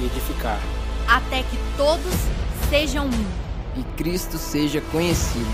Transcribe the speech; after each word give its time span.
e 0.00 0.06
edificar, 0.06 0.58
até 1.06 1.42
que 1.42 1.58
todos 1.76 2.14
sejam 2.70 3.06
um. 3.06 3.78
E 3.78 3.82
Cristo 3.94 4.38
seja 4.38 4.80
conhecido. 4.90 5.44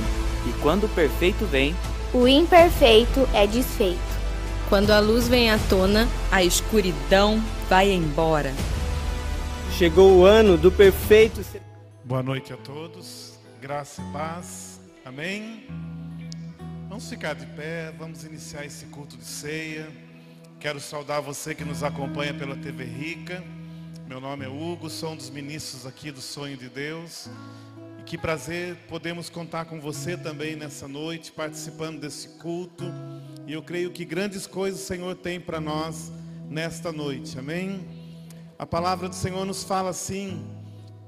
E 0.46 0.52
quando 0.62 0.84
o 0.84 0.88
perfeito 0.90 1.44
vem, 1.44 1.74
o 2.14 2.28
imperfeito 2.28 3.28
é 3.34 3.48
desfeito. 3.48 3.98
Quando 4.68 4.92
a 4.92 5.00
luz 5.00 5.26
vem 5.26 5.50
à 5.50 5.58
tona, 5.68 6.06
a 6.30 6.44
escuridão 6.44 7.42
vai 7.68 7.90
embora. 7.90 8.54
Chegou 9.76 10.18
o 10.18 10.24
ano 10.24 10.56
do 10.56 10.70
perfeito. 10.70 11.44
Boa 12.04 12.22
noite 12.22 12.52
a 12.52 12.56
todos, 12.56 13.40
graça 13.60 14.00
e 14.00 14.12
paz, 14.12 14.80
amém. 15.04 15.66
Vamos 16.88 17.08
ficar 17.08 17.34
de 17.34 17.46
pé, 17.46 17.92
vamos 17.98 18.22
iniciar 18.22 18.64
esse 18.64 18.86
culto 18.86 19.16
de 19.16 19.24
ceia. 19.24 19.88
Quero 20.60 20.78
saudar 20.78 21.20
você 21.20 21.56
que 21.56 21.64
nos 21.64 21.82
acompanha 21.82 22.32
pela 22.32 22.54
TV 22.54 22.84
Rica. 22.84 23.42
Meu 24.10 24.20
nome 24.20 24.44
é 24.44 24.48
Hugo, 24.48 24.90
sou 24.90 25.12
um 25.12 25.16
dos 25.16 25.30
ministros 25.30 25.86
aqui 25.86 26.10
do 26.10 26.20
Sonho 26.20 26.56
de 26.56 26.68
Deus. 26.68 27.28
E 27.96 28.02
que 28.02 28.18
prazer 28.18 28.76
podemos 28.88 29.30
contar 29.30 29.66
com 29.66 29.80
você 29.80 30.16
também 30.16 30.56
nessa 30.56 30.88
noite, 30.88 31.30
participando 31.30 32.00
desse 32.00 32.30
culto. 32.30 32.82
E 33.46 33.52
eu 33.52 33.62
creio 33.62 33.92
que 33.92 34.04
grandes 34.04 34.48
coisas 34.48 34.80
o 34.80 34.84
Senhor 34.84 35.14
tem 35.14 35.38
para 35.38 35.60
nós 35.60 36.10
nesta 36.48 36.90
noite, 36.90 37.38
amém? 37.38 37.86
A 38.58 38.66
palavra 38.66 39.08
do 39.08 39.14
Senhor 39.14 39.44
nos 39.44 39.62
fala 39.62 39.90
assim, 39.90 40.44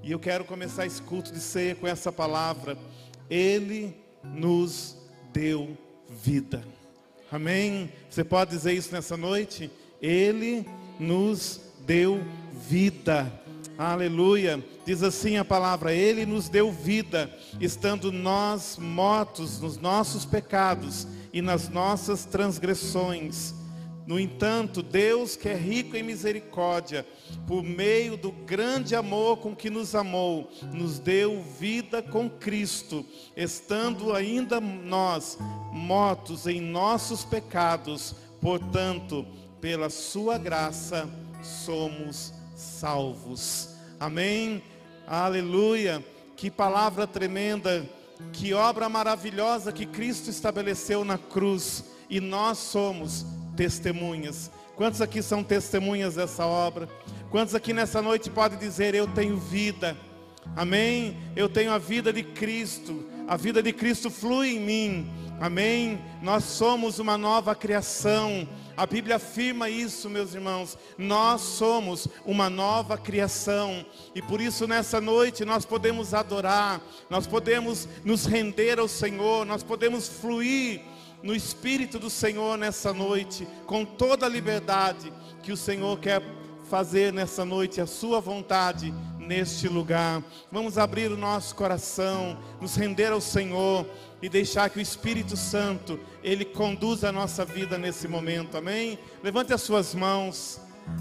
e 0.00 0.12
eu 0.12 0.20
quero 0.20 0.44
começar 0.44 0.86
esse 0.86 1.02
culto 1.02 1.32
de 1.32 1.40
ceia 1.40 1.74
com 1.74 1.88
essa 1.88 2.12
palavra. 2.12 2.78
Ele 3.28 3.96
nos 4.22 4.96
deu 5.32 5.76
vida. 6.08 6.62
Amém? 7.32 7.92
Você 8.08 8.22
pode 8.22 8.52
dizer 8.52 8.74
isso 8.74 8.92
nessa 8.94 9.16
noite? 9.16 9.72
Ele 10.00 10.64
nos 11.00 11.71
deu 11.86 12.22
vida. 12.68 13.32
Aleluia. 13.76 14.62
Diz 14.84 15.02
assim 15.02 15.36
a 15.36 15.44
palavra: 15.44 15.92
Ele 15.92 16.26
nos 16.26 16.48
deu 16.48 16.70
vida, 16.70 17.30
estando 17.60 18.12
nós 18.12 18.76
mortos 18.78 19.60
nos 19.60 19.76
nossos 19.76 20.24
pecados 20.24 21.06
e 21.32 21.40
nas 21.40 21.68
nossas 21.68 22.24
transgressões. 22.24 23.54
No 24.04 24.18
entanto, 24.18 24.82
Deus, 24.82 25.36
que 25.36 25.48
é 25.48 25.54
rico 25.54 25.96
em 25.96 26.02
misericórdia, 26.02 27.06
por 27.46 27.62
meio 27.62 28.16
do 28.16 28.32
grande 28.32 28.96
amor 28.96 29.38
com 29.38 29.54
que 29.54 29.70
nos 29.70 29.94
amou, 29.94 30.50
nos 30.72 30.98
deu 30.98 31.40
vida 31.58 32.02
com 32.02 32.28
Cristo, 32.28 33.06
estando 33.36 34.12
ainda 34.12 34.60
nós 34.60 35.38
mortos 35.72 36.48
em 36.48 36.60
nossos 36.60 37.24
pecados, 37.24 38.14
portanto, 38.40 39.24
pela 39.60 39.88
Sua 39.88 40.36
graça 40.36 41.08
somos 41.42 42.32
salvos. 42.54 43.70
Amém? 43.98 44.62
Aleluia! 45.06 46.04
Que 46.36 46.50
palavra 46.50 47.06
tremenda, 47.06 47.88
que 48.32 48.52
obra 48.52 48.88
maravilhosa 48.88 49.72
que 49.72 49.86
Cristo 49.86 50.30
estabeleceu 50.30 51.04
na 51.04 51.18
cruz 51.18 51.84
e 52.10 52.20
nós 52.20 52.58
somos 52.58 53.24
testemunhas. 53.56 54.50
Quantos 54.74 55.00
aqui 55.00 55.22
são 55.22 55.44
testemunhas 55.44 56.14
dessa 56.14 56.46
obra? 56.46 56.88
Quantos 57.30 57.54
aqui 57.54 57.72
nessa 57.72 58.02
noite 58.02 58.30
podem 58.30 58.58
dizer: 58.58 58.94
Eu 58.94 59.06
tenho 59.06 59.36
vida? 59.36 59.96
Amém? 60.56 61.16
Eu 61.36 61.48
tenho 61.48 61.72
a 61.72 61.78
vida 61.78 62.12
de 62.12 62.22
Cristo, 62.22 63.04
a 63.28 63.36
vida 63.36 63.62
de 63.62 63.72
Cristo 63.72 64.10
flui 64.10 64.56
em 64.56 64.60
mim. 64.60 65.10
Amém? 65.40 66.00
Nós 66.20 66.44
somos 66.44 66.98
uma 66.98 67.16
nova 67.16 67.54
criação. 67.54 68.48
A 68.82 68.86
Bíblia 68.86 69.14
afirma 69.14 69.70
isso, 69.70 70.10
meus 70.10 70.34
irmãos. 70.34 70.76
Nós 70.98 71.40
somos 71.40 72.08
uma 72.26 72.50
nova 72.50 72.98
criação. 72.98 73.86
E 74.12 74.20
por 74.20 74.40
isso, 74.40 74.66
nessa 74.66 75.00
noite, 75.00 75.44
nós 75.44 75.64
podemos 75.64 76.12
adorar, 76.12 76.80
nós 77.08 77.24
podemos 77.24 77.86
nos 78.04 78.26
render 78.26 78.80
ao 78.80 78.88
Senhor, 78.88 79.46
nós 79.46 79.62
podemos 79.62 80.08
fluir 80.08 80.80
no 81.22 81.32
Espírito 81.32 81.96
do 81.96 82.10
Senhor 82.10 82.58
nessa 82.58 82.92
noite, 82.92 83.46
com 83.66 83.84
toda 83.84 84.26
a 84.26 84.28
liberdade 84.28 85.12
que 85.44 85.52
o 85.52 85.56
Senhor 85.56 86.00
quer 86.00 86.20
fazer 86.68 87.12
nessa 87.12 87.44
noite, 87.44 87.80
a 87.80 87.86
Sua 87.86 88.20
vontade 88.20 88.92
neste 89.26 89.68
lugar. 89.68 90.22
Vamos 90.50 90.78
abrir 90.78 91.10
o 91.10 91.16
nosso 91.16 91.54
coração, 91.54 92.38
nos 92.60 92.76
render 92.76 93.12
ao 93.12 93.20
Senhor 93.20 93.86
e 94.20 94.28
deixar 94.28 94.70
que 94.70 94.78
o 94.78 94.82
Espírito 94.82 95.36
Santo, 95.36 95.98
Ele 96.22 96.44
conduza 96.44 97.08
a 97.08 97.12
nossa 97.12 97.44
vida 97.44 97.78
nesse 97.78 98.06
momento, 98.06 98.56
amém? 98.56 98.98
Levante 99.22 99.52
as 99.52 99.62
suas 99.62 99.94
mãos, 99.94 100.60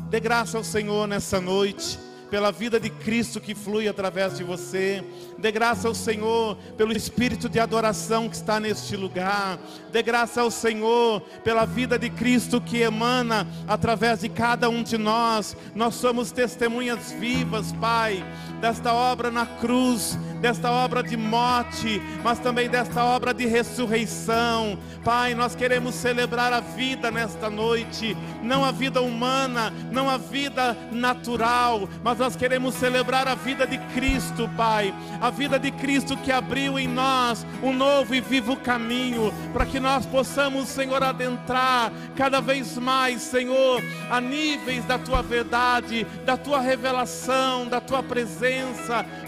dê 0.10 0.20
graça 0.20 0.58
ao 0.58 0.64
Senhor 0.64 1.08
nessa 1.08 1.40
noite 1.40 2.11
pela 2.32 2.50
vida 2.50 2.80
de 2.80 2.90
Cristo 2.90 3.42
que 3.42 3.54
flui 3.54 3.90
através 3.90 4.38
de 4.38 4.44
você. 4.44 5.04
Dê 5.38 5.52
graça 5.52 5.90
ao 5.90 5.94
Senhor 5.94 6.56
pelo 6.78 6.94
espírito 6.94 7.50
de 7.50 7.60
adoração 7.60 8.30
que 8.30 8.36
está 8.38 8.58
neste 8.58 8.96
lugar. 8.96 9.60
Dê 9.92 10.02
graça 10.02 10.42
ao 10.42 10.50
Senhor 10.50 11.20
pela 11.44 11.66
vida 11.66 12.00
de 12.00 12.10
Cristo 12.10 12.62
que 12.62 12.78
emana 12.78 13.46
através 13.68 14.22
de 14.22 14.30
cada 14.30 14.70
um 14.70 14.82
de 14.82 14.98
nós. 14.98 15.58
Nós 15.76 15.96
somos 15.96 16.32
testemunhas 16.32 17.12
vivas, 17.12 17.74
Pai, 17.74 18.24
desta 18.62 18.94
obra 18.94 19.32
na 19.32 19.46
cruz, 19.46 20.18
desta 20.40 20.72
obra 20.72 21.02
de 21.02 21.18
morte, 21.18 22.02
mas 22.24 22.40
também 22.40 22.70
desta 22.70 23.04
obra 23.04 23.34
de 23.34 23.46
ressurreição. 23.46 24.78
Pai, 25.04 25.34
nós 25.34 25.56
queremos 25.56 25.96
celebrar 25.96 26.54
a 26.54 26.60
vida 26.60 27.10
nesta 27.10 27.50
noite, 27.50 28.16
não 28.44 28.64
a 28.64 28.72
vida 28.72 29.02
humana, 29.02 29.74
não 29.92 30.10
a 30.10 30.18
vida 30.18 30.78
natural, 30.92 31.90
mas 32.04 32.20
nós 32.20 32.36
queremos 32.36 32.76
celebrar 32.76 33.28
a 33.28 33.34
vida 33.34 33.66
de 33.66 33.80
Cristo, 33.96 34.50
Pai, 34.56 34.94
a 35.20 35.32
vida 35.32 35.58
de 35.58 35.72
Cristo 35.72 36.16
que 36.18 36.32
abriu 36.32 36.78
em 36.78 36.88
nós 36.88 37.46
um 37.64 37.74
novo 37.74 38.14
e 38.14 38.22
vivo 38.22 38.56
caminho, 38.56 39.34
para 39.52 39.66
que 39.66 39.80
nós 39.80 40.06
possamos, 40.06 40.70
Senhor, 40.70 41.04
adentrar 41.04 41.92
cada 42.16 42.40
vez 42.40 42.78
mais, 42.78 43.22
Senhor, 43.24 43.82
a 44.10 44.22
níveis 44.22 44.86
da 44.86 45.00
tua 45.00 45.24
verdade, 45.24 46.06
da 46.26 46.38
tua 46.38 46.60
revelação, 46.60 47.68
da 47.68 47.82
tua 47.82 48.04
presença, 48.04 48.51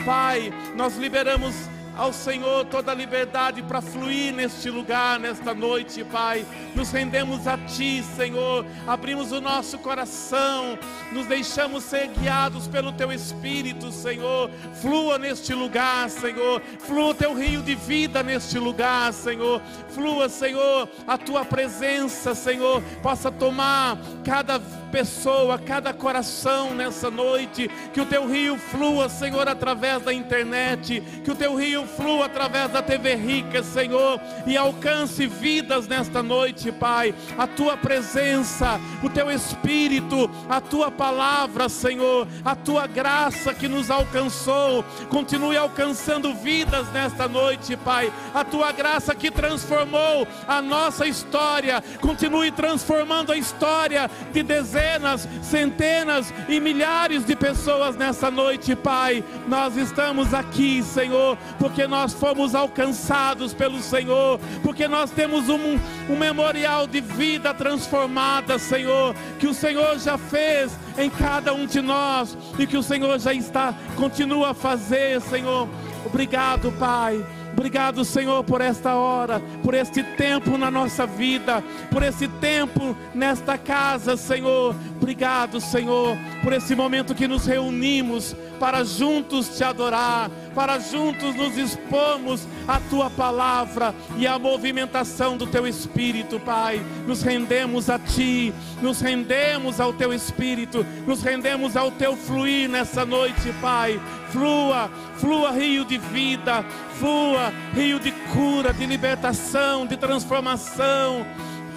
Pai, 0.06 0.54
nós 0.76 0.98
liberamos 0.98 1.56
ao 1.96 2.12
Senhor 2.12 2.66
toda 2.66 2.92
a 2.92 2.96
liberdade 2.96 3.62
para 3.62 3.82
fluir 3.82 4.34
neste 4.34 4.70
lugar, 4.70 5.20
nesta 5.20 5.54
noite, 5.54 6.04
Pai. 6.04 6.46
Nos 6.76 6.92
rendemos 6.92 7.48
a 7.48 7.58
Ti, 7.58 8.04
Senhor. 8.16 8.66
Abrimos 8.88 9.32
o 9.32 9.40
nosso 9.40 9.78
coração, 9.78 10.78
nos 11.12 11.28
deixamos 11.28 11.84
ser 11.84 12.08
guiados 12.08 12.68
pelo 12.68 12.92
Teu 12.92 13.12
Espírito, 13.12 13.92
Senhor. 13.92 14.50
Flua 14.82 15.18
neste 15.20 15.54
lugar, 15.54 16.10
Senhor. 16.10 16.62
Flua 16.80 17.12
o 17.12 17.14
Teu 17.14 17.34
rio 17.34 17.62
de 17.62 17.76
vida 17.76 18.24
neste 18.24 18.58
lugar, 18.58 19.14
Senhor. 19.14 19.62
Flua, 19.90 20.30
Senhor, 20.30 20.90
a 21.08 21.18
Tua 21.18 21.46
presença, 21.46 22.34
Senhor, 22.34 22.82
possa 23.02 23.32
tomar 23.32 23.98
cada 24.26 24.60
pessoa, 24.94 25.58
cada 25.58 25.92
coração 25.92 26.76
nessa 26.76 27.10
noite. 27.10 27.68
Que 27.92 28.00
o 28.00 28.06
Teu 28.06 28.28
rio 28.28 28.60
flua, 28.60 29.10
Senhor, 29.10 29.48
através 29.48 30.04
da 30.04 30.14
internet. 30.14 31.02
Que 31.24 31.32
o 31.32 31.36
Teu 31.36 31.56
rio 31.56 31.88
flua 31.88 32.28
através 32.28 32.72
da 32.72 32.84
TV 32.84 33.16
Rica, 33.16 33.64
Senhor, 33.64 34.22
e 34.46 34.56
alcance 34.56 35.26
vidas 35.26 35.88
nesta 35.88 36.22
noite, 36.22 36.72
Pai. 36.72 37.16
A 37.36 37.48
tua 37.48 37.76
presença, 37.76 38.80
o 39.02 39.10
teu 39.10 39.32
espírito, 39.32 40.30
a 40.48 40.62
tua 40.62 40.92
palavra, 40.92 41.68
Senhor, 41.70 42.28
a 42.46 42.56
tua 42.56 42.86
graça 42.86 43.52
que 43.52 43.68
nos 43.68 43.90
alcançou, 43.90 44.86
continue 45.10 45.58
alcançando 45.58 46.36
vidas 46.36 46.88
nesta 46.92 47.28
noite, 47.28 47.76
Pai. 47.78 48.14
A 48.32 48.44
tua 48.44 48.72
graça 48.72 49.16
que 49.16 49.32
transformou 49.32 50.28
a 50.48 50.62
nossa 50.62 51.08
história, 51.08 51.84
continue 52.00 52.52
transformando 52.52 53.32
a 53.32 53.38
história 53.38 54.10
de 54.32 54.44
dezenas, 54.84 55.28
centenas 55.42 56.34
e 56.50 56.60
milhares 56.60 57.26
de 57.26 57.36
pessoas 57.36 57.96
nessa 57.96 58.30
noite, 58.30 58.76
Pai. 58.76 59.24
Nós 59.48 59.78
estamos 59.78 60.34
aqui, 60.34 60.84
Senhor, 60.84 61.38
porque 61.58 61.88
nós 61.88 62.14
fomos 62.14 62.54
alcançados 62.54 63.54
pelo 63.54 63.80
Senhor, 63.80 64.40
porque 64.62 64.88
nós 64.88 65.10
temos 65.10 65.50
um, 65.50 65.80
um 66.10 66.18
memorial 66.18 66.86
de 66.86 67.00
vida 67.00 67.54
transformada, 67.54 68.60
Senhor, 68.60 69.16
que 69.40 69.48
o 69.48 69.54
Senhor 69.54 69.98
já 70.00 70.18
fez 70.18 70.78
em 70.98 71.10
cada 71.10 71.54
um 71.54 71.66
de 71.66 71.82
nós 71.82 72.38
e 72.60 72.68
que 72.68 72.78
o 72.78 72.84
Senhor 72.84 73.18
já 73.20 73.34
está, 73.34 73.74
continua 73.96 74.52
a 74.52 74.54
fazer, 74.54 75.22
Senhor. 75.22 75.68
Obrigado, 76.06 76.72
Pai. 76.74 77.26
Obrigado, 77.64 78.04
Senhor, 78.04 78.44
por 78.44 78.60
esta 78.60 78.98
hora, 78.98 79.40
por 79.64 79.74
este 79.74 80.04
tempo 80.04 80.58
na 80.58 80.70
nossa 80.70 81.06
vida, 81.06 81.64
por 81.90 82.04
esse 82.04 82.28
tempo 82.28 82.94
nesta 83.16 83.58
casa, 83.58 84.18
Senhor, 84.18 84.76
Obrigado, 85.04 85.60
Senhor, 85.60 86.18
por 86.42 86.54
esse 86.54 86.76
momento 86.76 87.14
que 87.14 87.28
nos 87.28 87.46
reunimos 87.46 88.34
para 88.58 88.86
juntos 88.86 89.50
te 89.50 89.62
adorar, 89.62 90.32
para 90.54 90.80
juntos 90.80 91.36
nos 91.36 91.58
expomos 91.58 92.48
à 92.68 92.80
tua 92.80 93.10
palavra 93.10 93.94
e 94.18 94.28
à 94.28 94.38
movimentação 94.38 95.38
do 95.38 95.48
teu 95.48 95.68
espírito, 95.68 96.40
Pai. 96.40 96.82
Nos 97.08 97.22
rendemos 97.22 97.90
a 97.90 97.98
ti, 98.00 98.54
nos 98.82 99.02
rendemos 99.02 99.80
ao 99.80 99.94
teu 99.94 100.14
espírito, 100.14 100.86
nos 101.06 101.22
rendemos 101.22 101.76
ao 101.76 101.92
teu 101.92 102.16
fluir 102.16 102.70
nessa 102.70 103.06
noite, 103.06 103.54
Pai. 103.62 104.00
Flua, 104.30 104.90
flua 105.18 105.52
rio 105.52 105.86
de 105.86 105.98
vida, 105.98 106.64
flua 107.00 107.54
rio 107.74 108.00
de 108.00 108.12
cura, 108.12 108.74
de 108.74 108.86
libertação, 108.86 109.86
de 109.86 109.96
transformação 109.96 111.26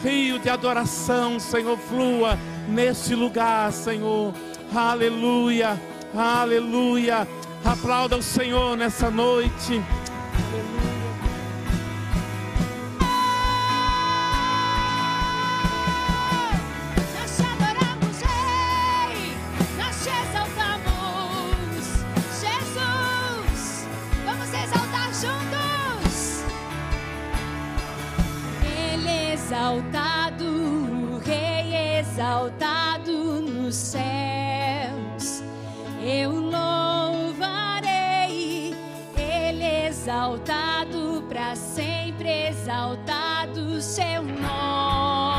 rio 0.02 0.38
de 0.38 0.48
adoração, 0.48 1.40
Senhor, 1.40 1.76
flua 1.78 2.38
neste 2.68 3.14
lugar, 3.14 3.72
Senhor. 3.72 4.32
Aleluia, 4.74 5.80
aleluia. 6.14 7.26
Aplauda 7.64 8.16
o 8.16 8.22
Senhor 8.22 8.76
nessa 8.76 9.10
noite. 9.10 9.82
Adoramos, 17.46 18.20
Rei, 18.20 19.34
é 28.94 29.34
exaltado, 29.34 30.46
exaltado 32.00 33.40
nos 33.40 33.74
céus. 33.74 35.42
Eu 36.02 36.45
exaltado 40.06 41.24
para 41.28 41.56
sempre, 41.56 42.46
exaltado 42.46 43.80
seu 43.80 44.22
nome. 44.22 45.35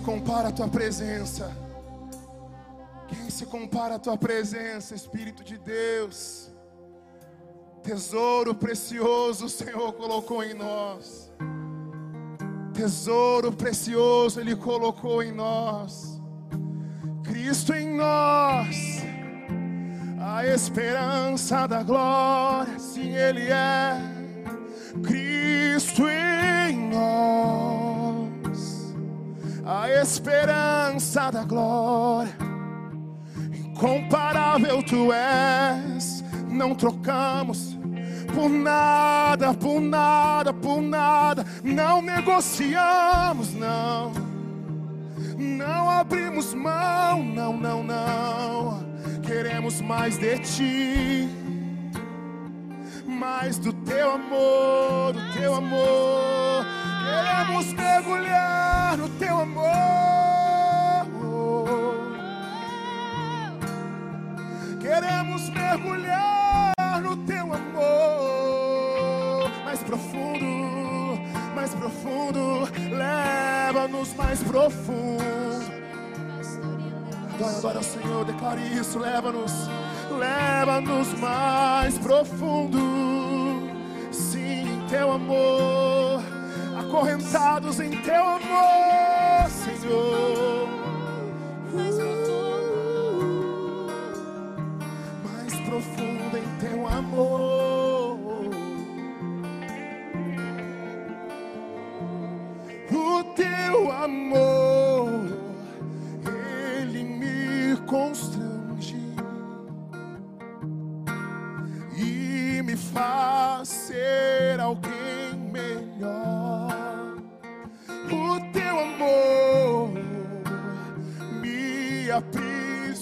Se 0.00 0.06
compara 0.06 0.48
à 0.48 0.52
tua 0.52 0.68
presença? 0.68 1.54
Quem 3.06 3.28
se 3.28 3.44
compara 3.44 3.96
à 3.96 3.98
tua 3.98 4.16
presença, 4.16 4.94
Espírito 4.94 5.44
de 5.44 5.58
Deus? 5.58 6.50
Tesouro 7.82 8.54
precioso 8.54 9.44
o 9.44 9.48
Senhor 9.48 9.92
colocou 9.92 10.42
em 10.42 10.54
nós. 10.54 11.30
Tesouro 12.72 13.52
precioso 13.52 14.40
Ele 14.40 14.56
colocou 14.56 15.22
em 15.22 15.32
nós. 15.32 16.18
Cristo 17.22 17.74
em 17.74 17.94
nós, 17.94 19.02
a 20.18 20.46
esperança 20.46 21.66
da 21.66 21.82
glória. 21.82 22.78
Sim, 22.78 23.14
Ele 23.14 23.50
é. 23.50 23.99
Esperança 30.00 31.30
da 31.30 31.44
glória. 31.44 32.36
Incomparável 33.52 34.82
tu 34.82 35.12
és, 35.12 36.24
não 36.48 36.74
trocamos 36.74 37.78
por 38.34 38.48
nada, 38.48 39.52
por 39.54 39.80
nada, 39.80 40.52
por 40.52 40.80
nada, 40.80 41.44
não 41.62 42.00
negociamos, 42.00 43.54
não, 43.54 44.12
não 45.36 45.90
abrimos 45.90 46.54
mão, 46.54 47.22
não, 47.22 47.56
não, 47.56 47.82
não, 47.82 48.80
queremos 49.22 49.80
mais 49.80 50.16
de 50.16 50.38
ti, 50.38 51.28
mais 53.06 53.58
do 53.58 53.72
teu 53.72 54.12
amor, 54.12 55.12
do 55.12 55.32
teu 55.32 55.54
amor, 55.54 56.64
queremos 57.10 57.72
mergulhar 57.72 58.96
no 58.96 59.08
teu 59.10 59.40
amor. 59.40 59.70
Queremos 64.80 65.48
mergulhar 65.50 66.74
no 67.02 67.16
teu 67.18 67.52
amor 67.52 68.70
mais 69.64 69.82
profundo, 69.84 71.20
mais 71.54 71.74
profundo. 71.74 72.68
Leva-nos 72.90 74.14
mais 74.14 74.42
profundo. 74.42 75.22
Adora, 77.34 77.56
adora 77.56 77.78
o 77.78 77.82
Senhor, 77.84 78.24
declare 78.24 78.62
isso. 78.74 78.98
Leva-nos, 78.98 79.52
leva-nos 80.18 81.18
mais 81.18 81.96
profundo. 81.98 82.78
Sim, 84.10 84.84
teu 84.88 85.12
amor, 85.12 85.79
acorrentados 86.90 87.78
em 87.78 87.90
teu 88.02 88.24
amor, 88.24 89.48
Senhor. 89.48 90.68
Mais 91.72 91.94
profundo. 91.96 92.70
mais 95.22 95.54
profundo 95.60 96.36
em 96.36 96.58
teu 96.58 96.88
amor. 96.88 98.18
O 102.92 103.24
teu 103.34 103.92
amor, 103.92 104.59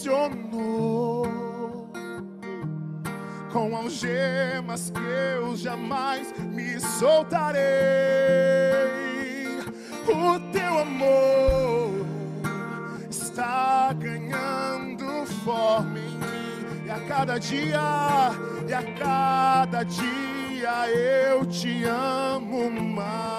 aprisionou 0.09 1.27
com 3.53 3.77
algemas 3.77 4.90
que 4.90 5.01
eu 5.01 5.57
jamais 5.57 6.33
me 6.38 6.81
soltarei. 6.81 7.59
O 10.07 10.40
teu 10.53 10.79
amor 10.79 12.07
está 13.11 13.92
ganhando 13.92 15.27
forma 15.44 15.99
em 15.99 16.11
mim, 16.18 16.87
e 16.87 16.90
a 16.90 17.01
cada 17.01 17.38
dia, 17.38 17.81
e 18.66 18.73
a 18.73 18.83
cada 18.99 19.83
dia 19.83 20.88
eu 20.90 21.44
te 21.47 21.85
amo 21.85 22.71
mais. 22.71 23.38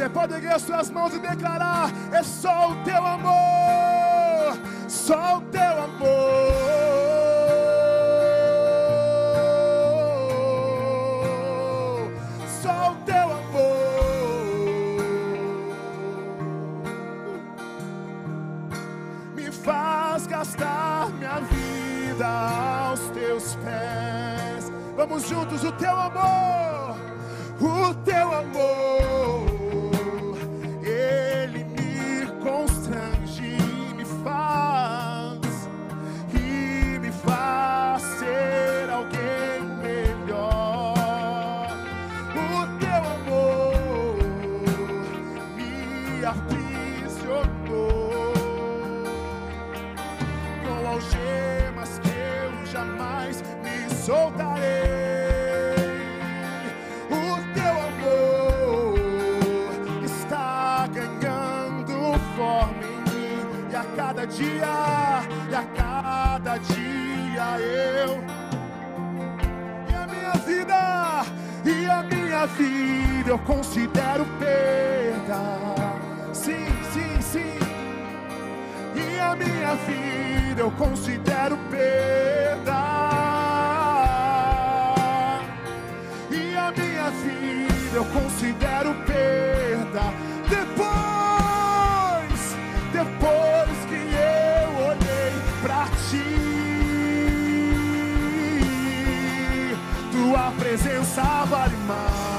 Você 0.00 0.08
pode 0.08 0.32
erguer 0.32 0.54
as 0.54 0.62
suas 0.62 0.88
mãos 0.88 1.14
e 1.14 1.18
declarar: 1.18 1.90
é 2.10 2.22
só 2.22 2.70
o 2.70 2.76
teu 2.84 3.04
amor, 3.04 4.56
só 4.88 5.36
o 5.36 5.40
teu 5.42 5.62
amor, 5.62 6.08
só 12.62 12.92
o 12.92 12.94
teu 13.04 13.24
amor 13.24 13.40
me 19.34 19.52
faz 19.52 20.26
gastar 20.26 21.10
minha 21.10 21.40
vida 21.40 22.26
aos 22.26 23.00
teus 23.10 23.54
pés. 23.56 24.72
Vamos 24.96 25.28
juntos, 25.28 25.62
o 25.62 25.72
teu 25.72 25.94
amor, 25.94 26.89
eu 73.30 73.38
considero 73.38 74.26
perda. 74.40 75.40
Sim, 76.32 76.66
sim, 76.92 77.22
sim. 77.22 77.58
E 78.96 79.20
a 79.20 79.36
minha 79.36 79.76
vida 79.76 80.62
eu 80.62 80.70
considero 80.72 81.56
perda. 81.70 82.80
E 86.28 86.56
a 86.56 86.72
minha 86.72 87.10
vida 87.10 87.94
eu 87.94 88.04
considero 88.06 88.94
perda. 89.06 90.12
Depois, 90.48 90.80
depois 92.92 93.78
que 93.88 93.94
eu 93.94 94.70
olhei 94.88 95.32
pra 95.62 95.86
ti, 96.08 96.26
tua 100.10 100.50
presença 100.58 101.22
vale 101.44 101.76
mais. 101.86 102.29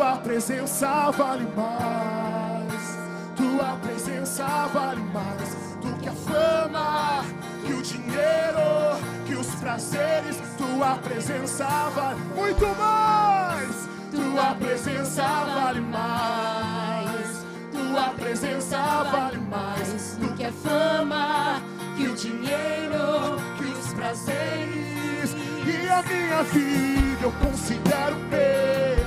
Tua 0.00 0.16
presença 0.16 1.10
vale 1.10 1.46
mais. 1.54 2.98
Tua 3.36 3.76
presença 3.82 4.46
vale 4.72 5.02
mais 5.02 5.76
do 5.82 5.92
que 6.00 6.08
a 6.08 6.12
fama, 6.12 7.22
que 7.66 7.74
o 7.74 7.82
dinheiro, 7.82 8.96
que 9.26 9.34
os 9.34 9.54
prazeres. 9.56 10.38
Tua 10.56 10.94
presença 10.94 11.66
vale 11.94 12.18
muito 12.34 12.66
mais. 12.78 13.88
Tua 14.10 14.54
presença 14.54 15.22
vale 15.22 15.82
mais. 15.82 17.44
Tua 17.70 18.04
presença 18.14 18.78
vale 19.12 19.38
mais 19.50 20.16
do 20.16 20.34
que 20.34 20.46
a 20.46 20.52
fama, 20.52 21.60
que 21.98 22.06
o 22.06 22.14
dinheiro, 22.14 23.36
que 23.58 23.64
os 23.66 23.92
prazeres. 23.92 25.36
E 25.66 25.88
a 25.90 26.02
minha 26.02 26.42
vida 26.44 27.22
eu 27.22 27.32
considero 27.32 28.16
perda. 28.30 28.99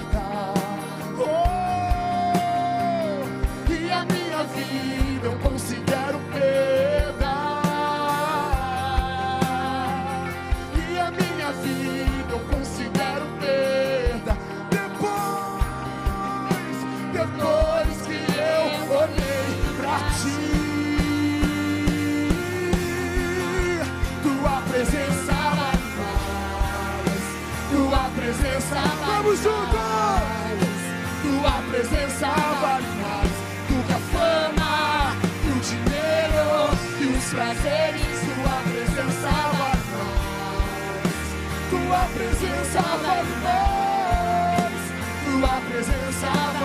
Vamos 29.24 29.40
juntos! 29.40 29.80
Tua 31.22 31.56
presença 31.72 32.28
vale 32.60 32.88
mais 33.02 33.32
do 33.70 33.76
que 33.88 33.94
a 33.94 34.00
fama, 34.12 35.16
o 35.46 35.54
dinheiro, 35.62 36.76
que 36.98 37.06
os 37.06 37.26
prazeres. 37.32 38.20
Tua 38.36 38.58
presença 38.68 39.32
vale 39.58 39.86
mais. 39.94 40.28
Tua 41.70 42.04
presença 42.14 42.82
vale 43.02 43.36
mais. 43.44 44.84
Tua 45.24 45.56
presença 45.70 46.28
vale 46.28 46.60
mais 46.60 46.63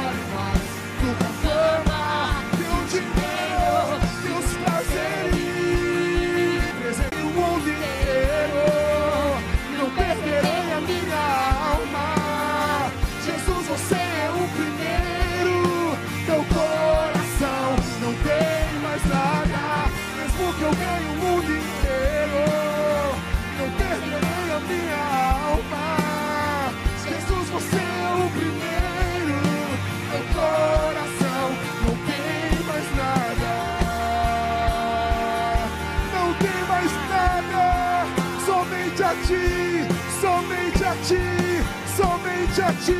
ti. 42.88 42.94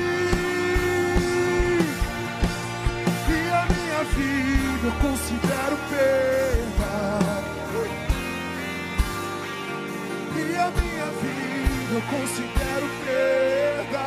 E 3.29 3.41
a 3.51 3.63
minha 3.73 4.03
vida 4.17 4.87
eu 4.87 4.93
considero 5.01 5.77
perda. 5.91 6.93
E 10.37 10.57
a 10.57 10.71
minha 10.71 11.09
vida 11.23 11.93
eu 11.95 12.03
considero 12.03 12.87
perda. 13.05 14.07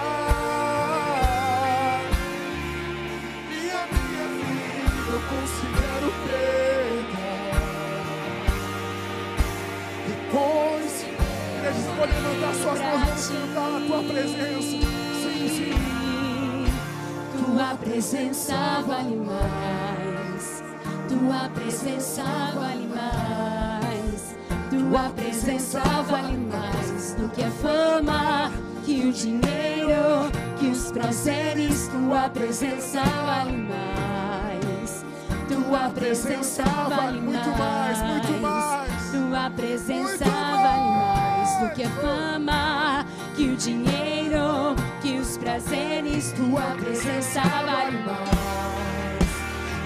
E 3.49 3.71
a 3.71 3.83
minha 3.95 4.27
vida 4.39 5.11
eu 5.11 5.21
considero 5.33 6.07
perda. 6.27 7.21
Depois, 10.07 10.91
igreja, 11.57 11.79
você 11.79 11.91
pode 11.97 12.11
levantar 12.13 12.53
suas 12.55 12.79
mãos, 12.79 13.01
vamos 13.05 13.27
cantar 13.29 13.69
a 13.77 13.79
tua 13.87 14.03
presença. 14.03 14.90
Tua 17.61 17.75
presença 17.75 18.55
vale 18.87 19.17
mais. 19.17 20.63
Tua 21.07 21.47
presença 21.49 22.23
vale 22.55 22.87
mais. 22.87 24.35
Tua 24.71 25.09
presença 25.11 25.79
vale 26.09 26.37
mais 26.37 27.13
do 27.13 27.29
que 27.29 27.43
a 27.43 27.51
fama, 27.51 28.51
que 28.83 29.01
o 29.01 29.13
dinheiro, 29.13 30.31
que 30.57 30.69
os 30.69 30.91
prazeres. 30.91 31.87
Tua 31.89 32.29
presença 32.29 33.03
vale 33.03 33.57
mais. 33.57 35.05
Tua 35.47 35.89
presença 35.89 36.63
vale 36.63 37.21
mais. 37.21 38.01
Muito 38.01 38.41
mais. 38.41 39.11
Tua 39.11 39.51
presença 39.51 40.25
vale 40.25 40.89
mais 40.89 41.59
do 41.59 41.75
que 41.75 41.83
a 41.83 41.89
fama 41.89 43.00
que 43.35 43.49
o 43.49 43.55
dinheiro, 43.55 44.75
que 45.01 45.17
os 45.17 45.37
prazeres, 45.37 46.33
tua 46.33 46.75
presença 46.79 47.41
vale 47.41 47.97
mais. 48.05 48.31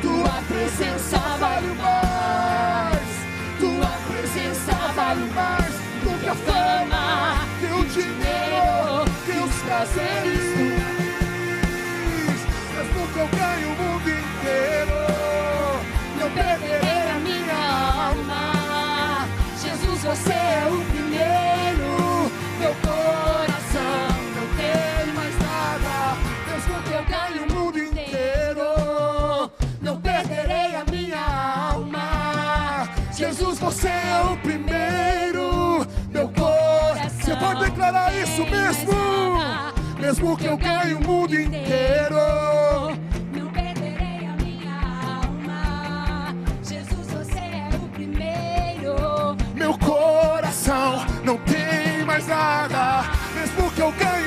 Tua 0.02 0.42
presença 0.48 1.20
vale 1.40 1.68
mais. 1.76 3.16
Tua 3.60 3.92
presença 4.08 4.74
vale 4.96 5.30
mais 5.34 5.74
do 6.04 6.20
que 6.20 6.28
a 6.28 6.36
fama, 6.36 7.48
que 7.60 7.66
o 7.66 7.86
dinheiro, 7.86 9.06
que 9.26 9.38
os 9.40 9.56
prazeres. 9.64 10.46
Mas 12.76 12.88
porque 12.94 13.20
eu 13.20 13.28
ganho 13.28 13.68
o 13.70 13.76
mundo 13.82 14.10
inteiro, 14.10 14.98
eu 16.22 16.30
perderei 16.32 17.10
a 17.10 17.20
minha 17.20 17.60
alma. 18.08 19.28
Jesus, 19.62 20.04
você 20.04 20.34
é 20.34 20.68
o 20.70 20.78
primeiro. 20.86 21.05
você 33.76 33.90
é 33.90 34.22
o 34.32 34.38
primeiro, 34.38 35.86
meu 36.10 36.30
coração. 36.30 37.20
Você 37.20 37.36
pode 37.36 37.66
declarar 37.66 38.16
isso 38.16 38.46
mesmo? 38.46 38.94
Mesmo 40.00 40.38
que 40.38 40.46
eu 40.46 40.58
ganhe 40.58 40.94
o 40.94 41.02
mundo 41.02 41.38
inteiro. 41.38 42.16
Não 43.34 43.48
perderei 43.52 44.28
a 44.28 44.42
minha 44.42 44.80
alma. 45.20 46.34
Jesus, 46.64 47.06
você 47.08 47.38
é 47.38 47.70
o 47.76 47.90
primeiro. 47.90 49.36
Meu 49.54 49.78
coração 49.78 51.06
não 51.26 51.38
tem 51.40 52.06
mais 52.06 52.26
nada. 52.28 53.04
Mesmo 53.34 53.70
que 53.72 53.82
eu 53.82 53.92
ganhe 53.92 54.25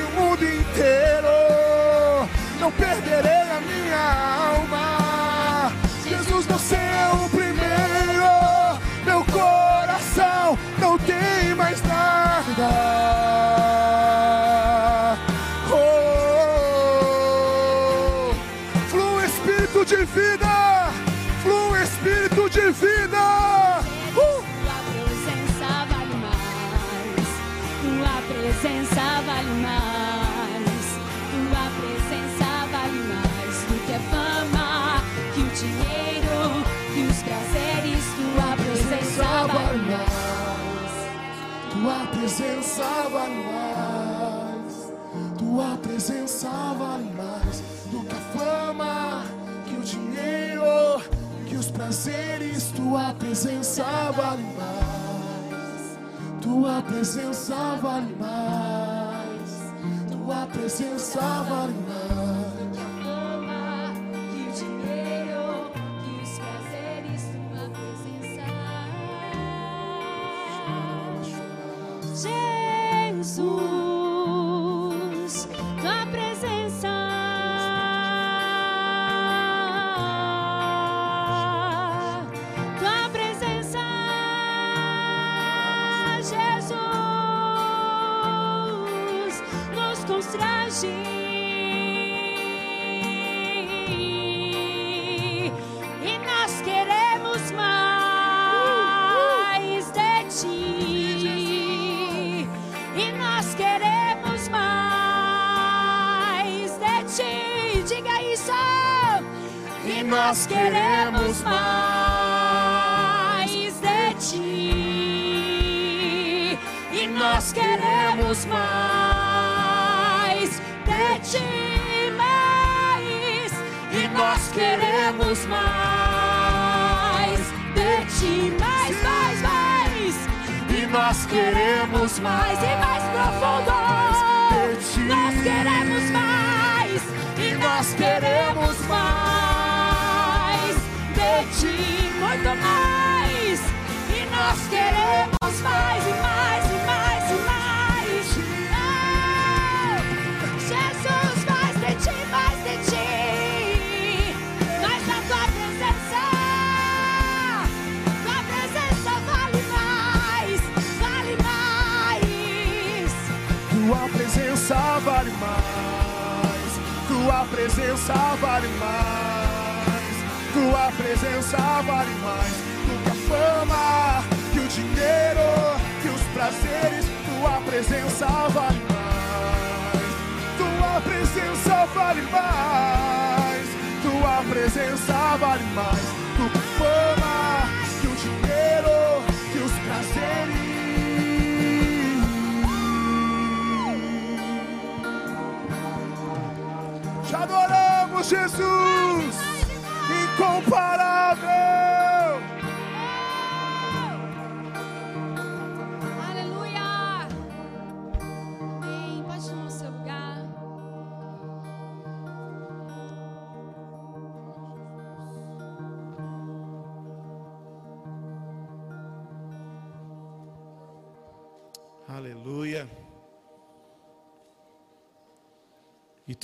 dizeres, 51.99 52.71
tua 52.71 53.13
presença 53.13 53.83
vale 54.15 54.43
mais. 54.57 55.97
Tua 56.41 56.81
presença 56.81 57.75
vale 57.81 58.15
mais. 58.17 59.73
Tua 60.09 60.47
presença 60.47 61.19
vale 61.19 61.73
mais. 61.87 62.08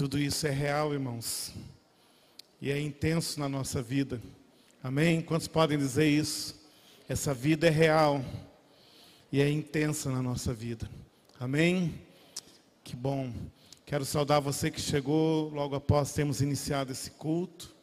Tudo 0.06 0.20
isso 0.20 0.46
é 0.46 0.52
real, 0.52 0.94
irmãos. 0.94 1.52
E 2.62 2.70
é 2.70 2.80
intenso 2.80 3.40
na 3.40 3.50
nossa 3.50 3.82
vida. 3.82 4.22
Amém? 4.84 5.20
Quantos 5.20 5.48
podem 5.48 5.80
dizer 5.80 6.08
isso? 6.08 6.64
Essa 7.10 7.34
vida 7.34 7.66
é 7.66 7.72
real 7.72 8.24
e 9.32 9.42
é 9.42 9.50
intensa 9.50 10.12
na 10.12 10.22
nossa 10.22 10.54
vida. 10.54 10.88
Amém? 11.40 12.00
Que 12.84 12.96
bom. 12.96 13.34
Quero 13.84 14.06
saudar 14.06 14.40
você 14.40 14.70
que 14.70 14.80
chegou 14.80 15.50
logo 15.50 15.76
após 15.76 16.14
termos 16.14 16.40
iniciado 16.40 16.92
esse 16.92 17.10
culto. 17.10 17.74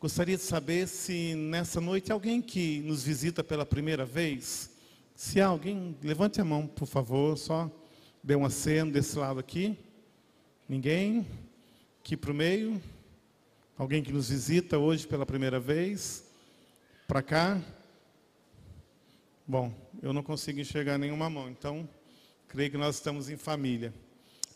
Gostaria 0.00 0.38
de 0.38 0.42
saber 0.42 0.88
se 0.88 1.34
nessa 1.34 1.82
noite 1.82 2.10
alguém 2.10 2.40
que 2.40 2.80
nos 2.80 3.02
visita 3.02 3.44
pela 3.44 3.66
primeira 3.66 4.06
vez, 4.06 4.70
se 5.14 5.38
alguém, 5.38 5.94
levante 6.02 6.40
a 6.40 6.44
mão, 6.46 6.66
por 6.66 6.86
favor, 6.86 7.36
só 7.36 7.70
dê 8.24 8.34
um 8.34 8.46
aceno 8.46 8.90
desse 8.90 9.18
lado 9.18 9.38
aqui. 9.38 9.78
Ninguém? 10.66 11.26
Aqui 12.08 12.16
para 12.16 12.30
o 12.30 12.34
meio? 12.34 12.82
Alguém 13.76 14.02
que 14.02 14.10
nos 14.10 14.30
visita 14.30 14.78
hoje 14.78 15.06
pela 15.06 15.26
primeira 15.26 15.60
vez? 15.60 16.24
Para 17.06 17.20
cá? 17.20 17.60
Bom, 19.46 19.70
eu 20.00 20.10
não 20.14 20.22
consigo 20.22 20.58
enxergar 20.58 20.96
nenhuma 20.96 21.28
mão, 21.28 21.50
então 21.50 21.86
creio 22.48 22.70
que 22.70 22.78
nós 22.78 22.94
estamos 22.94 23.28
em 23.28 23.36
família. 23.36 23.92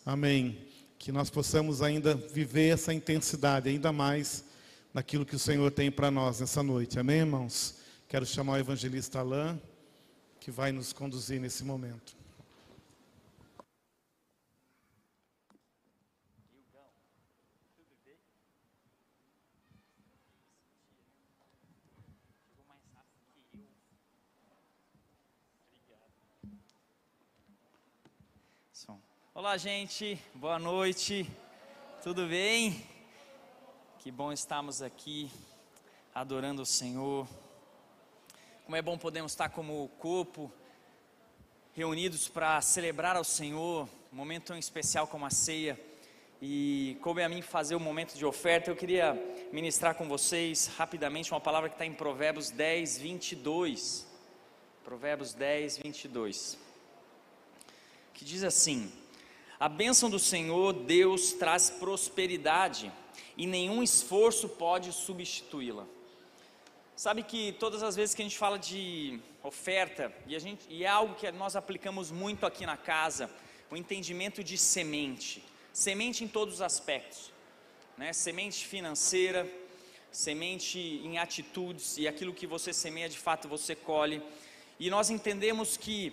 Amém. 0.07 0.67
Que 0.99 1.13
nós 1.13 1.29
possamos 1.29 1.83
ainda 1.83 2.15
viver 2.15 2.73
essa 2.73 2.95
intensidade, 2.95 3.69
ainda 3.69 3.93
mais 3.93 4.47
naquilo 4.95 5.27
que 5.27 5.37
o 5.37 5.39
Senhor 5.39 5.71
tem 5.71 5.91
para 5.91 6.11
nós 6.11 6.41
nessa 6.41 6.63
noite. 6.63 6.99
Amém, 6.99 7.19
irmãos? 7.19 7.75
Quero 8.09 8.25
chamar 8.25 8.55
o 8.55 8.61
evangelista 8.61 9.19
Alain, 9.19 9.61
que 10.41 10.51
vai 10.51 10.73
nos 10.73 10.95
conduzir 10.95 11.39
nesse 11.39 11.65
momento. 11.65 12.22
Olá, 29.33 29.57
gente, 29.57 30.19
boa 30.35 30.59
noite, 30.59 31.31
tudo 32.03 32.27
bem? 32.27 32.85
Que 34.01 34.11
bom 34.11 34.33
estarmos 34.33 34.83
aqui 34.83 35.31
adorando 36.13 36.63
o 36.63 36.67
Senhor. 36.67 37.29
Como 38.65 38.75
é 38.75 38.83
bom 38.83 38.99
podermos 38.99 39.33
estar 39.33 39.51
como 39.51 39.89
corpo, 40.01 40.53
reunidos 41.75 42.29
para 42.29 42.61
celebrar 42.61 43.15
ao 43.15 43.23
Senhor, 43.23 43.89
um 44.13 44.17
momento 44.17 44.47
tão 44.47 44.59
especial 44.59 45.07
como 45.07 45.27
a 45.27 45.31
ceia. 45.31 45.79
E 46.41 46.99
como 47.03 47.21
é 47.21 47.25
a 47.25 47.29
mim 47.29 47.41
fazer 47.41 47.77
o 47.77 47.79
um 47.79 47.81
momento 47.81 48.15
de 48.15 48.27
oferta, 48.27 48.69
eu 48.69 48.75
queria 48.75 49.15
ministrar 49.53 49.95
com 49.95 50.09
vocês 50.09 50.67
rapidamente 50.77 51.31
uma 51.33 51.41
palavra 51.41 51.69
que 51.69 51.77
está 51.77 51.87
em 51.87 51.95
Provérbios 51.95 52.51
10, 52.51 52.99
22. 52.99 54.09
Provérbios 54.83 55.35
10, 55.35 55.79
22. 55.79 56.72
Que 58.15 58.25
diz 58.25 58.43
assim: 58.43 58.91
a 59.59 59.69
bênção 59.69 60.11
do 60.11 60.19
Senhor, 60.19 60.73
Deus, 60.73 61.33
traz 61.33 61.71
prosperidade 61.71 62.91
e 63.37 63.47
nenhum 63.47 63.83
esforço 63.83 64.49
pode 64.49 64.93
substituí-la. 64.93 65.87
Sabe 66.97 67.23
que 67.23 67.53
todas 67.53 67.83
as 67.83 67.97
vezes 67.97 68.15
que 68.15 68.23
a 68.23 68.25
gente 68.25 68.39
fala 68.39 68.59
de 68.59 69.19
oferta, 69.43 70.13
e, 70.27 70.37
a 70.37 70.39
gente, 70.39 70.65
e 70.69 70.85
é 70.85 70.89
algo 70.89 71.15
que 71.15 71.31
nós 71.33 71.57
aplicamos 71.57 72.11
muito 72.11 72.47
aqui 72.47 72.65
na 72.65 72.77
casa, 72.77 73.31
o 73.71 73.77
entendimento 73.77 74.45
de 74.45 74.59
semente, 74.59 75.43
semente 75.73 76.23
em 76.23 76.29
todos 76.29 76.55
os 76.55 76.61
aspectos, 76.61 77.33
né? 77.97 78.13
semente 78.13 78.67
financeira, 78.67 79.51
semente 80.11 80.79
em 80.79 81.19
atitudes, 81.19 81.97
e 81.99 82.07
aquilo 82.07 82.35
que 82.35 82.47
você 82.47 82.73
semeia 82.73 83.09
de 83.09 83.19
fato 83.19 83.49
você 83.49 83.75
colhe, 83.75 84.23
e 84.79 84.91
nós 84.91 85.09
entendemos 85.09 85.77
que 85.77 86.13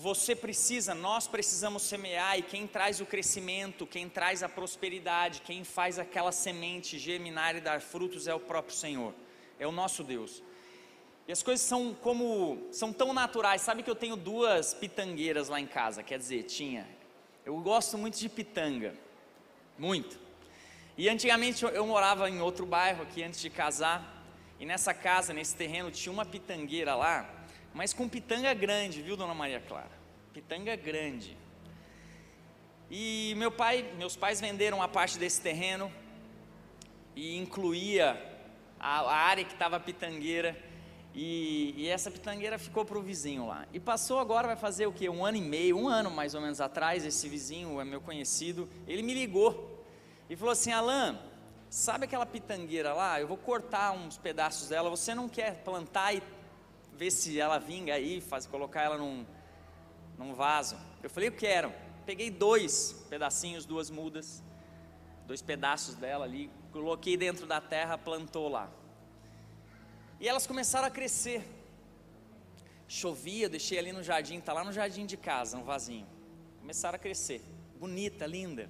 você 0.00 0.36
precisa, 0.36 0.94
nós 0.94 1.26
precisamos 1.26 1.82
semear, 1.82 2.38
e 2.38 2.42
quem 2.42 2.68
traz 2.68 3.00
o 3.00 3.06
crescimento, 3.06 3.84
quem 3.84 4.08
traz 4.08 4.44
a 4.44 4.48
prosperidade, 4.48 5.40
quem 5.40 5.64
faz 5.64 5.98
aquela 5.98 6.30
semente 6.30 6.96
germinar 7.00 7.56
e 7.56 7.60
dar 7.60 7.80
frutos 7.80 8.28
é 8.28 8.34
o 8.34 8.38
próprio 8.38 8.76
Senhor, 8.76 9.12
é 9.58 9.66
o 9.66 9.72
nosso 9.72 10.04
Deus. 10.04 10.40
E 11.26 11.32
as 11.32 11.42
coisas 11.42 11.66
são 11.66 11.92
como, 11.94 12.68
são 12.70 12.92
tão 12.92 13.12
naturais. 13.12 13.60
Sabe 13.60 13.82
que 13.82 13.90
eu 13.90 13.96
tenho 13.96 14.14
duas 14.14 14.72
pitangueiras 14.72 15.48
lá 15.48 15.60
em 15.60 15.66
casa, 15.66 16.00
quer 16.00 16.16
dizer, 16.16 16.44
tinha. 16.44 16.88
Eu 17.44 17.58
gosto 17.58 17.98
muito 17.98 18.16
de 18.18 18.28
pitanga, 18.28 18.94
muito. 19.76 20.16
E 20.96 21.08
antigamente 21.08 21.64
eu, 21.64 21.70
eu 21.70 21.84
morava 21.84 22.30
em 22.30 22.40
outro 22.40 22.64
bairro 22.64 23.02
aqui 23.02 23.24
antes 23.24 23.40
de 23.40 23.50
casar, 23.50 24.24
e 24.60 24.64
nessa 24.64 24.94
casa, 24.94 25.32
nesse 25.32 25.56
terreno, 25.56 25.90
tinha 25.90 26.12
uma 26.12 26.24
pitangueira 26.24 26.94
lá, 26.94 27.37
mas 27.74 27.92
com 27.92 28.08
pitanga 28.08 28.52
grande, 28.54 29.02
viu, 29.02 29.16
dona 29.16 29.34
Maria 29.34 29.60
Clara? 29.60 29.90
Pitanga 30.32 30.74
grande. 30.76 31.36
E 32.90 33.34
meu 33.36 33.50
pai, 33.50 33.92
meus 33.96 34.16
pais 34.16 34.40
venderam 34.40 34.82
a 34.82 34.88
parte 34.88 35.18
desse 35.18 35.40
terreno 35.40 35.92
e 37.14 37.36
incluía 37.36 38.20
a, 38.80 39.00
a 39.00 39.16
área 39.16 39.44
que 39.44 39.52
estava 39.52 39.78
pitangueira. 39.78 40.56
E, 41.14 41.74
e, 41.76 41.88
essa 41.88 42.10
pitangueira 42.10 42.58
ficou 42.58 42.84
para 42.84 42.96
o 42.96 43.02
vizinho 43.02 43.46
lá. 43.46 43.66
E 43.72 43.80
passou 43.80 44.18
agora, 44.18 44.46
vai 44.46 44.56
fazer 44.56 44.86
o 44.86 44.92
quê? 44.92 45.08
Um 45.08 45.24
ano 45.24 45.36
e 45.36 45.40
meio, 45.40 45.76
um 45.76 45.88
ano 45.88 46.10
mais 46.10 46.34
ou 46.34 46.40
menos 46.40 46.60
atrás, 46.60 47.04
esse 47.04 47.28
vizinho 47.28 47.80
é 47.80 47.84
meu 47.84 48.00
conhecido, 48.00 48.68
ele 48.86 49.02
me 49.02 49.14
ligou 49.14 49.84
e 50.30 50.36
falou 50.36 50.52
assim, 50.52 50.70
Alain, 50.70 51.18
sabe 51.68 52.04
aquela 52.04 52.24
pitangueira 52.24 52.92
lá? 52.92 53.20
Eu 53.20 53.26
vou 53.26 53.36
cortar 53.36 53.92
uns 53.92 54.16
pedaços 54.16 54.68
dela, 54.68 54.88
você 54.88 55.14
não 55.14 55.28
quer 55.28 55.62
plantar 55.64 56.14
e 56.14 56.22
ver 56.98 57.12
se 57.12 57.38
ela 57.38 57.58
vinga 57.58 57.94
aí, 57.94 58.20
faz, 58.20 58.44
colocar 58.44 58.82
ela 58.82 58.98
num, 58.98 59.24
num 60.18 60.34
vaso. 60.34 60.76
Eu 61.00 61.08
falei, 61.08 61.28
eu 61.28 61.32
quero. 61.32 61.72
Peguei 62.04 62.28
dois 62.28 63.06
pedacinhos, 63.08 63.64
duas 63.64 63.88
mudas, 63.88 64.42
dois 65.24 65.40
pedaços 65.40 65.94
dela 65.94 66.24
ali, 66.24 66.50
coloquei 66.72 67.16
dentro 67.16 67.46
da 67.46 67.60
terra, 67.60 67.96
plantou 67.96 68.48
lá. 68.48 68.68
E 70.18 70.28
elas 70.28 70.44
começaram 70.44 70.88
a 70.88 70.90
crescer. 70.90 71.46
Chovia, 72.88 73.48
deixei 73.48 73.78
ali 73.78 73.92
no 73.92 74.02
jardim, 74.02 74.38
está 74.38 74.52
lá 74.52 74.64
no 74.64 74.72
jardim 74.72 75.06
de 75.06 75.16
casa, 75.16 75.56
um 75.56 75.62
vasinho. 75.62 76.06
Começaram 76.58 76.96
a 76.96 76.98
crescer. 76.98 77.40
Bonita, 77.78 78.26
linda. 78.26 78.68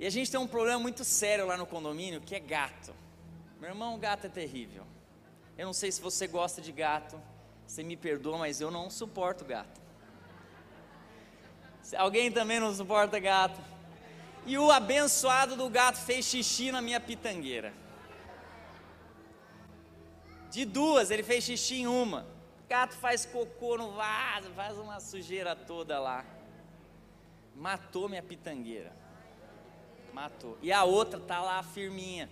E 0.00 0.06
a 0.06 0.10
gente 0.10 0.30
tem 0.30 0.40
um 0.40 0.48
problema 0.48 0.80
muito 0.80 1.04
sério 1.04 1.46
lá 1.46 1.56
no 1.56 1.66
condomínio, 1.66 2.20
que 2.20 2.34
é 2.34 2.40
gato. 2.40 2.92
Meu 3.60 3.70
irmão, 3.70 3.98
gato 4.00 4.26
é 4.26 4.30
terrível. 4.30 4.84
Eu 5.60 5.66
não 5.66 5.74
sei 5.74 5.92
se 5.92 6.00
você 6.00 6.26
gosta 6.26 6.62
de 6.62 6.72
gato, 6.72 7.20
você 7.66 7.82
me 7.82 7.94
perdoa, 7.94 8.38
mas 8.38 8.62
eu 8.62 8.70
não 8.70 8.88
suporto 8.88 9.44
gato. 9.44 9.78
Alguém 11.98 12.32
também 12.32 12.58
não 12.58 12.74
suporta 12.74 13.18
gato? 13.18 13.60
E 14.46 14.56
o 14.56 14.70
abençoado 14.70 15.56
do 15.56 15.68
gato 15.68 15.98
fez 15.98 16.24
xixi 16.24 16.72
na 16.72 16.80
minha 16.80 16.98
pitangueira. 16.98 17.74
De 20.50 20.64
duas, 20.64 21.10
ele 21.10 21.22
fez 21.22 21.44
xixi 21.44 21.82
em 21.82 21.86
uma. 21.86 22.22
O 22.64 22.68
gato 22.70 22.96
faz 22.96 23.26
cocô 23.26 23.76
no 23.76 23.92
vaso, 23.92 24.48
faz 24.52 24.78
uma 24.78 24.98
sujeira 24.98 25.54
toda 25.54 26.00
lá. 26.00 26.24
Matou 27.54 28.08
minha 28.08 28.22
pitangueira. 28.22 28.96
Matou. 30.14 30.56
E 30.62 30.72
a 30.72 30.84
outra 30.84 31.20
tá 31.20 31.42
lá 31.42 31.62
firminha. 31.62 32.30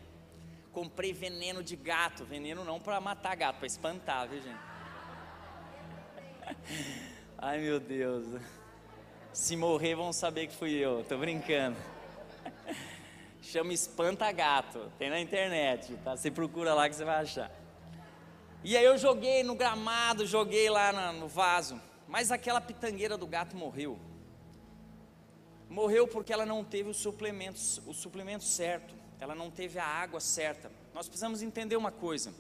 Comprei 0.79 1.13
veneno 1.13 1.61
de 1.61 1.75
gato. 1.75 2.25
Veneno 2.25 2.65
não 2.65 2.79
para 2.79 3.01
matar 3.01 3.35
gato, 3.35 3.57
para 3.57 3.67
espantar, 3.67 4.29
viu, 4.29 4.41
gente? 4.41 4.61
Ai, 7.37 7.59
meu 7.59 7.81
Deus. 7.81 8.41
Se 9.33 9.57
morrer, 9.57 9.97
vão 9.97 10.13
saber 10.13 10.47
que 10.47 10.55
fui 10.55 10.71
eu. 10.71 11.03
Tô 11.03 11.19
brincando. 11.19 11.77
Chama 13.43 13.73
espanta 13.73 14.31
gato. 14.31 14.93
Tem 15.01 15.11
na 15.11 15.19
internet, 15.19 15.97
tá? 16.05 16.17
Você 16.17 16.31
procura 16.31 16.73
lá 16.75 16.89
que 16.89 16.95
você 16.95 17.05
vai 17.05 17.23
achar. 17.23 17.51
E 18.63 18.77
aí 18.77 18.85
eu 18.85 18.97
joguei 18.97 19.43
no 19.43 19.57
gramado, 19.57 20.29
joguei 20.29 20.71
lá 20.71 21.13
no 21.13 21.27
vaso. 21.27 21.83
Mas 22.07 22.31
aquela 22.31 22.61
pitangueira 22.61 23.19
do 23.19 23.27
gato 23.27 23.57
morreu. 23.57 23.99
Morreu 25.69 26.07
porque 26.07 26.33
ela 26.33 26.47
não 26.47 26.63
teve 26.63 26.89
o 26.89 26.95
suplemento, 26.95 27.59
o 27.85 27.93
suplemento 27.93 28.45
certo 28.45 28.98
ela 29.21 29.35
não 29.35 29.51
teve 29.51 29.79
a 29.79 29.85
água 29.85 30.21
certa. 30.21 30.71
Nós 30.95 31.09
precisamos 31.09 31.43
entender 31.43 31.77
uma 31.77 31.91
coisa: 31.91 32.33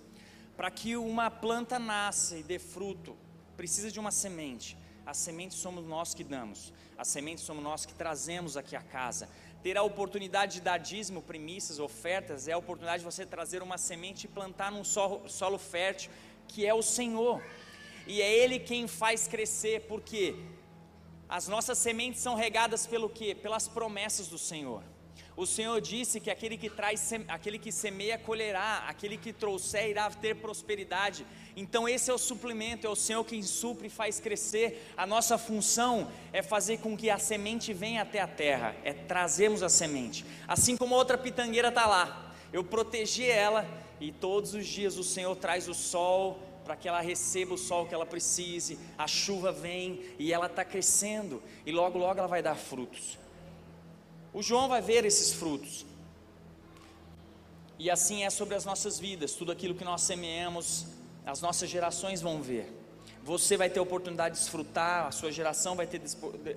para 0.56 0.70
que 0.70 0.96
uma 0.96 1.30
planta 1.30 1.78
nasça 1.78 2.36
e 2.36 2.42
dê 2.42 2.58
fruto, 2.58 3.16
precisa 3.56 3.90
de 3.90 3.98
uma 3.98 4.10
semente. 4.10 4.76
A 5.04 5.14
semente 5.14 5.54
somos 5.54 5.86
nós 5.86 6.12
que 6.12 6.22
damos, 6.22 6.72
a 6.96 7.04
semente 7.04 7.40
somos 7.40 7.62
nós 7.62 7.86
que 7.86 7.94
trazemos 7.94 8.56
aqui 8.56 8.76
a 8.76 8.82
casa. 8.82 9.28
Ter 9.62 9.76
a 9.76 9.82
oportunidade 9.82 10.54
de 10.54 10.60
dar 10.60 10.78
dízimo, 10.78 11.22
primícias, 11.22 11.78
ofertas, 11.78 12.46
é 12.46 12.52
a 12.52 12.58
oportunidade 12.58 13.02
de 13.02 13.04
você 13.10 13.24
trazer 13.24 13.62
uma 13.62 13.78
semente 13.78 14.24
e 14.24 14.28
plantar 14.28 14.70
num 14.70 14.84
solo, 14.84 15.28
solo 15.28 15.58
fértil, 15.58 16.10
que 16.46 16.66
é 16.66 16.74
o 16.74 16.82
Senhor. 16.82 17.42
E 18.06 18.22
é 18.22 18.32
Ele 18.32 18.60
quem 18.60 18.86
faz 18.86 19.26
crescer, 19.26 19.86
porque 19.88 20.36
as 21.28 21.48
nossas 21.48 21.78
sementes 21.78 22.20
são 22.20 22.34
regadas 22.34 22.86
pelo 22.86 23.08
quê? 23.08 23.34
Pelas 23.34 23.66
promessas 23.66 24.28
do 24.28 24.38
Senhor. 24.38 24.82
O 25.38 25.46
Senhor 25.46 25.80
disse 25.80 26.18
que 26.18 26.32
aquele 26.32 26.58
que 26.58 26.68
traz, 26.68 27.12
aquele 27.28 27.60
que 27.60 27.70
semeia 27.70 28.18
colherá, 28.18 28.84
aquele 28.88 29.16
que 29.16 29.32
trouxer 29.32 29.88
irá 29.88 30.10
ter 30.10 30.34
prosperidade. 30.34 31.24
Então 31.56 31.88
esse 31.88 32.10
é 32.10 32.12
o 32.12 32.18
suplemento, 32.18 32.88
é 32.88 32.90
o 32.90 32.96
Senhor 32.96 33.22
quem 33.22 33.40
supre 33.40 33.86
e 33.86 33.90
faz 33.90 34.18
crescer. 34.18 34.92
A 34.96 35.06
nossa 35.06 35.38
função 35.38 36.10
é 36.32 36.42
fazer 36.42 36.78
com 36.78 36.96
que 36.96 37.08
a 37.08 37.20
semente 37.20 37.72
venha 37.72 38.02
até 38.02 38.20
a 38.20 38.26
terra, 38.26 38.74
é 38.82 38.92
trazermos 38.92 39.62
a 39.62 39.68
semente. 39.68 40.26
Assim 40.48 40.76
como 40.76 40.96
a 40.96 40.98
outra 40.98 41.16
pitangueira 41.16 41.68
está 41.68 41.86
lá, 41.86 42.34
eu 42.52 42.64
protegi 42.64 43.24
ela 43.24 43.64
e 44.00 44.10
todos 44.10 44.54
os 44.54 44.66
dias 44.66 44.96
o 44.96 45.04
Senhor 45.04 45.36
traz 45.36 45.68
o 45.68 45.74
sol 45.74 46.42
para 46.64 46.74
que 46.74 46.88
ela 46.88 47.00
receba 47.00 47.54
o 47.54 47.58
sol 47.58 47.86
que 47.86 47.94
ela 47.94 48.04
precise, 48.04 48.76
a 48.98 49.06
chuva 49.06 49.52
vem 49.52 50.00
e 50.18 50.32
ela 50.32 50.46
está 50.46 50.64
crescendo 50.64 51.40
e 51.64 51.70
logo 51.70 51.96
logo 51.96 52.18
ela 52.18 52.26
vai 52.26 52.42
dar 52.42 52.56
frutos. 52.56 53.16
O 54.32 54.42
João 54.42 54.68
vai 54.68 54.82
ver 54.82 55.04
esses 55.04 55.32
frutos. 55.32 55.86
E 57.78 57.90
assim 57.90 58.24
é 58.24 58.30
sobre 58.30 58.54
as 58.54 58.64
nossas 58.64 58.98
vidas, 58.98 59.32
tudo 59.32 59.52
aquilo 59.52 59.74
que 59.74 59.84
nós 59.84 60.02
semeamos, 60.02 60.86
as 61.24 61.40
nossas 61.40 61.70
gerações 61.70 62.20
vão 62.20 62.42
ver. 62.42 62.74
Você 63.22 63.56
vai 63.56 63.70
ter 63.70 63.78
a 63.78 63.82
oportunidade 63.82 64.34
de 64.34 64.40
desfrutar, 64.40 65.06
a 65.06 65.10
sua 65.12 65.30
geração 65.30 65.76
vai 65.76 65.86
ter 65.86 66.00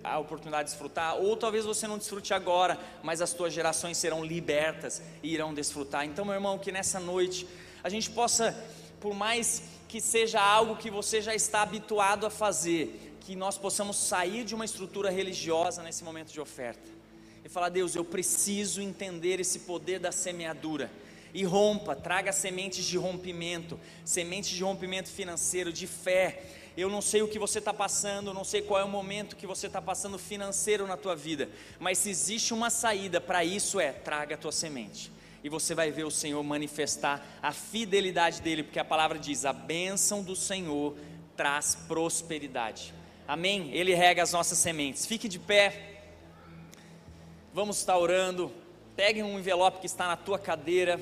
a 0.04 0.18
oportunidade 0.20 0.66
de 0.66 0.72
desfrutar, 0.72 1.16
ou 1.18 1.38
talvez 1.38 1.66
você 1.66 1.86
não 1.88 1.98
desfrute 1.98 2.34
agora, 2.34 2.80
mas 3.04 3.22
as 3.22 3.34
tuas 3.34 3.54
gerações 3.54 3.98
serão 3.98 4.24
libertas 4.24 5.02
e 5.22 5.34
irão 5.34 5.54
desfrutar. 5.54 6.06
Então, 6.06 6.26
meu 6.26 6.34
irmão, 6.34 6.58
que 6.58 6.72
nessa 6.72 7.00
noite 7.00 7.48
a 7.84 7.90
gente 7.90 8.10
possa, 8.10 8.58
por 9.00 9.14
mais 9.14 9.64
que 9.88 10.02
seja 10.02 10.42
algo 10.42 10.76
que 10.76 10.90
você 10.90 11.22
já 11.22 11.36
está 11.36 11.62
habituado 11.62 12.26
a 12.26 12.30
fazer, 12.30 13.18
que 13.22 13.36
nós 13.36 13.58
possamos 13.58 13.98
sair 13.98 14.44
de 14.44 14.56
uma 14.56 14.66
estrutura 14.66 15.10
religiosa 15.12 15.84
nesse 15.84 16.04
momento 16.04 16.32
de 16.32 16.40
oferta 16.42 17.01
e 17.44 17.50
falar: 17.50 17.70
Deus, 17.70 17.96
eu 17.96 18.04
preciso 18.04 18.82
entender 18.82 19.40
esse 19.40 19.60
poder 19.60 20.00
da 20.00 20.12
semeadura. 20.12 20.92
E 21.34 21.44
rompa, 21.46 21.96
traga 21.96 22.32
sementes 22.34 22.84
de 22.86 22.98
rompimento, 22.98 23.80
sementes 24.04 24.50
de 24.50 24.64
rompimento 24.64 25.10
financeiro, 25.10 25.72
de 25.72 25.88
fé. 25.88 26.44
Eu 26.76 26.90
não 26.90 27.02
sei 27.02 27.22
o 27.22 27.28
que 27.28 27.40
você 27.40 27.60
está 27.60 27.74
passando, 27.74 28.34
não 28.34 28.44
sei 28.44 28.62
qual 28.62 28.80
é 28.80 28.84
o 28.84 28.90
momento 28.90 29.36
que 29.36 29.48
você 29.48 29.68
está 29.68 29.82
passando 29.82 30.18
financeiro 30.18 30.88
na 30.88 30.96
tua 30.96 31.16
vida, 31.16 31.50
mas 31.80 31.98
se 31.98 32.10
existe 32.10 32.54
uma 32.54 32.70
saída 32.70 33.20
para 33.20 33.44
isso 33.44 33.80
é 33.80 33.92
traga 33.92 34.36
a 34.36 34.38
tua 34.38 34.52
semente. 34.52 35.12
E 35.44 35.50
você 35.50 35.74
vai 35.74 35.92
ver 35.92 36.06
o 36.06 36.12
Senhor 36.12 36.42
manifestar 36.44 37.26
a 37.42 37.52
fidelidade 37.52 38.42
dele, 38.42 38.64
porque 38.64 38.80
a 38.80 38.86
palavra 38.86 39.18
diz: 39.18 39.44
a 39.44 39.52
bênção 39.52 40.22
do 40.22 40.36
Senhor 40.36 40.96
traz 41.36 41.76
prosperidade. 41.88 42.94
Amém? 43.28 43.72
Ele 43.74 43.94
rega 43.96 44.22
as 44.22 44.34
nossas 44.34 44.58
sementes. 44.58 45.06
Fique 45.06 45.28
de 45.28 45.40
pé. 45.40 45.91
Vamos 47.54 47.80
estar 47.80 47.98
orando. 47.98 48.50
Pegue 48.96 49.22
um 49.22 49.38
envelope 49.38 49.82
que 49.82 49.86
está 49.86 50.08
na 50.08 50.16
tua 50.16 50.40
cadeira. 50.40 50.98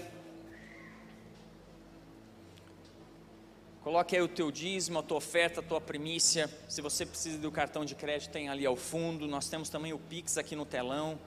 Coloque 3.84 4.16
aí 4.16 4.22
o 4.24 4.28
teu 4.28 4.50
dízimo, 4.50 4.98
a 4.98 5.04
tua 5.04 5.18
oferta, 5.18 5.60
a 5.60 5.64
tua 5.64 5.80
primícia. 5.80 6.50
Se 6.68 6.82
você 6.82 7.06
precisa 7.06 7.38
do 7.38 7.52
cartão 7.52 7.86
de 7.86 7.94
crédito, 7.94 8.32
tem 8.32 8.50
ali 8.50 8.66
ao 8.66 8.76
fundo. 8.76 9.28
Nós 9.28 9.48
temos 9.48 9.70
também 9.70 9.94
o 9.94 10.00
Pix 10.00 10.40
aqui 10.40 10.56
no 10.56 10.66
telão. 10.66 11.20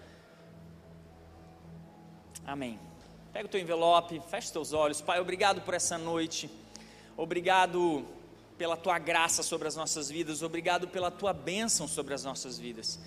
Amém. 2.45 2.81
Pega 3.33 3.47
o 3.47 3.49
teu 3.49 3.61
envelope, 3.61 4.21
feche 4.29 4.47
os 4.49 4.53
teus 4.53 4.73
olhos. 4.73 5.01
Pai, 5.01 5.21
obrigado 5.21 5.61
por 5.61 5.73
essa 5.73 5.97
noite. 5.97 6.51
Obrigado 7.17 8.05
pela 8.59 8.77
tua 8.77 8.99
graça 8.99 9.45
sobre 9.45 9.69
as 9.69 9.77
nossas 9.77 10.11
vidas. 10.11 10.43
Obrigado 10.43 10.89
pela 10.89 11.13
tua 11.13 11.33
bênção 11.33 11.87
sobre 11.87 12.13
as 12.13 12.25
nossas 12.25 12.59
vidas. 12.59 12.99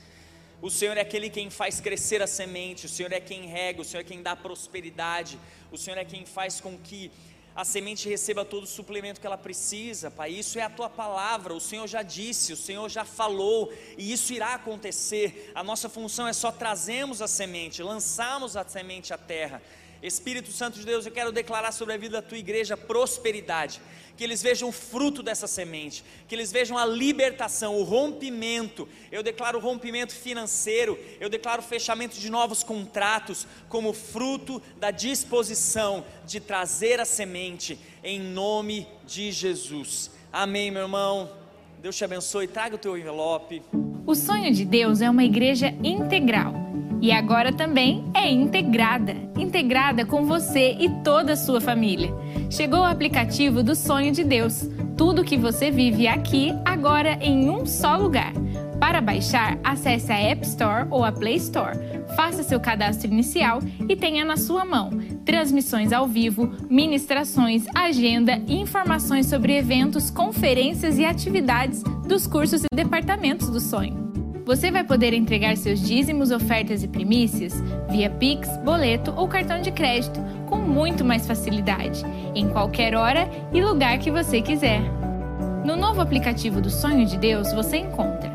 O 0.61 0.69
Senhor 0.69 0.97
é 0.97 1.01
aquele 1.01 1.29
quem 1.29 1.49
faz 1.49 1.79
crescer 1.79 2.21
a 2.21 2.27
semente, 2.27 2.85
o 2.85 2.89
Senhor 2.89 3.11
é 3.11 3.19
quem 3.19 3.45
rega, 3.45 3.81
o 3.81 3.85
Senhor 3.85 4.01
é 4.01 4.03
quem 4.03 4.21
dá 4.21 4.35
prosperidade, 4.35 5.37
o 5.71 5.77
Senhor 5.77 5.97
é 5.97 6.05
quem 6.05 6.25
faz 6.25 6.61
com 6.61 6.77
que 6.77 7.11
a 7.55 7.63
semente 7.63 8.09
receba 8.09 8.43
todo 8.43 8.63
o 8.63 8.67
suplemento 8.67 9.21
que 9.21 9.25
ela 9.25 9.37
precisa, 9.37 10.11
Pai. 10.11 10.31
Isso 10.31 10.59
é 10.59 10.63
a 10.63 10.69
tua 10.69 10.89
palavra, 10.89 11.53
o 11.53 11.61
Senhor 11.61 11.87
já 11.87 12.01
disse, 12.01 12.51
o 12.51 12.57
Senhor 12.57 12.89
já 12.89 13.05
falou, 13.05 13.71
e 13.97 14.11
isso 14.11 14.33
irá 14.33 14.55
acontecer. 14.55 15.51
A 15.55 15.63
nossa 15.63 15.87
função 15.87 16.27
é 16.27 16.33
só 16.33 16.51
trazermos 16.51 17.21
a 17.21 17.27
semente, 17.27 17.81
lançarmos 17.81 18.57
a 18.57 18.67
semente 18.67 19.13
à 19.13 19.17
terra. 19.17 19.61
Espírito 20.05 20.51
Santo 20.51 20.79
de 20.79 20.85
Deus, 20.85 21.05
eu 21.05 21.11
quero 21.11 21.31
declarar 21.31 21.71
sobre 21.71 21.93
a 21.93 21.97
vida 21.97 22.21
da 22.21 22.27
tua 22.27 22.37
igreja 22.37 22.77
prosperidade 22.77 23.81
que 24.15 24.23
eles 24.23 24.41
vejam 24.41 24.69
o 24.69 24.71
fruto 24.71 25.21
dessa 25.21 25.47
semente, 25.47 26.03
que 26.27 26.35
eles 26.35 26.51
vejam 26.51 26.77
a 26.77 26.85
libertação, 26.85 27.75
o 27.75 27.83
rompimento. 27.83 28.87
Eu 29.11 29.21
declaro 29.21 29.59
rompimento 29.59 30.13
financeiro, 30.13 30.97
eu 31.19 31.29
declaro 31.29 31.61
fechamento 31.61 32.17
de 32.17 32.29
novos 32.29 32.63
contratos, 32.63 33.45
como 33.67 33.93
fruto 33.93 34.61
da 34.77 34.91
disposição 34.91 36.05
de 36.25 36.39
trazer 36.39 36.99
a 36.99 37.05
semente, 37.05 37.77
em 38.03 38.19
nome 38.19 38.87
de 39.05 39.31
Jesus. 39.31 40.11
Amém, 40.31 40.71
meu 40.71 40.83
irmão. 40.83 41.44
Deus 41.81 41.95
te 41.95 42.03
abençoe. 42.03 42.47
Traga 42.47 42.75
o 42.75 42.79
teu 42.79 42.97
envelope. 42.97 43.61
O 44.05 44.15
sonho 44.15 44.53
de 44.53 44.65
Deus 44.65 45.01
é 45.01 45.09
uma 45.09 45.23
igreja 45.23 45.73
integral. 45.83 46.53
E 47.01 47.11
agora 47.11 47.51
também 47.51 48.03
é 48.13 48.29
integrada 48.29 49.25
integrada 49.37 50.05
com 50.05 50.25
você 50.25 50.75
e 50.79 50.89
toda 51.03 51.33
a 51.33 51.35
sua 51.37 51.61
família. 51.61 52.13
Chegou 52.49 52.79
o 52.79 52.85
aplicativo 52.85 53.63
do 53.63 53.75
Sonho 53.75 54.11
de 54.11 54.23
Deus. 54.23 54.69
Tudo 54.97 55.23
que 55.23 55.37
você 55.37 55.71
vive 55.71 56.07
aqui, 56.07 56.53
agora 56.63 57.17
em 57.21 57.49
um 57.49 57.65
só 57.65 57.95
lugar. 57.97 58.33
Para 58.79 59.01
baixar, 59.01 59.57
acesse 59.63 60.11
a 60.11 60.19
App 60.19 60.45
Store 60.45 60.87
ou 60.89 61.03
a 61.03 61.11
Play 61.11 61.35
Store. 61.35 61.77
Faça 62.15 62.43
seu 62.43 62.59
cadastro 62.59 63.07
inicial 63.07 63.59
e 63.87 63.95
tenha 63.95 64.23
na 64.23 64.37
sua 64.37 64.63
mão 64.63 64.91
transmissões 65.25 65.91
ao 65.91 66.07
vivo, 66.07 66.53
ministrações, 66.69 67.65
agenda 67.73 68.41
e 68.47 68.55
informações 68.55 69.25
sobre 69.25 69.57
eventos, 69.57 70.11
conferências 70.11 70.97
e 70.97 71.05
atividades 71.05 71.81
dos 72.07 72.27
cursos 72.27 72.63
e 72.63 72.75
departamentos 72.75 73.49
do 73.49 73.59
sonho. 73.59 74.05
Você 74.45 74.69
vai 74.69 74.83
poder 74.83 75.11
entregar 75.11 75.57
seus 75.57 75.81
dízimos, 75.81 76.29
ofertas 76.29 76.83
e 76.83 76.87
primícias 76.87 77.53
via 77.89 78.11
Pix, 78.11 78.47
boleto 78.57 79.11
ou 79.17 79.27
cartão 79.27 79.59
de 79.59 79.71
crédito 79.71 80.19
com 80.45 80.57
muito 80.57 81.03
mais 81.03 81.25
facilidade, 81.25 82.05
em 82.35 82.47
qualquer 82.49 82.93
hora 82.93 83.27
e 83.51 83.63
lugar 83.63 83.97
que 83.97 84.11
você 84.11 84.41
quiser. 84.41 84.81
No 85.65 85.75
novo 85.75 85.99
aplicativo 85.99 86.61
do 86.61 86.69
Sonho 86.69 87.07
de 87.07 87.17
Deus 87.17 87.51
você 87.53 87.77
encontra 87.77 88.34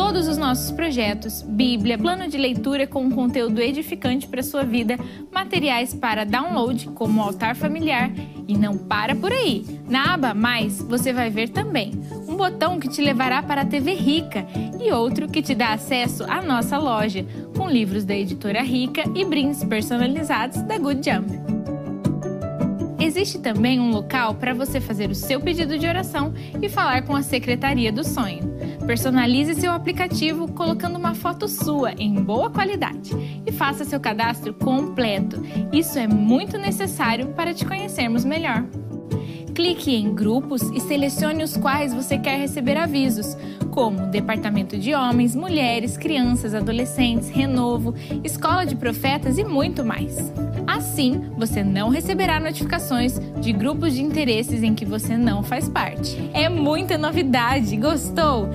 todos 0.00 0.28
os 0.28 0.38
nossos 0.38 0.70
projetos, 0.70 1.42
Bíblia, 1.42 1.98
plano 1.98 2.26
de 2.26 2.38
leitura 2.38 2.86
com 2.86 3.10
conteúdo 3.10 3.60
edificante 3.60 4.26
para 4.26 4.42
sua 4.42 4.64
vida, 4.64 4.98
materiais 5.30 5.92
para 5.92 6.24
download, 6.24 6.86
como 6.94 7.20
o 7.20 7.22
altar 7.22 7.54
familiar, 7.54 8.10
e 8.48 8.56
não 8.56 8.78
para 8.78 9.14
por 9.14 9.30
aí. 9.30 9.62
Na 9.86 10.14
aba 10.14 10.32
Mais, 10.32 10.80
você 10.80 11.12
vai 11.12 11.28
ver 11.28 11.50
também 11.50 11.92
um 12.26 12.34
botão 12.34 12.80
que 12.80 12.88
te 12.88 13.02
levará 13.02 13.42
para 13.42 13.60
a 13.60 13.66
TV 13.66 13.92
Rica 13.92 14.46
e 14.82 14.90
outro 14.90 15.28
que 15.28 15.42
te 15.42 15.54
dá 15.54 15.74
acesso 15.74 16.24
à 16.24 16.40
nossa 16.40 16.78
loja, 16.78 17.22
com 17.54 17.68
livros 17.68 18.02
da 18.02 18.16
editora 18.16 18.62
Rica 18.62 19.04
e 19.14 19.22
brindes 19.22 19.62
personalizados 19.62 20.62
da 20.62 20.78
Good 20.78 21.10
Jump. 21.10 21.30
Existe 22.98 23.38
também 23.38 23.78
um 23.78 23.90
local 23.90 24.34
para 24.34 24.54
você 24.54 24.80
fazer 24.80 25.10
o 25.10 25.14
seu 25.14 25.42
pedido 25.42 25.78
de 25.78 25.86
oração 25.86 26.32
e 26.60 26.70
falar 26.70 27.02
com 27.02 27.14
a 27.14 27.22
Secretaria 27.22 27.92
do 27.92 28.02
Sonho. 28.02 28.49
Personalize 28.90 29.54
seu 29.54 29.70
aplicativo 29.70 30.48
colocando 30.48 30.98
uma 30.98 31.14
foto 31.14 31.46
sua 31.46 31.92
em 31.92 32.12
boa 32.12 32.50
qualidade 32.50 33.12
e 33.46 33.52
faça 33.52 33.84
seu 33.84 34.00
cadastro 34.00 34.52
completo. 34.52 35.40
Isso 35.72 35.96
é 35.96 36.08
muito 36.08 36.58
necessário 36.58 37.28
para 37.28 37.54
te 37.54 37.64
conhecermos 37.64 38.24
melhor. 38.24 38.64
Clique 39.54 39.94
em 39.94 40.14
grupos 40.14 40.62
e 40.70 40.80
selecione 40.80 41.42
os 41.42 41.56
quais 41.56 41.92
você 41.92 42.18
quer 42.18 42.38
receber 42.38 42.76
avisos, 42.76 43.36
como 43.70 44.06
Departamento 44.06 44.78
de 44.78 44.94
Homens, 44.94 45.34
Mulheres, 45.34 45.96
Crianças, 45.96 46.54
Adolescentes, 46.54 47.28
Renovo, 47.28 47.94
Escola 48.24 48.64
de 48.64 48.76
Profetas 48.76 49.38
e 49.38 49.44
muito 49.44 49.84
mais. 49.84 50.32
Assim, 50.66 51.20
você 51.36 51.62
não 51.62 51.88
receberá 51.88 52.38
notificações 52.40 53.18
de 53.40 53.52
grupos 53.52 53.94
de 53.94 54.02
interesses 54.02 54.62
em 54.62 54.74
que 54.74 54.84
você 54.84 55.16
não 55.16 55.42
faz 55.42 55.68
parte. 55.68 56.16
É 56.32 56.48
muita 56.48 56.96
novidade! 56.96 57.76
Gostou? 57.76 58.48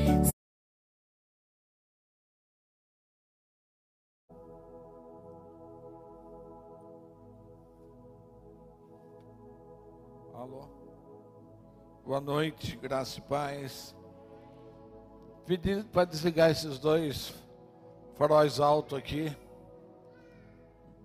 Boa 12.06 12.22
noite, 12.22 12.78
graça 12.78 13.18
e 13.18 13.22
paz. 13.24 13.96
Pedi 15.44 15.84
para 15.86 16.06
desligar 16.06 16.52
esses 16.52 16.78
dois 16.78 17.34
faróis 18.14 18.60
altos 18.60 18.96
aqui. 18.96 19.36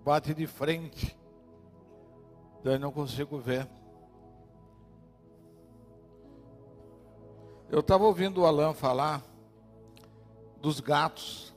Bate 0.05 0.31
de 0.35 0.45
frente. 0.45 1.17
Daí 2.63 2.77
não 2.77 2.91
consigo 2.91 3.39
ver. 3.39 3.67
Eu 7.71 7.79
estava 7.79 8.03
ouvindo 8.03 8.41
o 8.41 8.45
Alan 8.45 8.75
falar 8.75 9.23
dos 10.61 10.79
gatos 10.79 11.51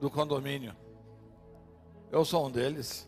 do 0.00 0.10
condomínio. 0.10 0.74
Eu 2.10 2.24
sou 2.24 2.48
um 2.48 2.50
deles. 2.50 3.07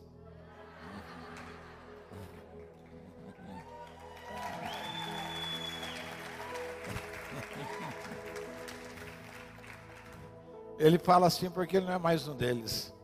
Ele 10.80 10.98
fala 10.98 11.26
assim 11.26 11.50
porque 11.50 11.76
ele 11.76 11.84
não 11.84 11.92
é 11.92 11.98
mais 11.98 12.26
um 12.26 12.34
deles. 12.34 12.94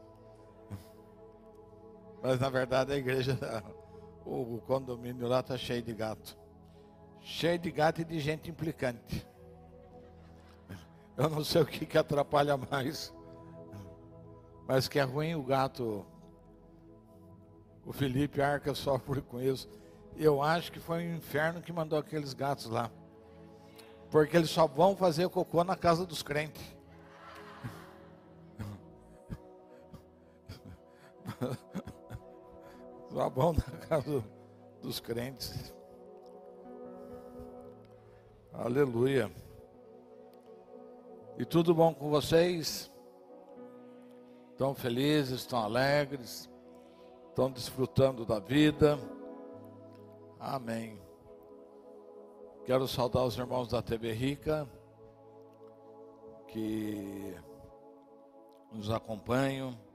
Mas 2.22 2.40
na 2.40 2.48
verdade 2.48 2.90
a 2.94 2.96
igreja, 2.96 3.38
o 4.24 4.62
condomínio 4.66 5.28
lá 5.28 5.40
está 5.40 5.58
cheio 5.58 5.82
de 5.82 5.92
gato. 5.92 6.38
Cheio 7.20 7.58
de 7.58 7.70
gato 7.70 8.00
e 8.00 8.04
de 8.04 8.18
gente 8.18 8.48
implicante. 8.48 9.28
Eu 11.18 11.28
não 11.28 11.44
sei 11.44 11.60
o 11.60 11.66
que, 11.66 11.84
que 11.84 11.98
atrapalha 11.98 12.56
mais. 12.56 13.12
Mas 14.66 14.88
que 14.88 14.98
é 14.98 15.02
ruim 15.02 15.34
o 15.34 15.42
gato. 15.42 16.06
O 17.84 17.92
Felipe 17.92 18.40
Arca 18.40 18.74
sofre 18.74 19.20
com 19.20 19.38
isso. 19.38 19.68
Eu 20.16 20.42
acho 20.42 20.72
que 20.72 20.80
foi 20.80 21.06
o 21.06 21.14
inferno 21.14 21.60
que 21.60 21.74
mandou 21.74 21.98
aqueles 21.98 22.32
gatos 22.32 22.70
lá. 22.70 22.90
Porque 24.10 24.34
eles 24.34 24.48
só 24.48 24.66
vão 24.66 24.96
fazer 24.96 25.28
cocô 25.28 25.62
na 25.62 25.76
casa 25.76 26.06
dos 26.06 26.22
crentes. 26.22 26.75
Bom 33.34 33.52
na 33.52 33.78
casa 33.86 34.24
dos 34.82 35.00
crentes. 35.00 35.74
Aleluia. 38.52 39.30
E 41.38 41.44
tudo 41.44 41.74
bom 41.74 41.92
com 41.92 42.08
vocês? 42.08 42.90
Estão 44.52 44.74
felizes, 44.74 45.40
estão 45.40 45.58
alegres, 45.60 46.50
estão 47.28 47.50
desfrutando 47.50 48.24
da 48.24 48.38
vida. 48.38 48.98
Amém. 50.40 50.98
Quero 52.64 52.88
saudar 52.88 53.24
os 53.24 53.36
irmãos 53.36 53.68
da 53.68 53.82
TV 53.82 54.12
Rica 54.12 54.66
que 56.48 57.36
nos 58.72 58.90
acompanham. 58.90 59.85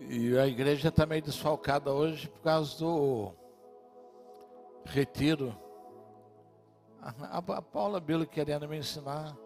E 0.00 0.38
a 0.38 0.46
igreja 0.46 0.88
está 0.88 1.04
meio 1.04 1.22
desfalcada 1.22 1.92
hoje 1.92 2.28
por 2.28 2.40
causa 2.40 2.78
do 2.78 3.32
retiro. 4.84 5.56
A, 7.00 7.38
a 7.38 7.62
Paula 7.62 7.98
Bilo 7.98 8.26
querendo 8.26 8.68
me 8.68 8.78
ensinar. 8.78 9.36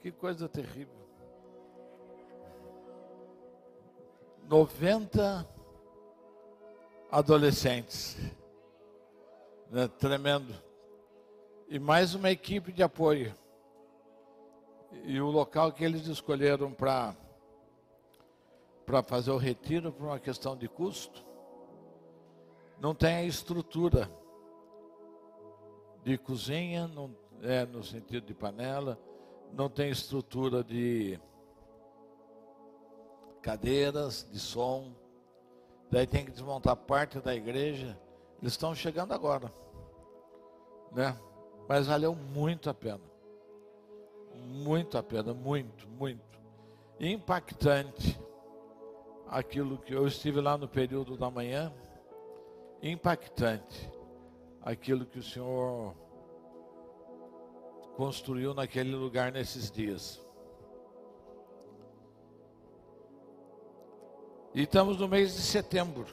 Que 0.00 0.12
coisa 0.12 0.48
terrível. 0.48 1.02
90 4.48 5.48
adolescentes. 7.10 8.16
Né, 9.70 9.88
tremendo. 9.88 10.54
E 11.68 11.78
mais 11.78 12.14
uma 12.14 12.30
equipe 12.30 12.72
de 12.72 12.82
apoio. 12.82 13.34
E 15.04 15.18
o 15.20 15.30
local 15.30 15.72
que 15.72 15.82
eles 15.82 16.06
escolheram 16.06 16.70
para 16.70 17.14
para 18.84 19.02
fazer 19.02 19.30
o 19.30 19.36
retiro 19.36 19.92
por 19.92 20.06
uma 20.06 20.18
questão 20.18 20.56
de 20.56 20.68
custo, 20.68 21.24
não 22.80 22.94
tem 22.94 23.14
a 23.14 23.24
estrutura 23.24 24.10
de 26.02 26.18
cozinha, 26.18 26.88
não 26.88 27.14
é 27.42 27.64
no 27.64 27.82
sentido 27.82 28.26
de 28.26 28.34
panela, 28.34 28.98
não 29.52 29.68
tem 29.68 29.90
estrutura 29.90 30.64
de 30.64 31.18
cadeiras, 33.40 34.26
de 34.30 34.38
som. 34.38 34.92
Daí 35.90 36.06
tem 36.06 36.24
que 36.24 36.30
desmontar 36.30 36.74
parte 36.76 37.20
da 37.20 37.34
igreja. 37.34 37.98
Eles 38.40 38.54
estão 38.54 38.74
chegando 38.74 39.12
agora, 39.12 39.52
né? 40.90 41.16
Mas 41.68 41.86
valeu 41.86 42.14
muito 42.14 42.68
a 42.68 42.74
pena. 42.74 43.00
Muito 44.34 44.98
a 44.98 45.02
pena, 45.02 45.32
muito, 45.32 45.86
muito. 45.88 46.40
Impactante 46.98 48.18
aquilo 49.32 49.78
que 49.78 49.94
eu 49.94 50.06
estive 50.06 50.42
lá 50.42 50.58
no 50.58 50.68
período 50.68 51.16
da 51.16 51.30
manhã, 51.30 51.72
impactante 52.82 53.90
aquilo 54.60 55.06
que 55.06 55.18
o 55.18 55.22
Senhor 55.22 55.94
construiu 57.96 58.52
naquele 58.52 58.94
lugar 58.94 59.32
nesses 59.32 59.70
dias. 59.70 60.20
E 64.54 64.64
estamos 64.64 64.98
no 64.98 65.08
mês 65.08 65.34
de 65.34 65.40
setembro. 65.40 66.06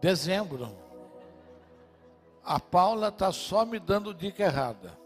Dezembro. 0.00 0.76
A 2.44 2.60
Paula 2.60 3.08
está 3.08 3.32
só 3.32 3.64
me 3.66 3.80
dando 3.80 4.14
dica 4.14 4.44
errada. 4.44 4.96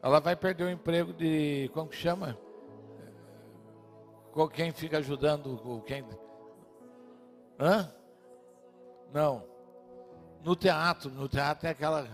Ela 0.00 0.20
vai 0.20 0.36
perder 0.36 0.64
o 0.64 0.70
emprego 0.70 1.12
de. 1.12 1.68
Como 1.74 1.88
que 1.88 1.96
chama? 1.96 2.38
Quem 4.54 4.72
fica 4.72 4.98
ajudando? 4.98 5.82
Quem? 5.86 6.02
Hã? 7.60 7.92
Não. 9.12 9.44
No 10.42 10.56
teatro, 10.56 11.10
no 11.10 11.28
teatro 11.28 11.68
é 11.68 11.70
aquela. 11.70 12.08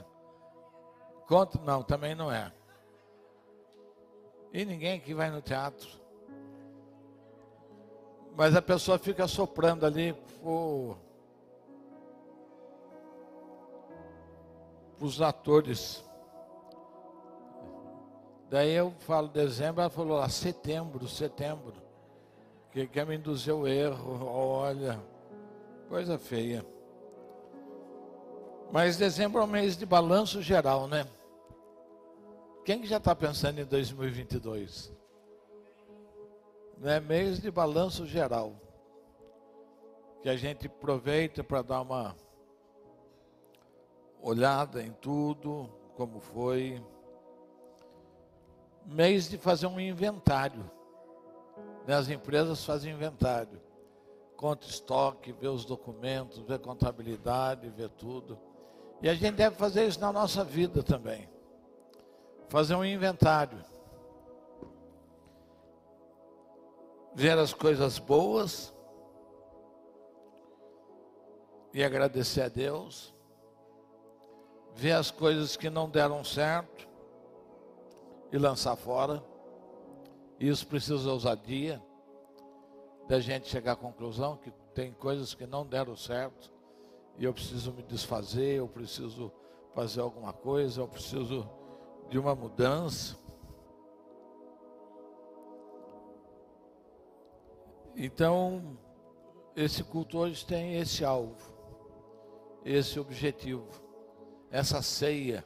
Conta, 1.28 1.60
não, 1.60 1.82
também 1.82 2.16
não 2.16 2.30
é. 2.30 2.52
E 4.52 4.64
ninguém 4.64 4.98
que 4.98 5.14
vai 5.14 5.30
no 5.30 5.40
teatro. 5.40 5.88
Mas 8.36 8.56
a 8.56 8.62
pessoa 8.62 8.98
fica 8.98 9.28
soprando 9.28 9.86
ali 9.86 10.12
para 10.42 10.96
os 15.00 15.22
atores. 15.22 16.04
Daí 18.50 18.72
eu 18.72 18.90
falo 19.00 19.28
dezembro, 19.28 19.82
ela 19.82 19.90
falou 19.90 20.18
lá, 20.18 20.28
setembro, 20.28 21.06
setembro 21.06 21.87
que 22.86 22.92
quer 22.92 23.06
me 23.06 23.16
induzir 23.16 23.54
o 23.54 23.66
erro, 23.66 24.24
olha, 24.26 25.02
coisa 25.88 26.18
feia. 26.18 26.64
Mas 28.70 28.96
dezembro 28.96 29.40
é 29.40 29.44
um 29.44 29.48
mês 29.48 29.76
de 29.76 29.86
balanço 29.86 30.42
geral, 30.42 30.86
né? 30.86 31.06
Quem 32.64 32.80
que 32.80 32.86
já 32.86 32.98
está 32.98 33.16
pensando 33.16 33.60
em 33.60 33.64
2022? 33.64 34.92
Né? 36.76 37.00
Mês 37.00 37.40
de 37.40 37.50
balanço 37.50 38.06
geral. 38.06 38.54
Que 40.22 40.28
a 40.28 40.36
gente 40.36 40.66
aproveita 40.66 41.42
para 41.42 41.62
dar 41.62 41.80
uma 41.80 42.14
olhada 44.20 44.82
em 44.82 44.92
tudo, 44.92 45.70
como 45.96 46.20
foi. 46.20 46.82
Mês 48.84 49.28
de 49.28 49.38
fazer 49.38 49.66
um 49.66 49.80
inventário 49.80 50.77
as 51.94 52.10
empresas 52.10 52.64
fazem 52.64 52.92
inventário, 52.92 53.60
conta 54.36 54.66
estoque, 54.66 55.32
vê 55.32 55.48
os 55.48 55.64
documentos, 55.64 56.38
vê 56.40 56.58
contabilidade, 56.58 57.70
vê 57.70 57.88
tudo. 57.88 58.38
E 59.00 59.08
a 59.08 59.14
gente 59.14 59.36
deve 59.36 59.56
fazer 59.56 59.86
isso 59.86 59.98
na 60.00 60.12
nossa 60.12 60.44
vida 60.44 60.82
também. 60.82 61.28
Fazer 62.48 62.74
um 62.74 62.84
inventário. 62.84 63.64
Ver 67.14 67.38
as 67.38 67.54
coisas 67.54 67.98
boas 67.98 68.74
e 71.72 71.82
agradecer 71.82 72.42
a 72.42 72.48
Deus. 72.48 73.14
Ver 74.74 74.92
as 74.92 75.10
coisas 75.10 75.56
que 75.56 75.70
não 75.70 75.88
deram 75.88 76.22
certo 76.22 76.88
e 78.30 78.38
lançar 78.38 78.76
fora. 78.76 79.22
Isso 80.38 80.66
precisa 80.66 80.98
de 80.98 81.08
ousadia, 81.08 81.82
da 83.08 83.18
gente 83.18 83.48
chegar 83.48 83.72
à 83.72 83.76
conclusão 83.76 84.36
que 84.36 84.50
tem 84.74 84.92
coisas 84.92 85.34
que 85.34 85.46
não 85.46 85.66
deram 85.66 85.96
certo 85.96 86.52
e 87.16 87.24
eu 87.24 87.32
preciso 87.32 87.72
me 87.72 87.82
desfazer, 87.82 88.58
eu 88.58 88.68
preciso 88.68 89.32
fazer 89.74 90.00
alguma 90.00 90.32
coisa, 90.32 90.82
eu 90.82 90.88
preciso 90.88 91.48
de 92.08 92.18
uma 92.18 92.34
mudança. 92.34 93.18
Então, 97.96 98.78
esse 99.56 99.82
culto 99.82 100.18
hoje 100.18 100.46
tem 100.46 100.76
esse 100.76 101.04
alvo, 101.04 101.52
esse 102.64 103.00
objetivo, 103.00 103.66
essa 104.50 104.80
ceia, 104.82 105.44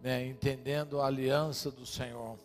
né, 0.00 0.26
entendendo 0.26 1.00
a 1.00 1.06
aliança 1.06 1.70
do 1.70 1.86
Senhor. 1.86 2.36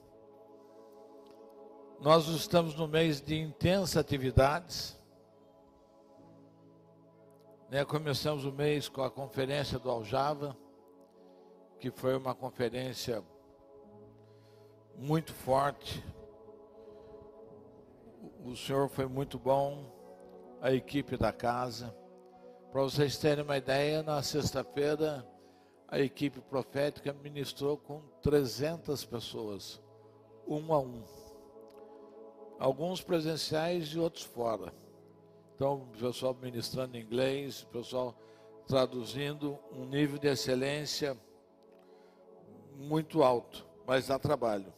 Nós 1.99 2.27
estamos 2.27 2.75
no 2.75 2.87
mês 2.87 3.21
de 3.21 3.39
intensas 3.39 3.97
atividades. 3.97 4.99
Né, 7.69 7.83
começamos 7.85 8.45
o 8.45 8.51
mês 8.51 8.87
com 8.87 9.01
a 9.01 9.09
conferência 9.09 9.79
do 9.79 9.89
Aljava, 9.89 10.55
que 11.79 11.89
foi 11.89 12.15
uma 12.15 12.35
conferência 12.35 13.23
muito 14.95 15.33
forte. 15.33 16.03
O 18.45 18.55
senhor 18.55 18.87
foi 18.89 19.07
muito 19.07 19.39
bom, 19.39 19.91
a 20.61 20.71
equipe 20.71 21.17
da 21.17 21.31
casa. 21.31 21.95
Para 22.71 22.81
vocês 22.81 23.17
terem 23.17 23.43
uma 23.43 23.57
ideia, 23.57 24.03
na 24.03 24.21
sexta-feira 24.21 25.25
a 25.87 25.99
equipe 25.99 26.41
profética 26.41 27.13
ministrou 27.13 27.77
com 27.77 28.01
300 28.21 29.05
pessoas, 29.05 29.81
um 30.47 30.73
a 30.73 30.79
um. 30.79 31.24
Alguns 32.57 33.01
presenciais 33.01 33.89
e 33.89 33.99
outros 33.99 34.23
fora. 34.23 34.73
Então, 35.55 35.83
o 35.93 35.97
pessoal 35.97 36.35
ministrando 36.41 36.97
inglês, 36.97 37.63
o 37.63 37.67
pessoal 37.67 38.15
traduzindo, 38.67 39.59
um 39.71 39.85
nível 39.85 40.17
de 40.17 40.27
excelência 40.27 41.17
muito 42.75 43.23
alto, 43.23 43.65
mas 43.85 44.07
dá 44.07 44.17
trabalho. 44.17 44.73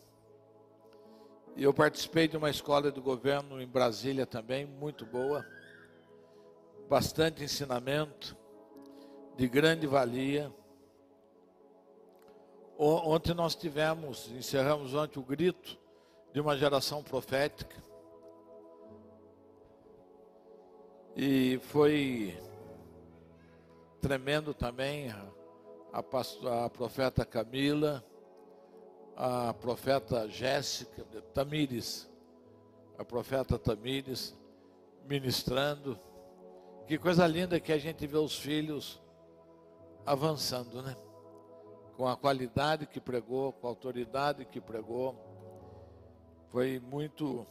E 1.55 1.63
eu 1.63 1.73
participei 1.73 2.27
de 2.27 2.37
uma 2.37 2.49
escola 2.49 2.91
do 2.91 3.01
governo 3.01 3.61
em 3.61 3.67
Brasília 3.67 4.25
também, 4.25 4.65
muito 4.65 5.05
boa. 5.05 5.45
Bastante 6.87 7.43
ensinamento, 7.43 8.37
de 9.35 9.47
grande 9.47 9.87
valia. 9.87 10.53
Ontem 12.77 13.33
nós 13.33 13.55
tivemos, 13.55 14.31
encerramos 14.31 14.93
ontem 14.93 15.19
o 15.19 15.23
grito 15.23 15.79
de 16.37 16.41
uma 16.41 16.55
geração 16.55 17.01
profética. 17.01 17.75
E 21.15 21.57
foi 21.63 22.39
tremendo 23.99 24.53
também 24.53 25.09
a, 25.09 25.25
a, 25.91 26.65
a 26.65 26.69
profeta 26.69 27.25
Camila, 27.25 28.05
a 29.15 29.51
profeta 29.51 30.29
Jéssica, 30.29 31.03
Tamires, 31.33 32.07
a 32.99 33.03
profeta 33.03 33.57
Tamires, 33.57 34.37
ministrando. 35.07 35.99
Que 36.85 36.99
coisa 36.99 37.25
linda 37.25 37.59
que 37.59 37.71
a 37.71 37.79
gente 37.79 38.05
vê 38.05 38.17
os 38.17 38.37
filhos 38.37 39.01
avançando, 40.05 40.83
né? 40.83 40.95
Com 41.95 42.07
a 42.07 42.15
qualidade 42.15 42.85
que 42.85 43.01
pregou, 43.01 43.53
com 43.53 43.65
a 43.65 43.71
autoridade 43.71 44.45
que 44.45 44.61
pregou. 44.61 45.26
Foi 46.51 46.79
muito, 46.79 47.45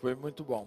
foi 0.00 0.14
muito 0.14 0.44
bom. 0.44 0.66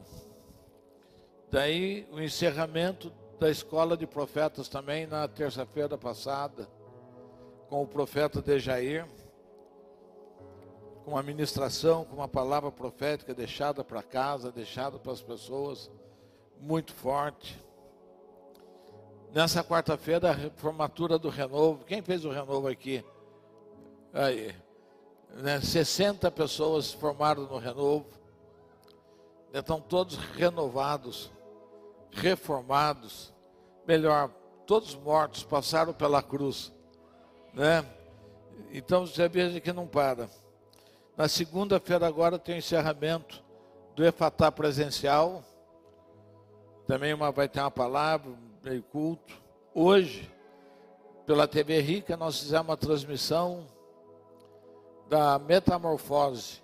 Daí 1.51 2.07
o 2.11 2.19
encerramento 2.19 3.11
da 3.39 3.49
escola 3.49 3.95
de 3.95 4.05
profetas 4.05 4.67
também 4.67 5.07
na 5.07 5.27
terça-feira 5.27 5.97
passada, 5.97 6.67
com 7.69 7.81
o 7.81 7.87
profeta 7.87 8.41
Dejair, 8.41 9.07
com 11.05 11.17
a 11.17 11.23
ministração, 11.23 12.03
com 12.05 12.15
uma 12.15 12.27
palavra 12.27 12.71
profética 12.71 13.33
deixada 13.33 13.83
para 13.83 14.03
casa, 14.03 14.51
deixada 14.51 14.99
para 14.99 15.11
as 15.11 15.21
pessoas, 15.21 15.89
muito 16.59 16.93
forte. 16.93 17.59
Nessa 19.33 19.63
quarta-feira, 19.63 20.31
a 20.31 20.49
formatura 20.59 21.17
do 21.17 21.29
Renovo. 21.29 21.85
Quem 21.85 22.01
fez 22.01 22.25
o 22.25 22.31
Renovo 22.31 22.67
aqui? 22.67 23.03
Aí. 24.13 24.55
Né, 25.35 25.61
60 25.61 26.29
pessoas 26.31 26.91
formaram 26.91 27.43
no 27.43 27.57
Renovo. 27.57 28.07
Estão 29.53 29.79
todos 29.79 30.15
renovados 30.15 31.31
reformados, 32.11 33.33
melhor, 33.87 34.29
todos 34.65 34.95
mortos, 34.95 35.43
passaram 35.43 35.93
pela 35.93 36.21
cruz, 36.21 36.73
né? 37.53 37.85
Então 38.71 39.05
você 39.05 39.27
veja 39.27 39.59
que 39.59 39.71
não 39.71 39.87
para. 39.87 40.29
Na 41.15 41.27
segunda-feira 41.27 42.07
agora 42.07 42.37
tem 42.37 42.55
o 42.55 42.57
encerramento 42.57 43.43
do 43.95 44.05
Efatá 44.05 44.51
presencial. 44.51 45.43
Também 46.87 47.13
uma, 47.13 47.31
vai 47.31 47.47
ter 47.47 47.59
uma 47.59 47.71
palavra, 47.71 48.31
meio 48.63 48.83
culto. 48.83 49.33
Hoje, 49.73 50.31
pela 51.25 51.47
TV 51.47 51.79
Rica, 51.81 52.17
nós 52.17 52.39
fizemos 52.39 52.67
uma 52.67 52.77
transmissão 52.77 53.67
da 55.09 55.39
Metamorfose, 55.39 56.61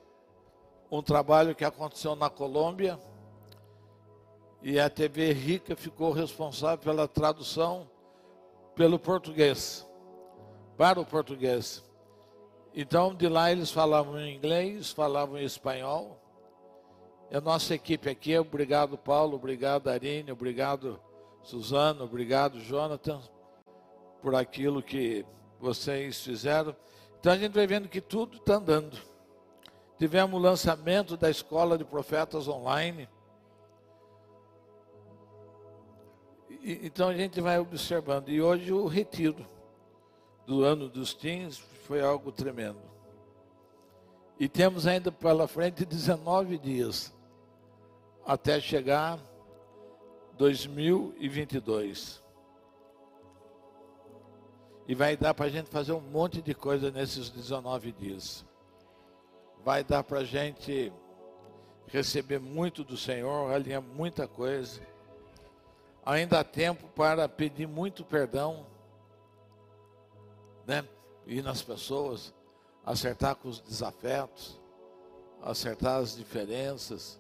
um 0.92 1.02
trabalho 1.02 1.56
que 1.56 1.66
aconteceu 1.66 2.16
na 2.16 2.30
Colômbia 2.30 3.00
e 4.62 4.80
a 4.80 4.88
TV 4.88 5.34
Rica 5.34 5.76
ficou 5.76 6.12
responsável 6.12 6.78
pela 6.78 7.08
tradução 7.08 7.90
pelo 8.76 9.00
português, 9.00 9.88
para 10.78 11.00
o 11.00 11.06
português. 11.06 11.84
Então, 12.74 13.16
de 13.16 13.28
lá 13.28 13.52
eles 13.52 13.72
falavam 13.72 14.20
inglês, 14.20 14.92
falavam 14.92 15.40
espanhol. 15.40 16.22
E 17.32 17.38
a 17.38 17.42
nossa 17.42 17.74
equipe 17.74 18.10
aqui, 18.10 18.38
obrigado 18.38 18.98
Paulo, 18.98 19.36
obrigado 19.38 19.88
Arine, 19.88 20.32
obrigado 20.32 21.00
Suzano, 21.42 22.04
obrigado 22.04 22.60
Jonathan, 22.60 23.22
por 24.22 24.36
aquilo 24.36 24.84
que 24.84 25.26
vocês 25.60 26.22
fizeram. 26.22 26.76
Então 27.26 27.34
a 27.34 27.38
gente 27.40 27.54
vai 27.54 27.66
vendo 27.66 27.90
que 27.90 28.00
tudo 28.00 28.38
está 28.38 28.58
andando. 28.58 28.96
Tivemos 29.98 30.40
o 30.40 30.44
lançamento 30.44 31.18
da 31.18 31.28
Escola 31.28 31.76
de 31.76 31.84
Profetas 31.84 32.48
Online 32.48 33.10
então 36.64 37.10
a 37.10 37.16
gente 37.16 37.42
vai 37.42 37.58
observando. 37.58 38.30
E 38.30 38.40
hoje 38.44 38.72
o 38.72 38.86
retiro 38.86 39.44
do 40.46 40.64
ano 40.64 40.88
dos 40.88 41.16
teens 41.16 41.58
foi 41.58 42.00
algo 42.00 42.32
tremendo. 42.32 42.78
E 44.40 44.48
temos 44.48 44.86
ainda 44.86 45.12
pela 45.12 45.48
frente 45.48 45.84
19 45.84 46.60
dias 46.60 47.12
até 48.24 48.60
chegar 48.60 49.20
2022. 50.38 52.24
E 54.88 54.94
vai 54.94 55.18
dar 55.18 55.34
para 55.34 55.46
a 55.46 55.50
gente 55.50 55.70
fazer 55.70 55.94
um 55.94 56.02
monte 56.02 56.42
de 56.42 56.54
coisa 56.54 56.92
nesses 56.92 57.30
19 57.30 57.92
dias. 57.92 58.46
Vai 59.64 59.84
dar 59.84 60.04
para 60.04 60.20
a 60.20 60.24
gente 60.24 60.92
receber 61.88 62.40
muito 62.40 62.84
do 62.84 62.96
Senhor, 62.96 63.52
alinhar 63.52 63.82
muita 63.82 64.28
coisa 64.28 64.82
ainda 66.06 66.40
há 66.40 66.44
tempo 66.44 66.88
para 66.90 67.28
pedir 67.28 67.68
muito 67.68 68.06
perdão, 68.06 68.66
né? 70.68 70.88
Ir 71.26 71.42
nas 71.42 71.64
pessoas, 71.64 72.34
acertar 72.86 73.36
com 73.36 73.50
os 73.50 73.60
desafetos, 73.60 74.62
acertar 75.42 76.00
as 76.00 76.16
diferenças, 76.16 77.20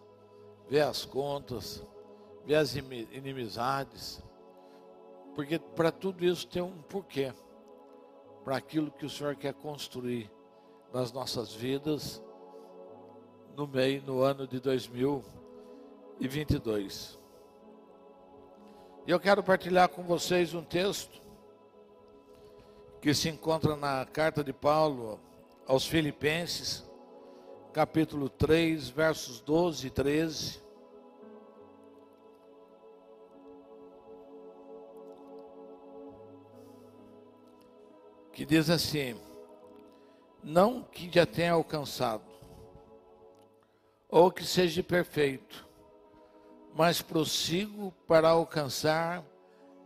ver 0.69 0.81
as 0.81 1.03
contas, 1.03 1.83
ver 2.45 2.55
as 2.55 2.75
inimizades, 2.75 4.21
porque 5.33 5.57
para 5.57 5.91
tudo 5.91 6.23
isso 6.23 6.47
tem 6.47 6.61
um 6.61 6.81
porquê, 6.83 7.33
para 8.45 8.55
aquilo 8.57 8.91
que 8.91 9.05
o 9.07 9.09
Senhor 9.09 9.35
quer 9.35 9.55
construir 9.55 10.31
nas 10.93 11.11
nossas 11.11 11.51
vidas 11.51 12.21
no 13.57 13.67
meio, 13.67 14.03
no 14.03 14.21
ano 14.21 14.47
de 14.47 14.59
2022. 14.59 17.19
E 19.07 19.11
eu 19.11 19.19
quero 19.19 19.41
partilhar 19.41 19.89
com 19.89 20.03
vocês 20.03 20.53
um 20.53 20.63
texto 20.63 21.19
que 23.01 23.15
se 23.15 23.29
encontra 23.29 23.75
na 23.75 24.05
carta 24.05 24.43
de 24.43 24.53
Paulo 24.53 25.19
aos 25.65 25.87
Filipenses, 25.87 26.87
capítulo 27.73 28.29
3, 28.29 28.89
versos 28.89 29.41
12 29.41 29.87
e 29.87 29.89
13. 29.89 30.63
Que 38.35 38.45
diz 38.45 38.69
assim: 38.69 39.15
Não 40.43 40.83
que 40.83 41.09
já 41.09 41.25
tenha 41.25 41.53
alcançado, 41.53 42.25
ou 44.09 44.29
que 44.29 44.43
seja 44.43 44.83
perfeito, 44.83 45.65
mas 46.75 47.01
prossigo 47.01 47.93
para 48.05 48.27
alcançar 48.27 49.23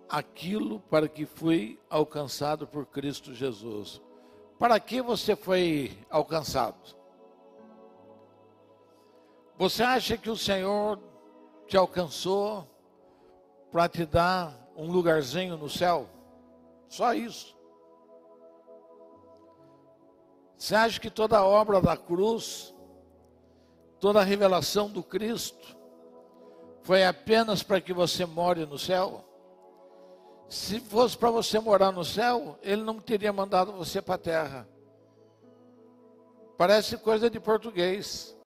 aquilo 0.09 0.79
para 0.79 1.07
que 1.07 1.27
fui 1.27 1.79
alcançado 1.87 2.65
por 2.65 2.87
Cristo 2.87 3.35
Jesus. 3.35 4.01
Para 4.57 4.79
que 4.79 4.99
você 4.99 5.35
foi 5.35 5.95
alcançado? 6.09 6.97
Você 9.59 9.83
acha 9.83 10.17
que 10.17 10.29
o 10.29 10.35
Senhor 10.35 10.99
te 11.67 11.77
alcançou 11.77 12.67
para 13.71 13.87
te 13.87 14.07
dar 14.07 14.57
um 14.75 14.89
lugarzinho 14.89 15.55
no 15.55 15.69
céu? 15.69 16.09
Só 16.87 17.13
isso. 17.13 17.58
Você 20.59 20.75
acha 20.75 20.99
que 20.99 21.09
toda 21.09 21.37
a 21.37 21.45
obra 21.45 21.79
da 21.79 21.95
cruz, 21.95 22.75
toda 23.97 24.19
a 24.19 24.25
revelação 24.25 24.89
do 24.89 25.01
Cristo, 25.01 25.77
foi 26.83 27.05
apenas 27.05 27.63
para 27.63 27.79
que 27.79 27.93
você 27.93 28.25
more 28.25 28.65
no 28.65 28.77
céu? 28.77 29.23
Se 30.49 30.81
fosse 30.81 31.17
para 31.17 31.31
você 31.31 31.59
morar 31.61 31.93
no 31.93 32.03
céu, 32.03 32.59
ele 32.61 32.83
não 32.83 32.99
teria 32.99 33.31
mandado 33.31 33.71
você 33.71 34.01
para 34.01 34.15
a 34.15 34.17
terra. 34.17 34.69
Parece 36.57 36.97
coisa 36.97 37.29
de 37.29 37.39
português. 37.39 38.37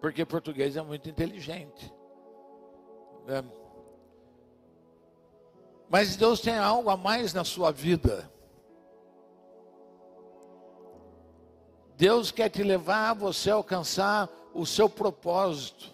Porque 0.00 0.24
português 0.24 0.76
é 0.76 0.82
muito 0.82 1.08
inteligente. 1.08 1.94
É. 3.28 3.44
Mas 5.88 6.16
Deus 6.16 6.40
tem 6.40 6.58
algo 6.58 6.90
a 6.90 6.96
mais 6.96 7.32
na 7.32 7.44
sua 7.44 7.70
vida. 7.70 8.28
Deus 11.96 12.30
quer 12.30 12.48
te 12.48 12.62
levar 12.62 13.10
a 13.10 13.14
você 13.14 13.50
alcançar 13.50 14.28
o 14.52 14.66
seu 14.66 14.88
propósito. 14.88 15.90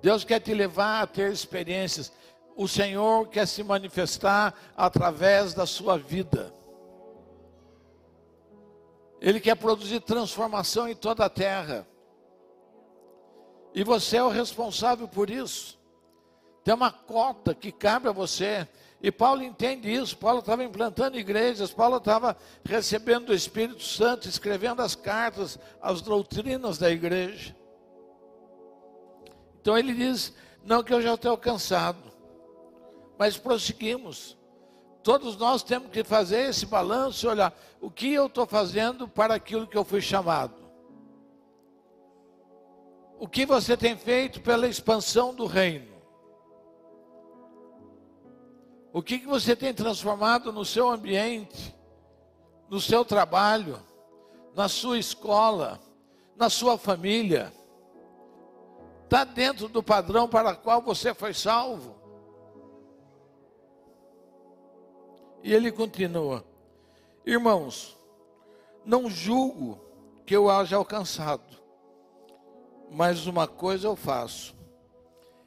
Deus 0.00 0.24
quer 0.24 0.40
te 0.40 0.54
levar 0.54 1.02
a 1.02 1.06
ter 1.06 1.32
experiências. 1.32 2.12
O 2.56 2.66
Senhor 2.66 3.28
quer 3.28 3.46
se 3.46 3.62
manifestar 3.62 4.54
através 4.76 5.54
da 5.54 5.66
sua 5.66 5.98
vida. 5.98 6.52
Ele 9.20 9.38
quer 9.38 9.54
produzir 9.54 10.00
transformação 10.00 10.88
em 10.88 10.94
toda 10.94 11.24
a 11.24 11.30
terra. 11.30 11.86
E 13.74 13.84
você 13.84 14.16
é 14.16 14.24
o 14.24 14.28
responsável 14.28 15.06
por 15.06 15.28
isso. 15.28 15.78
Tem 16.64 16.74
uma 16.74 16.90
cota 16.90 17.54
que 17.54 17.70
cabe 17.70 18.08
a 18.08 18.12
você. 18.12 18.66
E 19.02 19.10
Paulo 19.10 19.42
entende 19.42 19.90
isso. 19.90 20.16
Paulo 20.16 20.40
estava 20.40 20.62
implantando 20.62 21.18
igrejas, 21.18 21.72
Paulo 21.72 21.96
estava 21.96 22.36
recebendo 22.64 23.30
o 23.30 23.34
Espírito 23.34 23.82
Santo, 23.82 24.28
escrevendo 24.28 24.82
as 24.82 24.94
cartas, 24.94 25.58
as 25.80 26.02
doutrinas 26.02 26.76
da 26.76 26.90
igreja. 26.90 27.56
Então 29.60 29.76
ele 29.76 29.94
diz: 29.94 30.34
Não 30.64 30.82
que 30.82 30.92
eu 30.92 31.00
já 31.00 31.16
tenha 31.16 31.32
alcançado, 31.32 32.12
mas 33.18 33.36
prosseguimos. 33.36 34.36
Todos 35.02 35.34
nós 35.38 35.62
temos 35.62 35.90
que 35.90 36.04
fazer 36.04 36.50
esse 36.50 36.66
balanço 36.66 37.26
olhar 37.26 37.58
o 37.80 37.90
que 37.90 38.12
eu 38.12 38.26
estou 38.26 38.46
fazendo 38.46 39.08
para 39.08 39.34
aquilo 39.34 39.66
que 39.66 39.76
eu 39.76 39.84
fui 39.84 40.02
chamado. 40.02 40.54
O 43.18 43.26
que 43.26 43.46
você 43.46 43.76
tem 43.76 43.96
feito 43.96 44.42
pela 44.42 44.66
expansão 44.66 45.34
do 45.34 45.46
reino? 45.46 45.99
O 48.92 49.02
que, 49.02 49.20
que 49.20 49.26
você 49.26 49.54
tem 49.54 49.72
transformado 49.72 50.52
no 50.52 50.64
seu 50.64 50.88
ambiente, 50.88 51.74
no 52.68 52.80
seu 52.80 53.04
trabalho, 53.04 53.78
na 54.54 54.68
sua 54.68 54.98
escola, 54.98 55.80
na 56.36 56.50
sua 56.50 56.76
família? 56.76 57.52
Está 59.04 59.24
dentro 59.24 59.68
do 59.68 59.82
padrão 59.82 60.28
para 60.28 60.52
o 60.52 60.56
qual 60.56 60.82
você 60.82 61.14
foi 61.14 61.32
salvo? 61.32 61.94
E 65.42 65.54
ele 65.54 65.70
continua: 65.70 66.44
Irmãos, 67.24 67.96
não 68.84 69.08
julgo 69.08 69.80
que 70.26 70.34
eu 70.34 70.50
haja 70.50 70.76
alcançado, 70.76 71.56
mas 72.90 73.26
uma 73.26 73.46
coisa 73.46 73.86
eu 73.86 73.94
faço, 73.94 74.54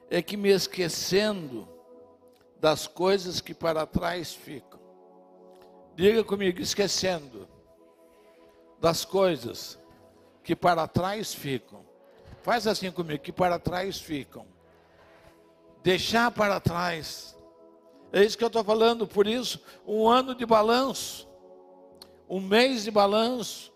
é 0.10 0.22
que 0.22 0.38
me 0.38 0.50
esquecendo 0.50 1.72
das 2.64 2.88
coisas 2.88 3.41
que 3.41 3.53
para 3.53 3.86
trás 3.86 4.34
ficam. 4.34 4.80
Diga 5.97 6.24
comigo, 6.24 6.61
esquecendo 6.61 7.45
das 8.80 9.03
coisas 9.03 9.78
que 10.41 10.55
para 10.55 10.88
trás 10.88 11.34
ficam. 11.34 11.86
Faz 12.41 12.66
assim 12.66 12.89
comigo, 12.89 13.22
que 13.22 13.34
para 13.34 13.59
trás 13.59 13.99
ficam. 13.99 14.47
Deixar 15.84 16.32
para 16.32 16.57
trás. 16.61 17.38
É 18.14 18.24
isso 18.24 18.38
que 18.38 18.45
eu 18.45 18.47
estou 18.47 18.64
falando, 18.64 19.05
por 19.05 19.28
isso, 19.28 19.59
um 19.86 20.07
ano 20.07 20.34
de 20.34 20.45
balanço, 20.45 21.28
um 22.30 22.39
mês 22.39 22.86
de 22.86 22.91
balanço, 22.91 23.74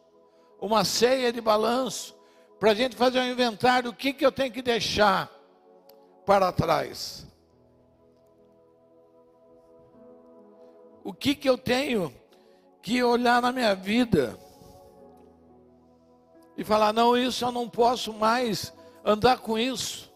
uma 0.61 0.85
ceia 0.85 1.33
de 1.33 1.41
balanço, 1.41 2.17
para 2.57 2.71
a 2.71 2.73
gente 2.73 2.95
fazer 2.95 3.19
um 3.19 3.29
inventário, 3.29 3.89
o 3.89 3.93
que, 3.93 4.13
que 4.13 4.25
eu 4.25 4.31
tenho 4.31 4.53
que 4.53 4.61
deixar 4.61 5.29
para 6.25 6.53
trás. 6.53 7.26
O 11.07 11.13
que, 11.13 11.33
que 11.33 11.49
eu 11.49 11.57
tenho 11.57 12.13
que 12.81 13.01
olhar 13.01 13.41
na 13.41 13.53
minha 13.53 13.73
vida 13.73 14.37
e 16.57 16.65
falar: 16.65 16.91
não, 16.91 17.15
isso 17.15 17.45
eu 17.45 17.51
não 17.53 17.69
posso 17.69 18.11
mais 18.11 18.73
andar 19.05 19.37
com 19.37 19.57
isso. 19.57 20.13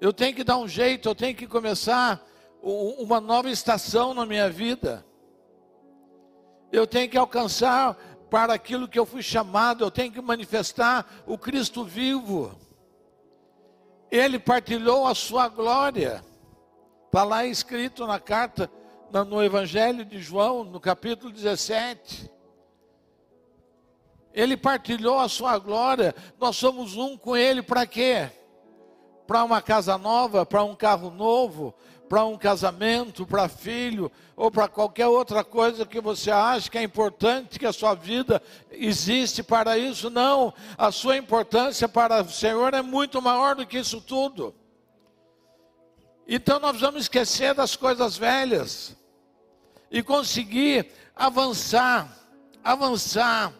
Eu 0.00 0.10
tenho 0.10 0.34
que 0.34 0.42
dar 0.42 0.56
um 0.56 0.66
jeito, 0.66 1.06
eu 1.06 1.14
tenho 1.14 1.36
que 1.36 1.46
começar 1.46 2.26
uma 2.62 3.20
nova 3.20 3.50
estação 3.50 4.14
na 4.14 4.24
minha 4.24 4.48
vida. 4.48 5.04
Eu 6.72 6.86
tenho 6.86 7.10
que 7.10 7.18
alcançar 7.18 7.94
para 8.30 8.54
aquilo 8.54 8.88
que 8.88 8.98
eu 8.98 9.04
fui 9.04 9.22
chamado, 9.22 9.84
eu 9.84 9.90
tenho 9.90 10.10
que 10.10 10.20
manifestar 10.22 11.06
o 11.26 11.36
Cristo 11.36 11.84
vivo. 11.84 12.58
Ele 14.10 14.38
partilhou 14.38 15.06
a 15.06 15.14
sua 15.14 15.46
glória. 15.46 16.24
Está 17.04 17.22
lá 17.22 17.44
escrito 17.44 18.06
na 18.06 18.18
carta 18.18 18.79
no 19.26 19.42
Evangelho 19.42 20.04
de 20.04 20.20
João, 20.20 20.62
no 20.62 20.78
capítulo 20.78 21.32
17. 21.32 22.30
Ele 24.32 24.56
partilhou 24.56 25.18
a 25.18 25.28
sua 25.28 25.58
glória, 25.58 26.14
nós 26.38 26.56
somos 26.56 26.96
um 26.96 27.16
com 27.16 27.36
ele 27.36 27.62
para 27.62 27.84
quê? 27.86 28.30
Para 29.26 29.42
uma 29.42 29.60
casa 29.60 29.98
nova, 29.98 30.46
para 30.46 30.62
um 30.62 30.76
carro 30.76 31.10
novo, 31.10 31.74
para 32.08 32.24
um 32.24 32.38
casamento, 32.38 33.26
para 33.26 33.48
filho, 33.48 34.10
ou 34.36 34.50
para 34.50 34.68
qualquer 34.68 35.08
outra 35.08 35.42
coisa 35.42 35.84
que 35.84 36.00
você 36.00 36.30
acha 36.30 36.70
que 36.70 36.78
é 36.78 36.82
importante, 36.82 37.58
que 37.58 37.66
a 37.66 37.72
sua 37.72 37.94
vida 37.94 38.40
existe 38.70 39.42
para 39.42 39.76
isso. 39.76 40.08
Não, 40.08 40.54
a 40.78 40.92
sua 40.92 41.16
importância 41.16 41.88
para 41.88 42.22
o 42.22 42.28
Senhor 42.28 42.74
é 42.74 42.82
muito 42.82 43.20
maior 43.20 43.56
do 43.56 43.66
que 43.66 43.78
isso 43.78 44.00
tudo. 44.00 44.54
Então 46.26 46.60
nós 46.60 46.80
vamos 46.80 47.02
esquecer 47.02 47.54
das 47.54 47.74
coisas 47.74 48.16
velhas 48.16 48.96
e 49.90 50.02
conseguir 50.02 50.86
avançar, 51.14 52.08
avançar. 52.62 53.52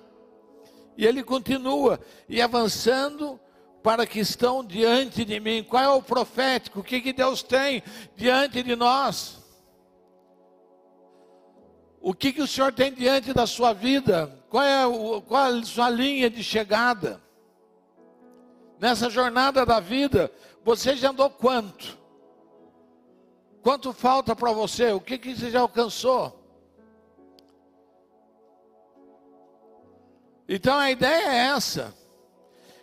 E 0.97 1.07
ele 1.07 1.23
continua, 1.23 1.99
e 2.29 2.41
avançando 2.41 3.41
para 3.83 4.07
que 4.07 4.21
estão 4.21 4.65
diante 4.65 5.25
de 5.25 5.41
mim. 5.41 5.63
Qual 5.63 5.83
é 5.83 5.89
o 5.89 6.03
profético? 6.03 6.81
O 6.81 6.85
que, 6.85 7.01
que 7.01 7.13
Deus 7.13 7.43
tem 7.43 7.83
diante 8.17 8.63
de 8.63 8.77
nós? 8.77 9.39
O 12.01 12.15
que, 12.15 12.33
que 12.33 12.43
o 12.43 12.47
Senhor 12.47 12.73
tem 12.73 12.93
diante 12.93 13.33
da 13.33 13.47
sua 13.47 13.73
vida? 13.73 14.39
Qual 14.49 14.63
é, 14.63 14.87
o, 14.87 15.21
qual 15.23 15.47
é 15.47 15.59
a 15.59 15.65
sua 15.65 15.91
linha 15.91 16.31
de 16.31 16.43
chegada? 16.43 17.21
Nessa 18.79 19.11
jornada 19.11 19.67
da 19.67 19.81
vida, 19.81 20.33
você 20.65 20.97
já 20.97 21.11
andou 21.11 21.29
quanto? 21.29 22.00
Quanto 23.63 23.93
falta 23.93 24.35
para 24.35 24.53
você? 24.53 24.93
O 24.93 25.01
que, 25.01 25.19
que 25.19 25.35
você 25.35 25.51
já 25.51 25.61
alcançou? 25.61 26.39
Então 30.49 30.79
a 30.79 30.91
ideia 30.91 31.29
é 31.29 31.37
essa. 31.55 31.95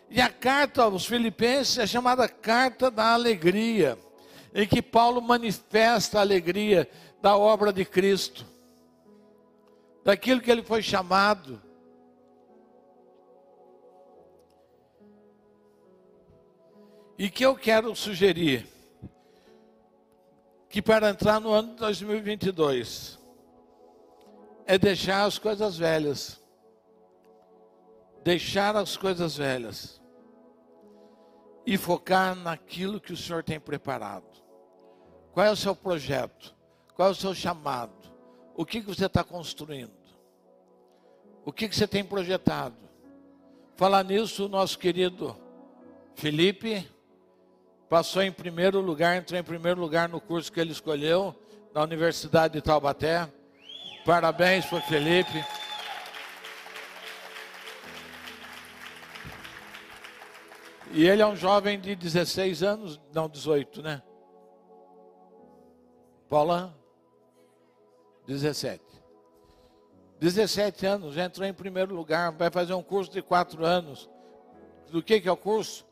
E 0.08 0.20
a 0.20 0.30
carta 0.30 0.84
aos 0.84 1.04
Filipenses 1.04 1.78
é 1.78 1.86
chamada 1.86 2.28
Carta 2.28 2.90
da 2.90 3.12
Alegria, 3.12 3.98
em 4.54 4.66
que 4.66 4.80
Paulo 4.80 5.20
manifesta 5.20 6.18
a 6.18 6.22
alegria 6.22 6.88
da 7.20 7.36
obra 7.36 7.72
de 7.72 7.84
Cristo, 7.84 8.46
daquilo 10.04 10.40
que 10.40 10.50
ele 10.50 10.62
foi 10.62 10.80
chamado. 10.80 11.60
E 17.18 17.28
que 17.28 17.44
eu 17.44 17.56
quero 17.56 17.94
sugerir 17.96 18.77
que 20.68 20.82
para 20.82 21.10
entrar 21.10 21.40
no 21.40 21.50
ano 21.50 21.70
de 21.70 21.76
2022 21.76 23.18
é 24.66 24.76
deixar 24.76 25.24
as 25.24 25.38
coisas 25.38 25.78
velhas. 25.78 26.40
Deixar 28.22 28.76
as 28.76 28.96
coisas 28.96 29.36
velhas 29.36 29.98
e 31.64 31.76
focar 31.78 32.34
naquilo 32.34 33.00
que 33.00 33.12
o 33.12 33.16
Senhor 33.16 33.42
tem 33.42 33.58
preparado. 33.58 34.26
Qual 35.32 35.46
é 35.46 35.50
o 35.50 35.56
seu 35.56 35.74
projeto? 35.74 36.54
Qual 36.94 37.08
é 37.08 37.10
o 37.12 37.14
seu 37.14 37.34
chamado? 37.34 38.12
O 38.54 38.66
que, 38.66 38.80
que 38.80 38.86
você 38.86 39.06
está 39.06 39.22
construindo? 39.22 39.92
O 41.44 41.52
que, 41.52 41.68
que 41.68 41.76
você 41.76 41.86
tem 41.86 42.04
projetado? 42.04 42.76
Falar 43.76 44.02
nisso, 44.02 44.46
o 44.46 44.48
nosso 44.48 44.78
querido 44.78 45.36
Felipe 46.14 46.86
passou 47.88 48.22
em 48.22 48.30
primeiro 48.30 48.80
lugar, 48.80 49.16
entrou 49.16 49.38
em 49.38 49.42
primeiro 49.42 49.80
lugar 49.80 50.08
no 50.08 50.20
curso 50.20 50.52
que 50.52 50.60
ele 50.60 50.72
escolheu, 50.72 51.34
na 51.72 51.82
Universidade 51.82 52.54
de 52.54 52.60
Taubaté. 52.60 53.28
Parabéns 54.04 54.66
para 54.66 54.78
o 54.78 54.82
Felipe. 54.82 55.44
E 60.90 61.06
ele 61.06 61.20
é 61.20 61.26
um 61.26 61.36
jovem 61.36 61.78
de 61.78 61.94
16 61.94 62.62
anos, 62.62 63.00
não 63.12 63.28
18, 63.28 63.82
né? 63.82 64.02
Paula? 66.28 66.74
17. 68.26 68.82
17 70.20 70.86
anos, 70.86 71.14
já 71.14 71.24
entrou 71.24 71.46
em 71.46 71.54
primeiro 71.54 71.94
lugar, 71.94 72.32
vai 72.32 72.50
fazer 72.50 72.74
um 72.74 72.82
curso 72.82 73.10
de 73.10 73.22
quatro 73.22 73.64
anos. 73.64 74.10
Do 74.90 75.02
que, 75.02 75.20
que 75.20 75.28
é 75.28 75.32
o 75.32 75.36
curso? 75.36 75.87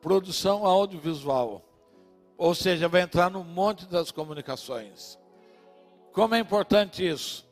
Produção 0.00 0.64
audiovisual. 0.64 1.62
Ou 2.36 2.54
seja, 2.54 2.88
vai 2.88 3.02
entrar 3.02 3.30
no 3.30 3.44
monte 3.44 3.86
das 3.86 4.10
comunicações. 4.10 5.18
Como 6.12 6.34
é 6.34 6.38
importante 6.38 7.06
isso? 7.06 7.46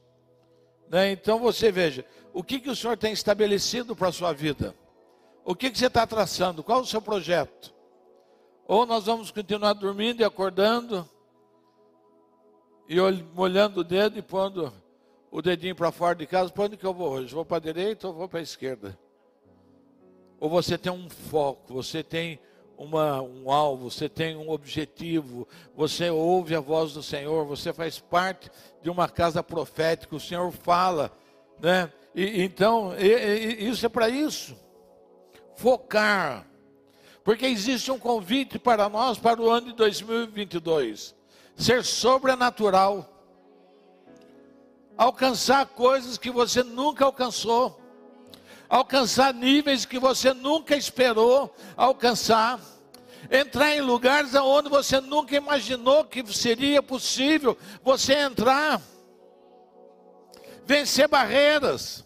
Né? 0.88 1.12
Então 1.12 1.38
você 1.38 1.70
veja, 1.70 2.05
o 2.32 2.42
que, 2.42 2.61
que 2.61 2.70
o 2.70 2.76
Senhor 2.76 2.96
tem 2.96 3.12
estabelecido 3.12 3.94
para 3.94 4.09
a 4.09 4.12
sua 4.12 4.32
vida? 4.32 4.74
O 5.44 5.55
que, 5.55 5.70
que 5.70 5.78
você 5.78 5.86
está 5.86 6.07
traçando? 6.07 6.62
Qual 6.62 6.80
o 6.80 6.86
seu 6.86 7.01
projeto? 7.01 7.74
Ou 8.66 8.84
nós 8.84 9.07
vamos 9.07 9.30
continuar 9.30 9.72
dormindo 9.72 10.20
e 10.20 10.24
acordando 10.24 11.09
e 12.88 12.96
molhando 13.34 13.80
o 13.80 13.84
dedo 13.84 14.18
e 14.18 14.22
pondo 14.22 14.72
o 15.30 15.42
dedinho 15.42 15.74
para 15.74 15.92
fora 15.92 16.14
de 16.14 16.26
casa, 16.26 16.51
para 16.51 16.64
onde 16.64 16.76
que 16.76 16.86
eu 16.86 16.94
vou 16.94 17.11
hoje? 17.11 17.34
Vou 17.34 17.44
para 17.44 17.59
a 17.59 17.61
direita 17.61 18.09
ou 18.09 18.14
vou 18.14 18.28
para 18.28 18.40
a 18.40 18.42
esquerda? 18.42 18.99
Ou 20.41 20.49
você 20.49 20.78
tem 20.78 20.93
um 20.93 21.09
foco, 21.09 21.74
você 21.74 22.03
tem 22.03 22.39
uma, 22.76 23.20
um 23.20 23.51
alvo, 23.51 23.91
você 23.91 24.09
tem 24.09 24.36
um 24.36 24.51
objetivo, 24.51 25.47
você 25.74 26.11
ouve 26.11 26.55
a 26.55 26.61
voz 26.61 26.93
do 26.93 27.03
Senhor, 27.03 27.45
você 27.45 27.72
faz 27.72 27.99
parte 27.99 28.51
de 28.82 28.89
uma 28.89 29.09
casa 29.09 29.43
profética, 29.43 30.14
o 30.14 30.20
Senhor 30.20 30.51
fala, 30.53 31.12
né? 31.61 31.93
E, 32.14 32.43
então, 32.43 32.95
e, 32.97 33.07
e, 33.07 33.68
isso 33.68 33.84
é 33.84 33.89
para 33.89 34.09
isso. 34.09 34.57
Focar. 35.57 36.47
Porque 37.24 37.47
existe 37.47 37.91
um 37.91 37.99
convite 37.99 38.59
para 38.59 38.89
nós 38.89 39.18
para 39.18 39.41
o 39.41 39.51
ano 39.51 39.66
de 39.66 39.72
2022 39.74 41.18
ser 41.59 41.84
sobrenatural, 41.84 43.05
alcançar 44.97 45.66
coisas 45.66 46.16
que 46.16 46.30
você 46.30 46.62
nunca 46.62 47.05
alcançou, 47.05 47.80
alcançar 48.69 49.33
níveis 49.33 49.85
que 49.85 49.99
você 49.99 50.33
nunca 50.35 50.77
esperou 50.77 51.55
alcançar, 51.77 52.61
entrar 53.31 53.75
em 53.75 53.81
lugares 53.81 54.35
onde 54.35 54.69
você 54.69 55.01
nunca 55.01 55.37
imaginou 55.37 56.05
que 56.05 56.25
seria 56.33 56.83
possível 56.83 57.57
você 57.83 58.14
entrar, 58.14 58.81
vencer 60.66 61.09
barreiras, 61.09 62.05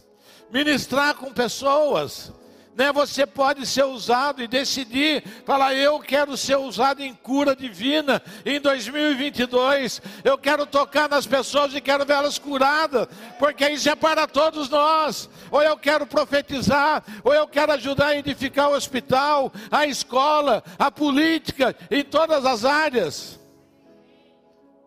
ministrar 0.51 1.15
com 1.15 1.33
pessoas, 1.33 2.31
né, 2.77 2.93
você 2.93 3.27
pode 3.27 3.67
ser 3.67 3.85
usado 3.85 4.43
e 4.43 4.49
decidir, 4.49 5.23
falar, 5.45 5.75
eu 5.75 6.01
quero 6.01 6.37
ser 6.37 6.57
usado 6.57 7.01
em 7.03 7.15
cura 7.15 7.55
divina 7.55 8.23
em 8.45 8.61
2022. 8.61 10.01
Eu 10.25 10.39
quero 10.39 10.67
tocar 10.67 11.09
nas 11.09 11.27
pessoas 11.27 11.75
e 11.75 11.81
quero 11.81 12.05
vê-las 12.05 12.39
curadas, 12.39 13.09
porque 13.39 13.69
isso 13.69 13.89
é 13.89 13.95
para 13.95 14.27
todos 14.27 14.69
nós. 14.69 15.29
Ou 15.51 15.63
eu 15.63 15.77
quero 15.77 16.07
profetizar, 16.07 17.05
ou 17.23 17.33
eu 17.33 17.47
quero 17.47 17.73
ajudar 17.73 18.09
a 18.09 18.17
edificar 18.17 18.71
o 18.71 18.75
hospital, 18.75 19.53
a 19.71 19.87
escola, 19.87 20.63
a 20.79 20.91
política, 20.91 21.77
em 21.91 22.03
todas 22.03 22.45
as 22.45 22.65
áreas. 22.65 23.39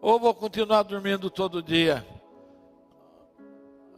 Ou 0.01 0.19
vou 0.19 0.33
continuar 0.33 0.83
dormindo 0.83 1.29
todo 1.29 1.63
dia 1.63 2.05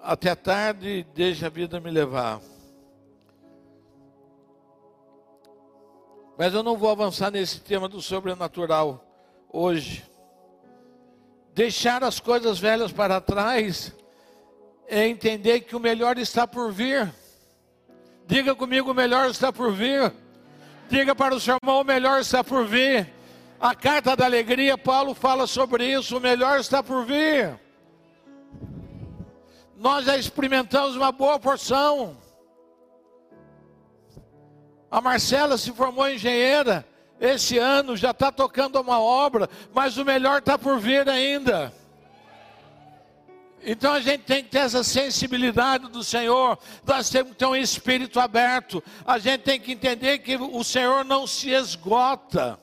até 0.07 0.33
tarde 0.33 1.05
deixa 1.13 1.47
a 1.47 1.49
vida 1.49 1.81
me 1.81 1.91
levar. 1.91 2.39
Mas 6.37 6.53
eu 6.53 6.61
não 6.61 6.77
vou 6.77 6.91
avançar 6.91 7.31
nesse 7.31 7.59
tema 7.59 7.89
do 7.89 8.01
sobrenatural 8.01 9.03
hoje. 9.51 10.05
Deixar 11.53 12.03
as 12.03 12.19
coisas 12.19 12.59
velhas 12.59 12.91
para 12.91 13.19
trás 13.19 13.91
é 14.87 15.07
entender 15.07 15.61
que 15.61 15.75
o 15.75 15.79
melhor 15.79 16.19
está 16.19 16.45
por 16.45 16.71
vir. 16.71 17.11
Diga 18.27 18.53
comigo, 18.53 18.91
o 18.91 18.93
melhor 18.93 19.29
está 19.31 19.51
por 19.51 19.73
vir. 19.73 20.13
Diga 20.87 21.15
para 21.15 21.33
o 21.33 21.39
seu 21.39 21.57
irmão, 21.61 21.81
o 21.81 21.83
melhor 21.83 22.21
está 22.21 22.43
por 22.43 22.65
vir. 22.65 23.11
A 23.59 23.73
carta 23.73 24.15
da 24.15 24.25
alegria, 24.25 24.77
Paulo 24.77 25.15
fala 25.15 25.47
sobre 25.47 25.91
isso, 25.91 26.17
o 26.17 26.21
melhor 26.21 26.59
está 26.59 26.83
por 26.83 27.03
vir. 27.03 27.59
Nós 29.75 30.05
já 30.05 30.15
experimentamos 30.15 30.95
uma 30.95 31.11
boa 31.11 31.39
porção. 31.39 32.15
A 34.89 35.01
Marcela 35.01 35.57
se 35.57 35.71
formou 35.71 36.09
engenheira. 36.09 36.85
Esse 37.19 37.57
ano 37.57 37.97
já 37.97 38.11
está 38.11 38.31
tocando 38.31 38.79
uma 38.79 38.99
obra, 38.99 39.49
mas 39.73 39.97
o 39.97 40.05
melhor 40.05 40.39
está 40.39 40.57
por 40.57 40.79
vir 40.79 41.09
ainda. 41.09 41.73
Então 43.63 43.93
a 43.93 43.99
gente 43.99 44.21
tem 44.21 44.43
que 44.43 44.49
ter 44.49 44.59
essa 44.59 44.83
sensibilidade 44.83 45.87
do 45.89 46.03
Senhor, 46.03 46.57
nós 46.85 47.09
temos 47.09 47.31
que 47.31 47.39
ter 47.39 47.47
um 47.47 47.55
espírito 47.55 48.19
aberto, 48.19 48.83
a 49.05 49.17
gente 49.17 49.41
tem 49.41 49.59
que 49.59 49.71
entender 49.71 50.19
que 50.19 50.37
o 50.37 50.63
Senhor 50.63 51.03
não 51.03 51.25
se 51.25 51.49
esgota. 51.49 52.57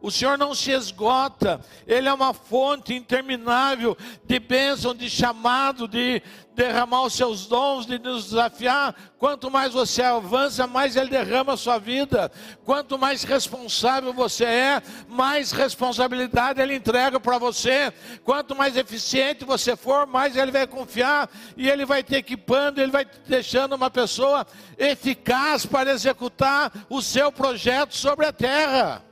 O 0.00 0.10
Senhor 0.10 0.36
não 0.36 0.54
se 0.54 0.70
esgota, 0.70 1.60
Ele 1.86 2.08
é 2.08 2.12
uma 2.12 2.34
fonte 2.34 2.94
interminável 2.94 3.96
de 4.24 4.38
bênção, 4.38 4.94
de 4.94 5.08
chamado, 5.08 5.88
de 5.88 6.22
derramar 6.54 7.02
os 7.02 7.14
seus 7.14 7.46
dons, 7.46 7.86
de 7.86 7.98
nos 7.98 8.24
desafiar. 8.24 8.94
Quanto 9.18 9.50
mais 9.50 9.72
você 9.72 10.02
avança, 10.02 10.66
mais 10.66 10.96
Ele 10.96 11.10
derrama 11.10 11.54
a 11.54 11.56
sua 11.56 11.78
vida. 11.78 12.30
Quanto 12.64 12.98
mais 12.98 13.24
responsável 13.24 14.12
você 14.12 14.44
é, 14.44 14.82
mais 15.08 15.50
responsabilidade 15.50 16.60
Ele 16.60 16.74
entrega 16.74 17.18
para 17.18 17.38
você. 17.38 17.92
Quanto 18.22 18.54
mais 18.54 18.76
eficiente 18.76 19.44
você 19.44 19.76
for, 19.76 20.06
mais 20.06 20.36
Ele 20.36 20.52
vai 20.52 20.66
confiar 20.66 21.28
e 21.56 21.68
Ele 21.68 21.86
vai 21.86 22.02
te 22.02 22.14
equipando, 22.14 22.80
Ele 22.80 22.92
vai 22.92 23.06
te 23.06 23.18
deixando 23.26 23.74
uma 23.74 23.90
pessoa 23.90 24.46
eficaz 24.78 25.64
para 25.64 25.90
executar 25.90 26.70
o 26.88 27.00
seu 27.00 27.32
projeto 27.32 27.96
sobre 27.96 28.26
a 28.26 28.32
terra. 28.32 29.05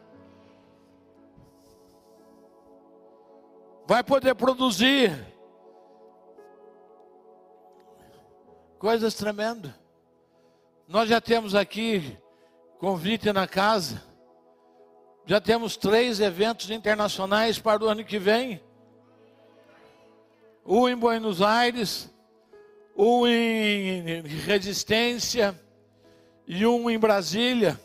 Vai 3.86 4.02
poder 4.02 4.34
produzir 4.34 5.12
coisas 8.78 9.14
tremendas. 9.14 9.72
Nós 10.88 11.08
já 11.08 11.20
temos 11.20 11.54
aqui 11.54 12.18
convite 12.78 13.32
na 13.32 13.46
casa, 13.46 14.02
já 15.24 15.40
temos 15.40 15.76
três 15.76 16.20
eventos 16.20 16.70
internacionais 16.70 17.58
para 17.58 17.82
o 17.82 17.88
ano 17.88 18.04
que 18.04 18.18
vem: 18.18 18.62
um 20.66 20.88
em 20.88 20.96
Buenos 20.96 21.40
Aires, 21.40 22.10
um 22.96 23.26
em 23.26 24.20
Resistência 24.22 25.58
e 26.46 26.66
um 26.66 26.90
em 26.90 26.98
Brasília. 26.98 27.80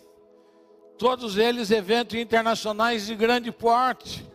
Todos 0.98 1.38
eles 1.38 1.72
eventos 1.72 2.20
internacionais 2.20 3.06
de 3.06 3.16
grande 3.16 3.54
porte. 3.54 4.30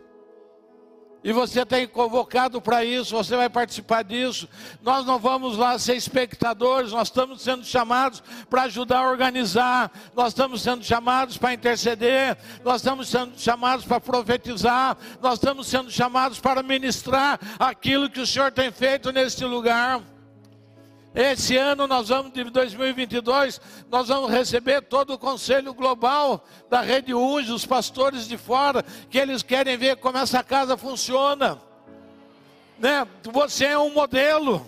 E 1.25 1.33
você 1.33 1.65
tem 1.65 1.87
convocado 1.87 2.61
para 2.61 2.85
isso, 2.85 3.15
você 3.15 3.35
vai 3.35 3.49
participar 3.49 4.03
disso. 4.03 4.47
Nós 4.83 5.03
não 5.07 5.17
vamos 5.17 5.57
lá 5.57 5.79
ser 5.79 5.95
espectadores, 5.95 6.91
nós 6.91 7.07
estamos 7.07 7.41
sendo 7.41 7.65
chamados 7.65 8.21
para 8.47 8.61
ajudar 8.65 8.99
a 8.99 9.09
organizar, 9.09 9.91
nós 10.15 10.27
estamos 10.27 10.61
sendo 10.61 10.83
chamados 10.83 11.35
para 11.35 11.51
interceder, 11.51 12.37
nós 12.63 12.75
estamos 12.75 13.09
sendo 13.09 13.31
chamados 13.39 13.85
para 13.85 13.99
profetizar, 13.99 14.95
nós 15.19 15.39
estamos 15.39 15.65
sendo 15.65 15.89
chamados 15.89 16.39
para 16.39 16.61
ministrar 16.61 17.39
aquilo 17.57 18.07
que 18.07 18.21
o 18.21 18.27
Senhor 18.27 18.51
tem 18.51 18.71
feito 18.71 19.11
neste 19.11 19.43
lugar. 19.45 20.03
Esse 21.15 21.55
ano 21.55 21.87
nós 21.87 22.09
vamos, 22.09 22.33
de 22.33 22.43
2022, 22.43 23.61
nós 23.89 24.09
vamos 24.09 24.29
receber 24.29 24.81
todo 24.81 25.13
o 25.13 25.17
conselho 25.17 25.73
global 25.73 26.43
da 26.69 26.81
Rede 26.81 27.13
UNGE, 27.13 27.53
os 27.53 27.65
pastores 27.65 28.27
de 28.27 28.37
fora, 28.37 28.83
que 29.09 29.17
eles 29.17 29.41
querem 29.41 29.77
ver 29.77 29.95
como 29.95 30.17
essa 30.17 30.43
casa 30.43 30.75
funciona. 30.75 31.57
Né? 32.77 33.07
Você 33.31 33.63
é 33.63 33.79
um 33.79 33.93
modelo. 33.93 34.65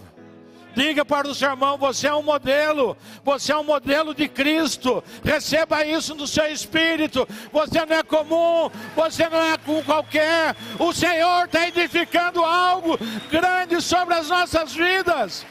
Diga 0.73 1.03
para 1.03 1.27
o 1.27 1.35
seu 1.35 1.49
irmão: 1.49 1.77
você 1.77 2.07
é 2.07 2.13
um 2.13 2.23
modelo, 2.23 2.95
você 3.25 3.51
é 3.51 3.57
um 3.57 3.63
modelo 3.63 4.13
de 4.13 4.29
Cristo. 4.29 5.03
Receba 5.25 5.85
isso 5.85 6.15
no 6.15 6.27
seu 6.27 6.45
espírito. 6.45 7.27
Você 7.51 7.85
não 7.85 7.97
é 7.97 8.03
comum, 8.03 8.69
você 8.95 9.27
não 9.27 9.41
é 9.41 9.57
com 9.57 9.83
qualquer. 9.83 10.55
O 10.79 10.93
Senhor 10.93 11.45
está 11.45 11.67
edificando 11.67 12.41
algo 12.41 12.97
grande 13.29 13.81
sobre 13.81 14.13
as 14.13 14.29
nossas 14.29 14.73
vidas. 14.73 15.45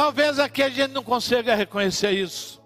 Talvez 0.00 0.38
aqui 0.38 0.62
a 0.62 0.70
gente 0.70 0.92
não 0.92 1.04
consiga 1.04 1.54
reconhecer 1.54 2.12
isso. 2.12 2.58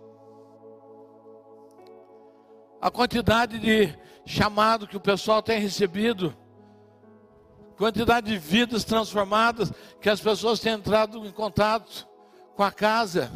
A 2.81 2.93
quantidade 2.93 3.59
de 3.59 3.93
chamado 4.25 4.87
que 4.87 4.97
o 4.97 5.01
pessoal 5.01 5.43
tem 5.43 5.59
recebido, 5.59 6.33
quantidade 7.77 8.31
de 8.31 8.39
vidas 8.39 8.85
transformadas 8.85 9.73
que 10.01 10.09
as 10.09 10.21
pessoas 10.21 10.61
têm 10.61 10.75
entrado 10.75 11.27
em 11.27 11.33
contato 11.33 12.07
com 12.55 12.63
a 12.63 12.71
casa. 12.71 13.33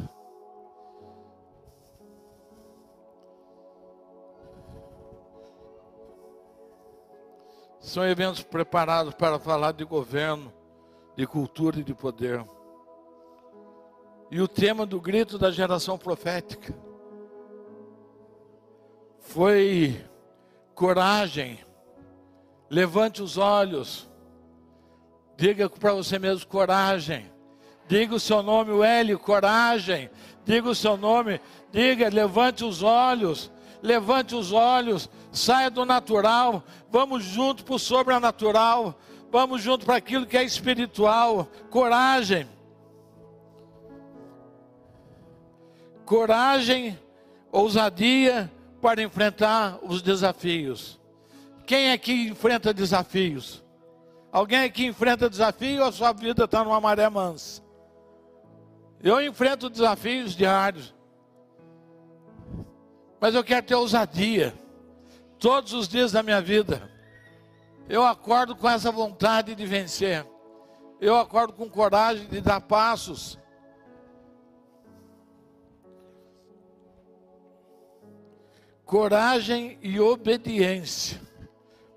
São 7.81 8.07
eventos 8.07 8.45
preparados 8.45 9.13
para 9.15 9.41
falar 9.41 9.73
de 9.73 9.85
governo, 9.85 10.55
de 11.17 11.27
cultura 11.27 11.81
e 11.81 11.83
de 11.83 11.95
poder. 11.95 12.47
E 14.31 14.41
o 14.41 14.49
tema 14.49 14.85
do 14.85 15.01
grito 15.01 15.39
da 15.39 15.51
geração 15.51 15.97
profética 15.97 16.75
foi 19.21 20.05
coragem. 20.75 21.59
Levante 22.69 23.23
os 23.23 23.39
olhos. 23.39 24.09
Diga 25.37 25.69
para 25.71 25.95
você 25.95 26.19
mesmo 26.19 26.47
coragem. 26.47 27.31
Diga 27.87 28.15
o 28.15 28.21
seu 28.21 28.43
nome, 28.43 28.73
o 28.73 29.19
coragem. 29.19 30.11
Diga 30.45 30.69
o 30.69 30.75
seu 30.75 30.97
nome, 30.97 31.41
diga, 31.71 32.09
levante 32.09 32.65
os 32.65 32.83
olhos. 32.83 33.51
Levante 33.83 34.35
os 34.35 34.53
olhos, 34.53 35.09
saia 35.31 35.71
do 35.71 35.85
natural, 35.85 36.65
vamos 36.91 37.23
junto 37.23 37.65
para 37.65 37.77
o 37.77 37.79
sobrenatural, 37.79 38.99
vamos 39.31 39.63
junto 39.63 39.87
para 39.87 39.97
aquilo 39.97 40.27
que 40.27 40.37
é 40.37 40.43
espiritual. 40.43 41.49
Coragem. 41.71 42.49
Coragem, 46.09 46.99
ousadia 47.53 48.51
para 48.81 49.03
enfrentar 49.03 49.79
os 49.83 50.01
desafios. 50.01 50.99
Quem 51.67 51.91
é 51.91 51.99
que 51.99 52.31
enfrenta 52.31 52.73
desafios? 52.73 53.63
Alguém 54.33 54.61
aqui 54.61 54.87
enfrenta 54.87 55.29
desafio 55.29 55.83
ou 55.83 55.89
a 55.89 55.93
sua 55.93 56.15
vida 56.15 56.45
está 56.45 56.65
numa 56.65 56.81
maré 56.81 57.11
mansa? 57.11 57.63
Eu 59.03 59.21
enfrento 59.21 59.69
desafios 59.69 60.35
diários. 60.35 60.95
Mas 63.21 63.35
eu 63.35 63.45
quero 63.45 63.67
ter 63.67 63.75
ousadia. 63.75 64.55
Todos 65.39 65.75
os 65.75 65.87
dias 65.87 66.11
da 66.11 66.23
minha 66.23 66.41
vida. 66.41 66.91
Eu 67.87 68.03
acordo 68.03 68.57
com 68.57 68.67
essa 68.67 68.91
vontade 68.91 69.55
de 69.55 69.67
vencer. 69.67 70.27
Eu 71.03 71.19
acordo 71.19 71.53
com 71.53 71.69
coragem 71.69 72.27
de 72.29 72.41
dar 72.41 72.63
passos. 72.63 73.39
Coragem 78.89 79.79
e 79.83 80.01
obediência 80.01 81.21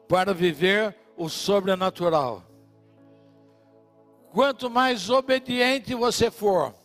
para 0.10 0.34
viver 0.34 0.94
o 1.16 1.30
sobrenatural. 1.30 2.44
Quanto 4.34 4.70
mais 4.70 5.10
obediente 5.10 5.96
você 5.96 6.30
for, 6.30 6.76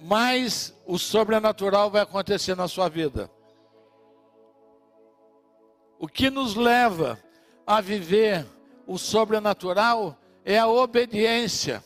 mais 0.00 0.74
o 0.86 0.98
sobrenatural 0.98 1.90
vai 1.90 2.00
acontecer 2.00 2.56
na 2.56 2.66
sua 2.68 2.88
vida. 2.88 3.30
O 5.98 6.08
que 6.08 6.30
nos 6.30 6.54
leva 6.54 7.22
a 7.66 7.82
viver 7.82 8.46
o 8.86 8.96
sobrenatural 8.96 10.16
é 10.42 10.58
a 10.58 10.66
obediência. 10.66 11.84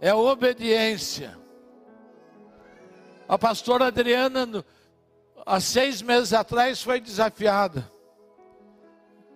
É 0.00 0.10
a 0.10 0.16
obediência. 0.16 1.36
A 3.30 3.38
pastora 3.38 3.86
Adriana, 3.86 4.64
há 5.46 5.60
seis 5.60 6.02
meses 6.02 6.32
atrás, 6.32 6.82
foi 6.82 7.00
desafiada. 7.00 7.88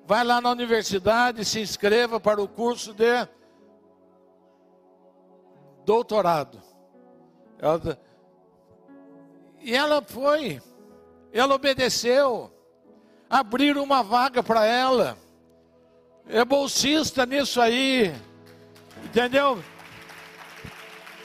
Vai 0.04 0.24
lá 0.24 0.40
na 0.40 0.50
universidade, 0.50 1.44
se 1.44 1.60
inscreva 1.60 2.18
para 2.18 2.42
o 2.42 2.48
curso 2.48 2.92
de 2.92 3.28
doutorado. 5.84 6.60
Ela, 7.56 7.96
e 9.60 9.72
ela 9.72 10.02
foi, 10.02 10.60
ela 11.32 11.54
obedeceu, 11.54 12.52
abriram 13.30 13.84
uma 13.84 14.02
vaga 14.02 14.42
para 14.42 14.66
ela, 14.66 15.16
é 16.26 16.44
bolsista 16.44 17.24
nisso 17.24 17.60
aí, 17.60 18.12
entendeu? 19.04 19.62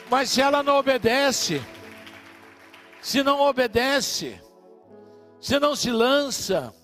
Mas 0.08 0.30
se 0.30 0.40
ela 0.40 0.62
não 0.62 0.76
obedece, 0.76 1.60
se 3.00 3.22
não 3.22 3.40
obedece, 3.40 4.40
se 5.40 5.58
não 5.58 5.74
se 5.74 5.90
lança, 5.90 6.74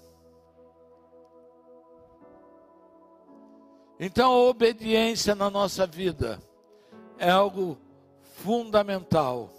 então 3.99 4.33
a 4.33 4.49
obediência 4.49 5.35
na 5.35 5.49
nossa 5.49 5.87
vida 5.87 6.41
é 7.19 7.31
algo 7.31 7.79
fundamental. 8.23 9.51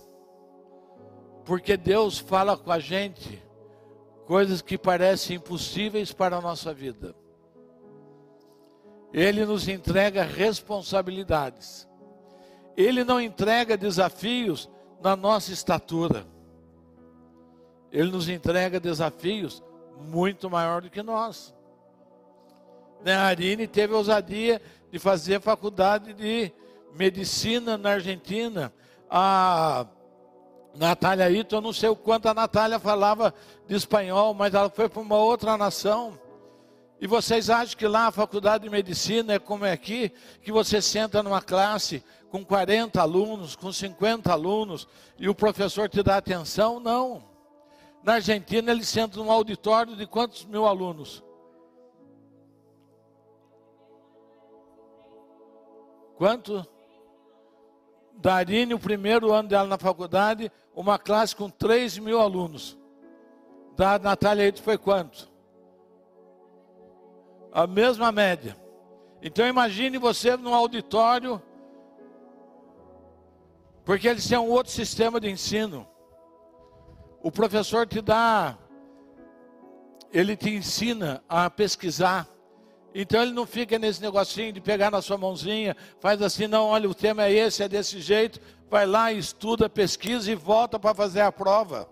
Porque 1.43 1.75
Deus 1.75 2.19
fala 2.19 2.57
com 2.57 2.71
a 2.71 2.79
gente 2.79 3.41
coisas 4.25 4.61
que 4.61 4.77
parecem 4.77 5.37
impossíveis 5.37 6.11
para 6.11 6.37
a 6.37 6.41
nossa 6.41 6.73
vida. 6.73 7.15
Ele 9.13 9.45
nos 9.45 9.67
entrega 9.67 10.23
responsabilidades. 10.23 11.87
Ele 12.75 13.03
não 13.03 13.19
entrega 13.19 13.77
desafios 13.77 14.69
na 15.01 15.15
nossa 15.15 15.51
estatura. 15.51 16.27
Ele 17.91 18.11
nos 18.11 18.27
entrega 18.29 18.79
desafios 18.79 19.63
muito 19.99 20.49
maior 20.49 20.81
do 20.81 20.89
que 20.89 21.01
nós. 21.01 21.53
Né, 23.03 23.13
a 23.15 23.23
Arine 23.23 23.67
teve 23.67 23.93
a 23.93 23.97
ousadia 23.97 24.61
de 24.91 24.99
fazer 24.99 25.41
faculdade 25.41 26.13
de 26.13 26.51
medicina 26.93 27.77
na 27.77 27.91
Argentina. 27.91 28.73
A 29.09 29.85
Natália 30.75 31.29
Ito, 31.29 31.55
eu 31.55 31.61
não 31.61 31.73
sei 31.73 31.89
o 31.89 31.95
quanto 31.95 32.27
a 32.27 32.33
Natália 32.33 32.79
falava 32.79 33.33
de 33.67 33.75
espanhol, 33.75 34.33
mas 34.33 34.53
ela 34.53 34.69
foi 34.69 34.89
para 34.89 35.01
uma 35.01 35.17
outra 35.17 35.57
nação. 35.57 36.19
E 36.99 37.05
vocês 37.05 37.49
acham 37.49 37.77
que 37.77 37.87
lá 37.87 38.07
a 38.07 38.11
faculdade 38.11 38.63
de 38.63 38.69
medicina 38.69 39.33
é 39.33 39.39
como 39.39 39.65
é 39.65 39.71
aqui, 39.71 40.11
que 40.41 40.51
você 40.51 40.81
senta 40.81 41.21
numa 41.21 41.41
classe 41.41 42.03
com 42.29 42.43
40 42.43 42.99
alunos, 42.99 43.55
com 43.55 43.71
50 43.71 44.31
alunos, 44.31 44.87
e 45.17 45.29
o 45.29 45.35
professor 45.35 45.87
te 45.87 46.01
dá 46.01 46.17
atenção? 46.17 46.79
Não. 46.79 47.23
Na 48.07 48.13
Argentina 48.13 48.71
ele 48.71 48.85
senta 48.85 49.17
num 49.17 49.29
auditório 49.29 49.93
de 49.93 50.07
quantos 50.07 50.45
mil 50.45 50.65
alunos? 50.65 51.21
Quanto? 56.15 56.65
Darine, 58.13 58.73
o 58.73 58.79
primeiro 58.79 59.33
ano 59.33 59.49
dela 59.49 59.67
na 59.67 59.77
faculdade, 59.77 60.49
uma 60.73 60.97
classe 60.97 61.35
com 61.35 61.49
3 61.49 61.97
mil 61.97 62.21
alunos. 62.21 62.79
Da 63.75 63.99
Natália 63.99 64.45
Eito 64.45 64.63
foi 64.63 64.77
quanto? 64.77 65.29
A 67.51 67.67
mesma 67.67 68.09
média. 68.09 68.55
Então 69.21 69.45
imagine 69.45 69.97
você 69.97 70.37
num 70.37 70.55
auditório, 70.55 71.41
porque 73.83 74.07
eles 74.07 74.25
têm 74.25 74.37
um 74.37 74.49
outro 74.49 74.71
sistema 74.71 75.19
de 75.19 75.29
ensino. 75.29 75.85
O 77.21 77.31
professor 77.31 77.87
te 77.87 78.01
dá, 78.01 78.57
ele 80.11 80.35
te 80.35 80.49
ensina 80.49 81.23
a 81.27 81.49
pesquisar 81.49 82.27
então 82.99 83.21
ele 83.21 83.31
não 83.31 83.45
fica 83.45 83.77
nesse 83.77 84.01
negocinho 84.01 84.51
de 84.51 84.59
pegar 84.59 84.89
na 84.89 85.03
sua 85.03 85.19
mãozinha, 85.19 85.77
faz 85.99 86.19
assim, 86.19 86.47
não, 86.47 86.65
olha, 86.65 86.89
o 86.89 86.95
tema 86.95 87.25
é 87.25 87.31
esse, 87.31 87.61
é 87.61 87.69
desse 87.69 88.01
jeito, 88.01 88.39
vai 88.71 88.87
lá, 88.87 89.13
estuda, 89.13 89.69
pesquisa 89.69 90.31
e 90.31 90.33
volta 90.33 90.79
para 90.79 90.95
fazer 90.95 91.21
a 91.21 91.31
prova. 91.31 91.87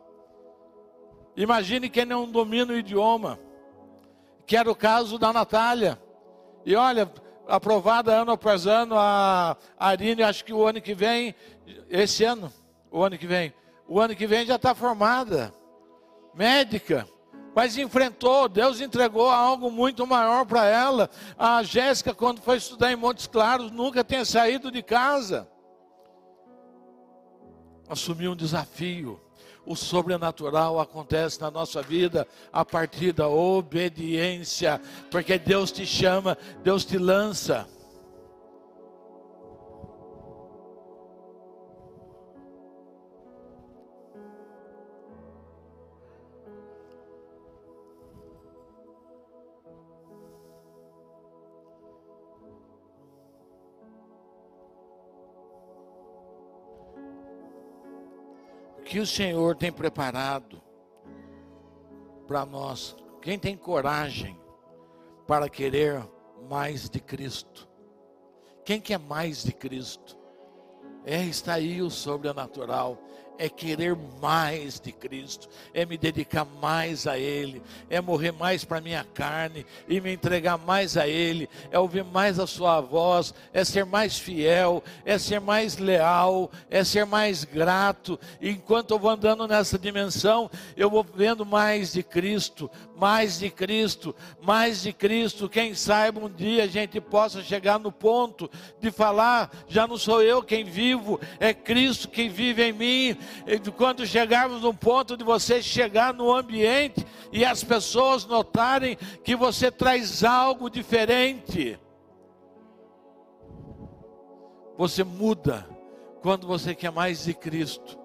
Imagine 1.37 1.91
quem 1.91 2.05
não 2.05 2.27
domina 2.27 2.73
o 2.73 2.77
idioma, 2.77 3.39
que 4.47 4.57
era 4.57 4.71
o 4.71 4.75
caso 4.75 5.19
da 5.19 5.31
Natália. 5.31 6.01
E 6.65 6.75
olha, 6.75 7.07
aprovada 7.47 8.11
ano 8.11 8.31
após 8.31 8.65
ano, 8.65 8.95
a 8.97 9.55
Arine, 9.77 10.23
acho 10.23 10.43
que 10.43 10.53
o 10.53 10.65
ano 10.65 10.81
que 10.81 10.95
vem, 10.95 11.35
esse 11.87 12.23
ano, 12.23 12.51
o 12.89 13.03
ano 13.03 13.15
que 13.15 13.27
vem, 13.27 13.53
o 13.87 13.99
ano 13.99 14.15
que 14.15 14.27
vem 14.27 14.45
já 14.45 14.55
está 14.55 14.73
formada, 14.73 15.53
médica 16.33 17.07
mas 17.55 17.77
enfrentou, 17.77 18.49
Deus 18.49 18.81
entregou 18.81 19.29
algo 19.29 19.71
muito 19.71 20.05
maior 20.05 20.45
para 20.45 20.65
ela. 20.65 21.09
A 21.39 21.63
Jéssica, 21.63 22.13
quando 22.13 22.41
foi 22.41 22.57
estudar 22.57 22.91
em 22.91 22.97
Montes 22.97 23.27
Claros, 23.27 23.71
nunca 23.71 24.03
tinha 24.03 24.25
saído 24.25 24.69
de 24.69 24.83
casa. 24.83 25.47
Assumiu 27.87 28.33
um 28.33 28.35
desafio. 28.35 29.21
O 29.65 29.73
sobrenatural 29.73 30.81
acontece 30.81 31.39
na 31.39 31.49
nossa 31.49 31.81
vida 31.81 32.27
a 32.51 32.65
partir 32.65 33.13
da 33.13 33.29
obediência, 33.29 34.81
porque 35.09 35.39
Deus 35.39 35.71
te 35.71 35.85
chama, 35.85 36.37
Deus 36.61 36.83
te 36.83 36.97
lança. 36.97 37.65
Que 58.85 58.99
o 58.99 59.05
Senhor 59.05 59.55
tem 59.55 59.71
preparado 59.71 60.61
para 62.27 62.45
nós, 62.45 62.95
quem 63.19 63.37
tem 63.37 63.57
coragem, 63.57 64.39
para 65.27 65.49
querer 65.49 66.07
mais 66.47 66.87
de 66.87 66.99
Cristo. 66.99 67.67
Quem 68.63 68.79
quer 68.79 68.99
mais 68.99 69.43
de 69.43 69.51
Cristo? 69.51 70.15
É, 71.03 71.23
está 71.23 71.55
aí 71.55 71.81
o 71.81 71.89
sobrenatural 71.89 72.99
é 73.37 73.49
querer 73.49 73.95
mais 74.21 74.79
de 74.79 74.91
Cristo, 74.91 75.49
é 75.73 75.85
me 75.85 75.97
dedicar 75.97 76.45
mais 76.61 77.07
a 77.07 77.17
Ele, 77.17 77.61
é 77.89 77.99
morrer 78.01 78.31
mais 78.31 78.63
para 78.63 78.81
minha 78.81 79.03
carne 79.03 79.65
e 79.87 79.99
me 79.99 80.13
entregar 80.13 80.57
mais 80.57 80.97
a 80.97 81.07
Ele, 81.07 81.49
é 81.71 81.79
ouvir 81.79 82.03
mais 82.03 82.39
a 82.39 82.47
Sua 82.47 82.81
voz, 82.81 83.33
é 83.53 83.63
ser 83.63 83.85
mais 83.85 84.17
fiel, 84.17 84.83
é 85.03 85.17
ser 85.17 85.39
mais 85.39 85.77
leal, 85.77 86.51
é 86.69 86.83
ser 86.83 87.05
mais 87.05 87.43
grato. 87.43 88.19
E 88.41 88.49
enquanto 88.49 88.91
eu 88.91 88.99
vou 88.99 89.11
andando 89.11 89.47
nessa 89.47 89.77
dimensão, 89.77 90.49
eu 90.75 90.89
vou 90.89 91.03
vendo 91.03 91.45
mais 91.45 91.93
de 91.93 92.03
Cristo, 92.03 92.69
mais 92.97 93.39
de 93.39 93.49
Cristo, 93.49 94.15
mais 94.41 94.81
de 94.81 94.93
Cristo. 94.93 95.49
Quem 95.49 95.73
sabe 95.75 96.19
um 96.19 96.29
dia 96.29 96.63
a 96.63 96.67
gente 96.67 97.01
possa 97.01 97.43
chegar 97.43 97.79
no 97.79 97.91
ponto 97.91 98.49
de 98.79 98.91
falar: 98.91 99.51
já 99.67 99.87
não 99.87 99.97
sou 99.97 100.21
eu 100.21 100.41
quem 100.41 100.63
vivo, 100.63 101.19
é 101.39 101.53
Cristo 101.53 102.09
que 102.09 102.29
vive 102.29 102.63
em 102.63 102.73
mim 102.73 103.17
quando 103.75 104.05
chegarmos 104.05 104.61
no 104.61 104.73
ponto 104.73 105.15
de 105.15 105.23
você 105.23 105.61
chegar 105.61 106.13
no 106.13 106.33
ambiente 106.33 107.05
e 107.31 107.43
as 107.45 107.63
pessoas 107.63 108.25
notarem 108.25 108.97
que 109.23 109.35
você 109.35 109.71
traz 109.71 110.23
algo 110.23 110.69
diferente. 110.69 111.79
Você 114.77 115.03
muda 115.03 115.67
quando 116.21 116.47
você 116.47 116.75
quer 116.75 116.91
mais 116.91 117.23
de 117.23 117.33
Cristo. 117.33 117.97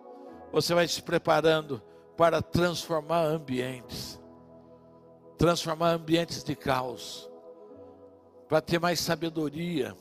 Você 0.52 0.74
vai 0.74 0.86
se 0.86 1.02
preparando 1.02 1.82
para 2.16 2.42
transformar 2.42 3.22
ambientes 3.22 4.20
transformar 5.40 5.92
ambientes 5.92 6.44
de 6.44 6.54
caos 6.54 7.30
para 8.46 8.60
ter 8.60 8.78
mais 8.78 9.00
sabedoria. 9.00 9.96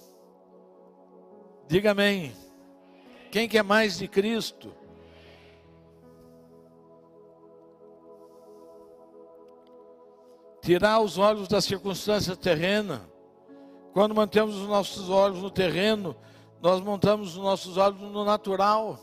Diga 1.65 1.91
amém. 1.91 2.35
Quem 3.31 3.47
quer 3.47 3.63
mais 3.63 3.99
de 3.99 4.07
Cristo? 4.09 4.75
Tirar 10.61 10.99
os 10.99 11.17
olhos 11.17 11.47
da 11.47 11.61
circunstância 11.61 12.35
terrena. 12.35 13.01
Quando 13.93 14.13
mantemos 14.13 14.55
os 14.55 14.67
nossos 14.67 15.09
olhos 15.09 15.41
no 15.41 15.49
terreno, 15.49 16.15
nós 16.61 16.81
montamos 16.81 17.35
os 17.35 17.43
nossos 17.43 17.77
olhos 17.77 17.99
no 17.99 18.23
natural. 18.23 18.99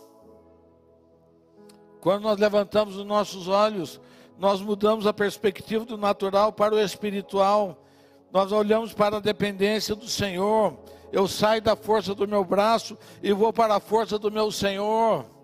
Quando 2.00 2.22
nós 2.22 2.38
levantamos 2.38 2.96
os 2.96 3.04
nossos 3.04 3.48
olhos, 3.48 4.00
nós 4.38 4.60
mudamos 4.60 5.06
a 5.06 5.12
perspectiva 5.12 5.84
do 5.84 5.96
natural 5.96 6.52
para 6.52 6.74
o 6.74 6.80
espiritual. 6.80 7.82
Nós 8.32 8.52
olhamos 8.52 8.92
para 8.92 9.16
a 9.16 9.20
dependência 9.20 9.94
do 9.94 10.08
Senhor. 10.08 10.78
Eu 11.12 11.26
saio 11.26 11.62
da 11.62 11.74
força 11.74 12.14
do 12.14 12.28
meu 12.28 12.44
braço 12.44 12.96
e 13.22 13.32
vou 13.32 13.52
para 13.52 13.76
a 13.76 13.80
força 13.80 14.18
do 14.18 14.30
meu 14.30 14.52
Senhor 14.52 15.35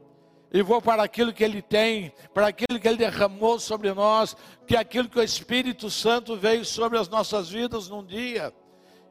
e 0.53 0.61
vou 0.61 0.82
para 0.82 1.03
aquilo 1.03 1.32
que 1.32 1.42
Ele 1.42 1.62
tem, 1.62 2.12
para 2.34 2.48
aquilo 2.48 2.78
que 2.78 2.86
Ele 2.86 2.98
derramou 2.98 3.59
sobre 3.59 3.92
nós, 3.94 4.36
que 4.66 4.76
é 4.76 4.78
aquilo 4.78 5.09
que 5.09 5.18
o 5.18 5.22
Espírito 5.22 5.88
Santo 5.88 6.36
veio 6.36 6.62
sobre 6.64 6.98
as 6.98 7.09
nossas 7.09 7.48
vidas 7.48 7.88
num 7.88 8.05
dia 8.05 8.53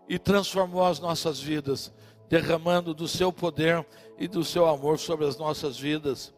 e 0.07 0.19
transformou 0.19 0.85
as 0.85 0.99
nossas 0.99 1.39
vidas, 1.39 1.91
derramando 2.29 2.93
do 2.93 3.07
seu 3.07 3.33
poder 3.33 3.83
e 4.19 4.27
do 4.27 4.43
seu 4.43 4.67
amor 4.67 4.99
sobre 4.99 5.25
as 5.25 5.35
nossas 5.35 5.79
vidas. 5.79 6.31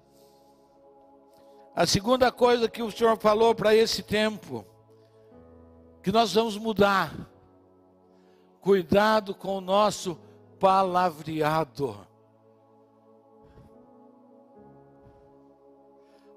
A 1.76 1.86
segunda 1.86 2.32
coisa 2.32 2.70
que 2.70 2.82
o 2.82 2.92
Senhor 2.92 3.18
falou 3.18 3.54
para 3.54 3.76
esse 3.76 4.04
tempo, 4.04 4.66
que 6.02 6.14
nós 6.14 6.34
vamos 6.34 6.58
mudar, 6.58 7.14
cuidado 8.62 9.36
com 9.36 9.58
o 9.58 9.62
nosso 9.62 10.18
palavreado. 10.60 12.08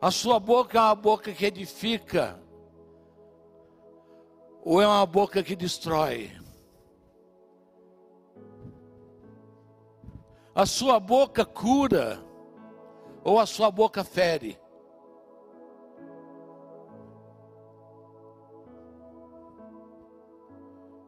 A 0.06 0.10
sua 0.12 0.38
boca 0.38 0.78
é 0.78 0.80
uma 0.80 0.94
boca 0.94 1.32
que 1.32 1.44
edifica, 1.44 2.40
ou 4.64 4.80
é 4.80 4.86
uma 4.86 5.04
boca 5.04 5.42
que 5.42 5.56
destrói? 5.56 6.30
A 10.54 10.64
sua 10.64 11.00
boca 11.00 11.44
cura, 11.44 12.24
ou 13.24 13.40
a 13.40 13.46
sua 13.46 13.68
boca 13.68 14.04
fere? 14.04 14.56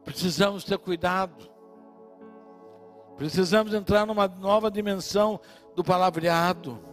Precisamos 0.03 0.65
ter 0.65 0.77
cuidado. 0.77 1.49
Precisamos 3.15 3.73
entrar 3.73 4.05
numa 4.05 4.27
nova 4.27 4.69
dimensão 4.69 5.39
do 5.73 5.85
palavreado. 5.85 6.88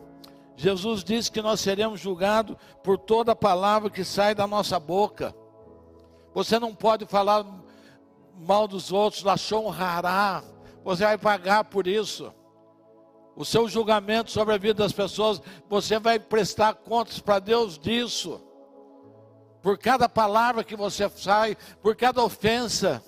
Jesus 0.57 1.05
disse 1.05 1.31
que 1.31 1.43
nós 1.43 1.61
seremos 1.61 2.01
julgados 2.01 2.57
por 2.83 2.97
toda 2.97 3.37
palavra 3.37 3.91
que 3.91 4.03
sai 4.03 4.35
da 4.35 4.47
nossa 4.47 4.81
boca. 4.81 5.35
Você 6.35 6.59
não 6.59 6.75
pode 6.75 7.05
falar 7.05 7.45
mal 8.39 8.67
dos 8.67 8.91
outros, 8.91 9.23
lachou 9.23 9.69
rará. 9.69 10.43
Você 10.83 11.05
vai 11.05 11.19
pagar 11.19 11.65
por 11.65 11.87
isso. 11.87 12.33
O 13.35 13.45
seu 13.45 13.69
julgamento 13.69 14.31
sobre 14.31 14.55
a 14.55 14.59
vida 14.59 14.83
das 14.83 14.93
pessoas, 14.93 15.43
você 15.69 15.99
vai 15.99 16.19
prestar 16.19 16.75
contas 16.75 17.21
para 17.21 17.39
Deus 17.39 17.79
disso. 17.79 18.41
Por 19.61 19.77
cada 19.77 20.09
palavra 20.09 20.65
que 20.65 20.75
você 20.75 21.09
sai, 21.11 21.55
por 21.83 21.95
cada 21.95 22.25
ofensa. 22.25 23.03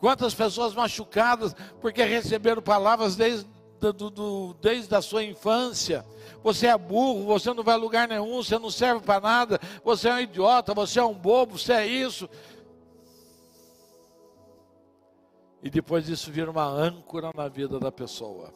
Quantas 0.00 0.34
pessoas 0.34 0.74
machucadas 0.74 1.54
porque 1.80 2.02
receberam 2.02 2.60
palavras 2.60 3.14
desde, 3.14 3.46
do, 3.92 4.10
do, 4.10 4.54
desde 4.60 4.94
a 4.94 5.02
sua 5.02 5.24
infância 5.24 6.04
você 6.44 6.66
é 6.66 6.76
burro, 6.76 7.24
você 7.24 7.54
não 7.54 7.64
vai 7.64 7.74
a 7.74 7.78
lugar 7.78 8.06
nenhum, 8.06 8.42
você 8.42 8.58
não 8.58 8.70
serve 8.70 9.02
para 9.02 9.18
nada, 9.18 9.58
você 9.82 10.10
é 10.10 10.14
um 10.14 10.20
idiota, 10.20 10.74
você 10.74 11.00
é 11.00 11.04
um 11.04 11.14
bobo, 11.14 11.58
você 11.58 11.72
é 11.72 11.86
isso. 11.86 12.28
E 15.62 15.70
depois 15.70 16.04
disso 16.04 16.30
vira 16.30 16.50
uma 16.50 16.66
âncora 16.66 17.30
na 17.34 17.48
vida 17.48 17.80
da 17.80 17.90
pessoa. 17.90 18.52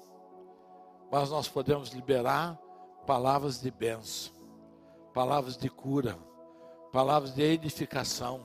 Mas 1.11 1.31
nós 1.31 1.49
podemos 1.49 1.89
liberar 1.89 2.59
palavras 3.07 3.59
de 3.59 3.71
bênção, 3.71 4.35
palavras 5.15 5.57
de 5.57 5.71
cura, 5.71 6.19
palavras 6.93 7.33
de 7.33 7.43
edificação 7.43 8.43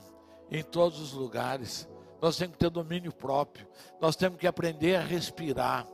em 0.50 0.62
todos 0.62 0.98
os 0.98 1.12
lugares. 1.12 1.86
Nós 2.22 2.38
temos 2.38 2.54
que 2.54 2.60
ter 2.60 2.70
domínio 2.70 3.12
próprio, 3.12 3.68
nós 4.00 4.16
temos 4.16 4.38
que 4.38 4.46
aprender 4.46 4.96
a 4.96 5.02
respirar. 5.02 5.86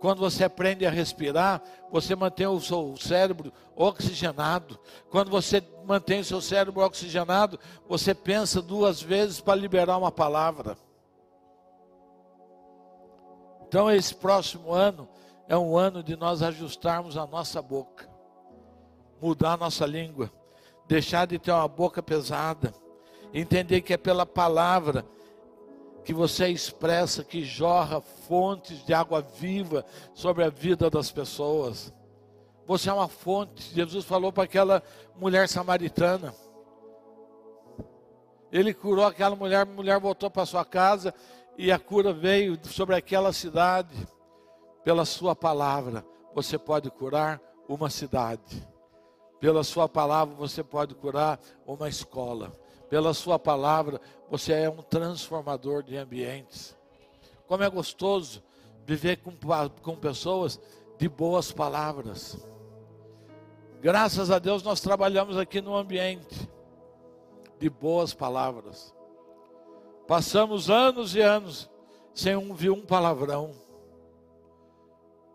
Quando 0.00 0.18
você 0.20 0.44
aprende 0.44 0.86
a 0.86 0.90
respirar, 0.90 1.60
você 1.90 2.14
mantém 2.14 2.46
o 2.46 2.60
seu 2.60 2.96
cérebro 2.96 3.52
oxigenado. 3.74 4.78
Quando 5.10 5.30
você 5.30 5.62
mantém 5.84 6.20
o 6.20 6.24
seu 6.24 6.40
cérebro 6.40 6.84
oxigenado, 6.84 7.58
você 7.88 8.14
pensa 8.14 8.62
duas 8.62 9.02
vezes 9.02 9.40
para 9.40 9.54
liberar 9.54 9.98
uma 9.98 10.12
palavra. 10.12 10.76
Então, 13.66 13.90
esse 13.90 14.14
próximo 14.14 14.72
ano 14.72 15.08
é 15.48 15.56
um 15.56 15.76
ano 15.76 16.02
de 16.02 16.16
nós 16.16 16.42
ajustarmos 16.42 17.16
a 17.16 17.26
nossa 17.26 17.60
boca, 17.60 18.08
mudar 19.20 19.54
a 19.54 19.56
nossa 19.56 19.84
língua, 19.84 20.32
deixar 20.86 21.26
de 21.26 21.38
ter 21.38 21.50
uma 21.50 21.68
boca 21.68 22.02
pesada, 22.02 22.72
entender 23.34 23.80
que 23.80 23.92
é 23.92 23.96
pela 23.96 24.24
palavra 24.24 25.04
que 26.08 26.14
você 26.14 26.48
expressa, 26.48 27.22
que 27.22 27.44
jorra 27.44 28.00
fontes 28.00 28.82
de 28.82 28.94
água 28.94 29.20
viva 29.20 29.84
sobre 30.14 30.42
a 30.42 30.48
vida 30.48 30.88
das 30.88 31.12
pessoas. 31.12 31.92
Você 32.66 32.88
é 32.88 32.92
uma 32.94 33.08
fonte. 33.08 33.74
Jesus 33.74 34.06
falou 34.06 34.32
para 34.32 34.44
aquela 34.44 34.82
mulher 35.16 35.46
samaritana. 35.46 36.34
Ele 38.50 38.72
curou 38.72 39.04
aquela 39.04 39.36
mulher, 39.36 39.60
a 39.60 39.64
mulher 39.66 40.00
voltou 40.00 40.30
para 40.30 40.46
sua 40.46 40.64
casa 40.64 41.12
e 41.58 41.70
a 41.70 41.78
cura 41.78 42.10
veio 42.10 42.58
sobre 42.64 42.96
aquela 42.96 43.30
cidade. 43.30 43.94
Pela 44.82 45.04
sua 45.04 45.36
palavra, 45.36 46.06
você 46.34 46.56
pode 46.56 46.90
curar 46.90 47.38
uma 47.68 47.90
cidade. 47.90 48.66
Pela 49.38 49.62
sua 49.62 49.86
palavra, 49.86 50.34
você 50.34 50.64
pode 50.64 50.94
curar 50.94 51.38
uma 51.66 51.86
escola. 51.86 52.50
Pela 52.88 53.12
sua 53.12 53.38
palavra, 53.38 54.00
você 54.30 54.52
é 54.52 54.70
um 54.70 54.82
transformador 54.82 55.82
de 55.82 55.96
ambientes. 55.96 56.76
Como 57.46 57.62
é 57.62 57.68
gostoso 57.68 58.42
viver 58.86 59.18
com, 59.18 59.32
com 59.82 59.96
pessoas 59.96 60.58
de 60.98 61.08
boas 61.08 61.52
palavras. 61.52 62.38
Graças 63.80 64.30
a 64.30 64.38
Deus 64.38 64.62
nós 64.62 64.80
trabalhamos 64.80 65.36
aqui 65.36 65.60
no 65.60 65.76
ambiente 65.76 66.48
de 67.58 67.70
boas 67.70 68.14
palavras. 68.14 68.94
Passamos 70.06 70.70
anos 70.70 71.14
e 71.14 71.20
anos 71.20 71.70
sem 72.14 72.34
ouvir 72.34 72.70
um 72.70 72.80
palavrão. 72.80 73.52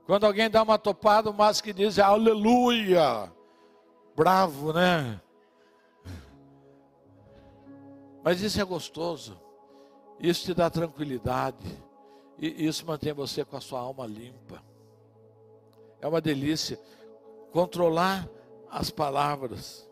Quando 0.06 0.26
alguém 0.26 0.50
dá 0.50 0.62
uma 0.64 0.78
topada, 0.78 1.30
o 1.30 1.34
mais 1.34 1.62
que 1.62 1.72
diz 1.72 1.98
é 1.98 2.02
aleluia. 2.02 3.32
Bravo, 4.16 4.74
né? 4.74 5.22
Mas 8.24 8.42
isso 8.42 8.60
é 8.60 8.64
gostoso. 8.64 9.40
Isso 10.20 10.46
te 10.46 10.54
dá 10.54 10.70
tranquilidade. 10.70 11.66
E 12.40 12.66
isso 12.66 12.86
mantém 12.86 13.14
você 13.14 13.44
com 13.44 13.58
a 13.58 13.62
sua 13.62 13.80
alma 13.80 14.08
limpa. 14.08 14.64
É 16.00 16.08
uma 16.08 16.22
delícia 16.22 16.80
controlar 17.52 18.28
as 18.70 18.90
palavras. 18.90 19.90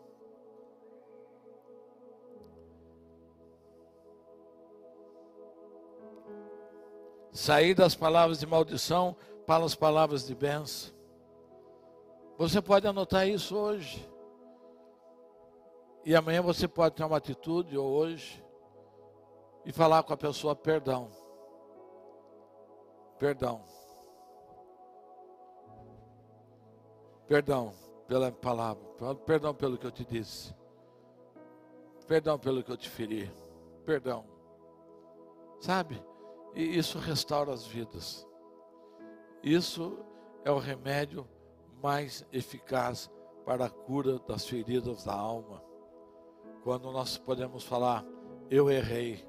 Sair 7.30 7.74
das 7.74 7.94
palavras 7.94 8.40
de 8.40 8.46
maldição 8.46 9.16
para 9.46 9.64
as 9.64 9.74
palavras 9.74 10.26
de 10.26 10.34
bênção. 10.34 10.92
Você 12.36 12.60
pode 12.60 12.86
anotar 12.86 13.28
isso 13.28 13.56
hoje. 13.56 14.11
E 16.04 16.16
amanhã 16.16 16.42
você 16.42 16.66
pode 16.66 16.96
ter 16.96 17.04
uma 17.04 17.16
atitude, 17.16 17.76
ou 17.78 17.90
hoje, 17.90 18.44
e 19.64 19.72
falar 19.72 20.02
com 20.02 20.12
a 20.12 20.16
pessoa: 20.16 20.54
perdão. 20.56 21.10
Perdão. 23.18 23.64
Perdão 27.28 27.72
pela 28.08 28.32
palavra. 28.32 28.82
Perdão 29.24 29.54
pelo 29.54 29.78
que 29.78 29.86
eu 29.86 29.92
te 29.92 30.04
disse. 30.04 30.54
Perdão 32.06 32.38
pelo 32.38 32.62
que 32.62 32.70
eu 32.70 32.76
te 32.76 32.90
feri. 32.90 33.30
Perdão. 33.86 34.24
Sabe? 35.60 36.02
E 36.54 36.76
isso 36.76 36.98
restaura 36.98 37.52
as 37.52 37.64
vidas. 37.64 38.26
Isso 39.42 39.98
é 40.44 40.50
o 40.50 40.58
remédio 40.58 41.26
mais 41.80 42.26
eficaz 42.32 43.10
para 43.44 43.66
a 43.66 43.70
cura 43.70 44.18
das 44.20 44.46
feridas 44.46 45.04
da 45.04 45.14
alma. 45.14 45.62
Quando 46.62 46.90
nós 46.92 47.18
podemos 47.18 47.64
falar, 47.64 48.04
eu 48.50 48.70
errei. 48.70 49.24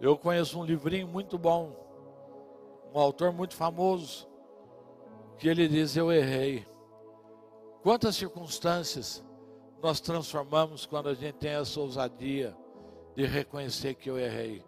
Eu 0.00 0.16
conheço 0.18 0.58
um 0.60 0.64
livrinho 0.64 1.08
muito 1.08 1.38
bom, 1.38 1.74
um 2.94 2.98
autor 2.98 3.32
muito 3.32 3.54
famoso, 3.54 4.28
que 5.38 5.48
ele 5.48 5.66
diz: 5.68 5.96
Eu 5.96 6.12
errei. 6.12 6.66
Quantas 7.82 8.16
circunstâncias 8.16 9.24
nós 9.80 10.00
transformamos 10.00 10.84
quando 10.84 11.08
a 11.08 11.14
gente 11.14 11.34
tem 11.34 11.52
essa 11.52 11.80
ousadia 11.80 12.56
de 13.14 13.24
reconhecer 13.24 13.94
que 13.94 14.10
eu 14.10 14.18
errei? 14.18 14.64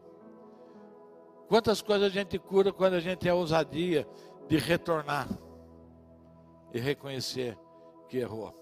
Quantas 1.48 1.82
coisas 1.82 2.06
a 2.06 2.10
gente 2.10 2.38
cura 2.38 2.72
quando 2.72 2.94
a 2.94 3.00
gente 3.00 3.18
tem 3.18 3.30
a 3.30 3.34
ousadia 3.34 4.06
de 4.48 4.56
retornar 4.56 5.28
e 6.72 6.80
reconhecer 6.80 7.58
que 8.08 8.18
errou. 8.18 8.57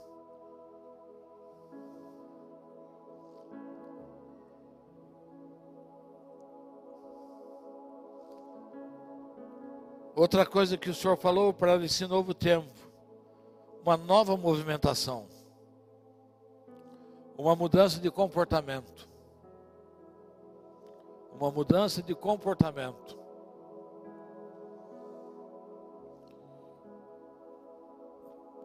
Outra 10.16 10.44
coisa 10.44 10.76
que 10.76 10.90
o 10.90 10.94
Senhor 10.94 11.16
falou 11.16 11.52
para 11.52 11.76
esse 11.84 12.04
novo 12.06 12.34
tempo, 12.34 12.72
uma 13.84 13.96
nova 13.96 14.36
movimentação, 14.36 15.28
uma 17.38 17.54
mudança 17.54 18.00
de 18.00 18.10
comportamento 18.10 19.06
uma 21.36 21.50
mudança 21.50 22.02
de 22.02 22.14
comportamento. 22.14 23.18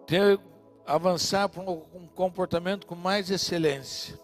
Ter, 0.08 0.40
avançar 0.86 1.50
para 1.50 1.62
um 1.62 2.08
comportamento 2.16 2.88
com 2.88 2.96
mais 2.96 3.30
excelência 3.30 4.20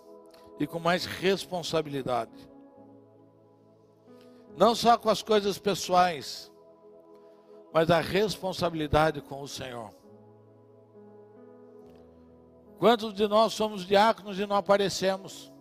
e 0.59 0.65
com 0.65 0.79
mais 0.79 1.05
responsabilidade. 1.05 2.49
Não 4.57 4.73
só 4.73 4.97
com 4.97 5.09
as 5.09 5.21
coisas 5.21 5.57
pessoais, 5.59 6.51
mas 7.77 7.91
a 7.91 7.99
responsabilidade 7.99 9.21
com 9.21 9.39
o 9.39 9.47
Senhor. 9.47 9.93
Quantos 12.79 13.13
de 13.13 13.27
nós 13.27 13.53
somos 13.53 13.85
diáconos 13.85 14.39
e 14.39 14.47
não 14.47 14.55
aparecemos? 14.55 15.53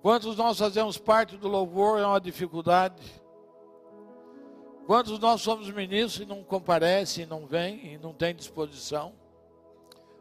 Quantos 0.00 0.36
nós 0.36 0.60
fazemos 0.60 0.96
parte 0.96 1.36
do 1.36 1.48
louvor 1.48 1.98
é 1.98 2.06
uma 2.06 2.20
dificuldade? 2.20 3.02
Quantos 4.86 5.18
nós 5.18 5.40
somos 5.40 5.68
ministros 5.68 6.24
e 6.24 6.24
não 6.24 6.44
comparecem, 6.44 7.26
não 7.26 7.44
vêm 7.44 7.94
e 7.94 7.98
não 7.98 8.14
tem 8.14 8.32
disposição? 8.32 9.12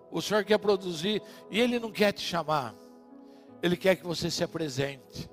O 0.09 0.19
Senhor 0.19 0.43
quer 0.43 0.57
produzir 0.57 1.21
e 1.51 1.59
Ele 1.59 1.77
não 1.77 1.91
quer 1.91 2.11
te 2.11 2.21
chamar. 2.21 2.73
Ele 3.61 3.77
quer 3.77 3.97
que 3.97 4.03
você 4.03 4.31
se 4.31 4.43
apresente. 4.43 5.29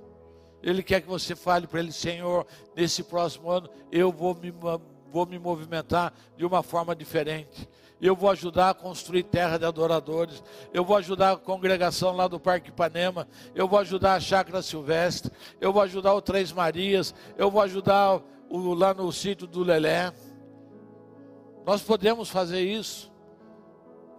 Ele 0.66 0.82
quer 0.82 1.00
que 1.00 1.08
você 1.08 1.34
fale 1.34 1.66
para 1.66 1.80
Ele, 1.80 1.92
Senhor, 1.92 2.46
nesse 2.74 3.02
próximo 3.02 3.50
ano 3.50 3.70
eu 3.90 4.12
vou 4.12 4.34
me, 4.34 4.52
vou 5.10 5.24
me 5.24 5.38
movimentar 5.38 6.12
de 6.36 6.44
uma 6.44 6.62
forma 6.62 6.94
diferente 6.94 7.68
eu 8.00 8.14
vou 8.14 8.30
ajudar 8.30 8.70
a 8.70 8.74
construir 8.74 9.22
terra 9.22 9.58
de 9.58 9.64
adoradores, 9.64 10.42
eu 10.72 10.84
vou 10.84 10.96
ajudar 10.96 11.32
a 11.32 11.36
congregação 11.36 12.14
lá 12.14 12.28
do 12.28 12.38
Parque 12.38 12.68
Ipanema, 12.68 13.26
eu 13.54 13.66
vou 13.66 13.78
ajudar 13.78 14.14
a 14.14 14.20
Chácara 14.20 14.62
Silvestre, 14.62 15.32
eu 15.60 15.72
vou 15.72 15.82
ajudar 15.82 16.14
o 16.14 16.20
Três 16.20 16.52
Marias, 16.52 17.14
eu 17.38 17.50
vou 17.50 17.62
ajudar 17.62 18.20
o, 18.50 18.74
lá 18.74 18.92
no 18.92 19.10
sítio 19.10 19.46
do 19.46 19.62
Lelé. 19.62 20.12
Nós 21.64 21.82
podemos 21.82 22.28
fazer 22.28 22.60
isso. 22.60 23.10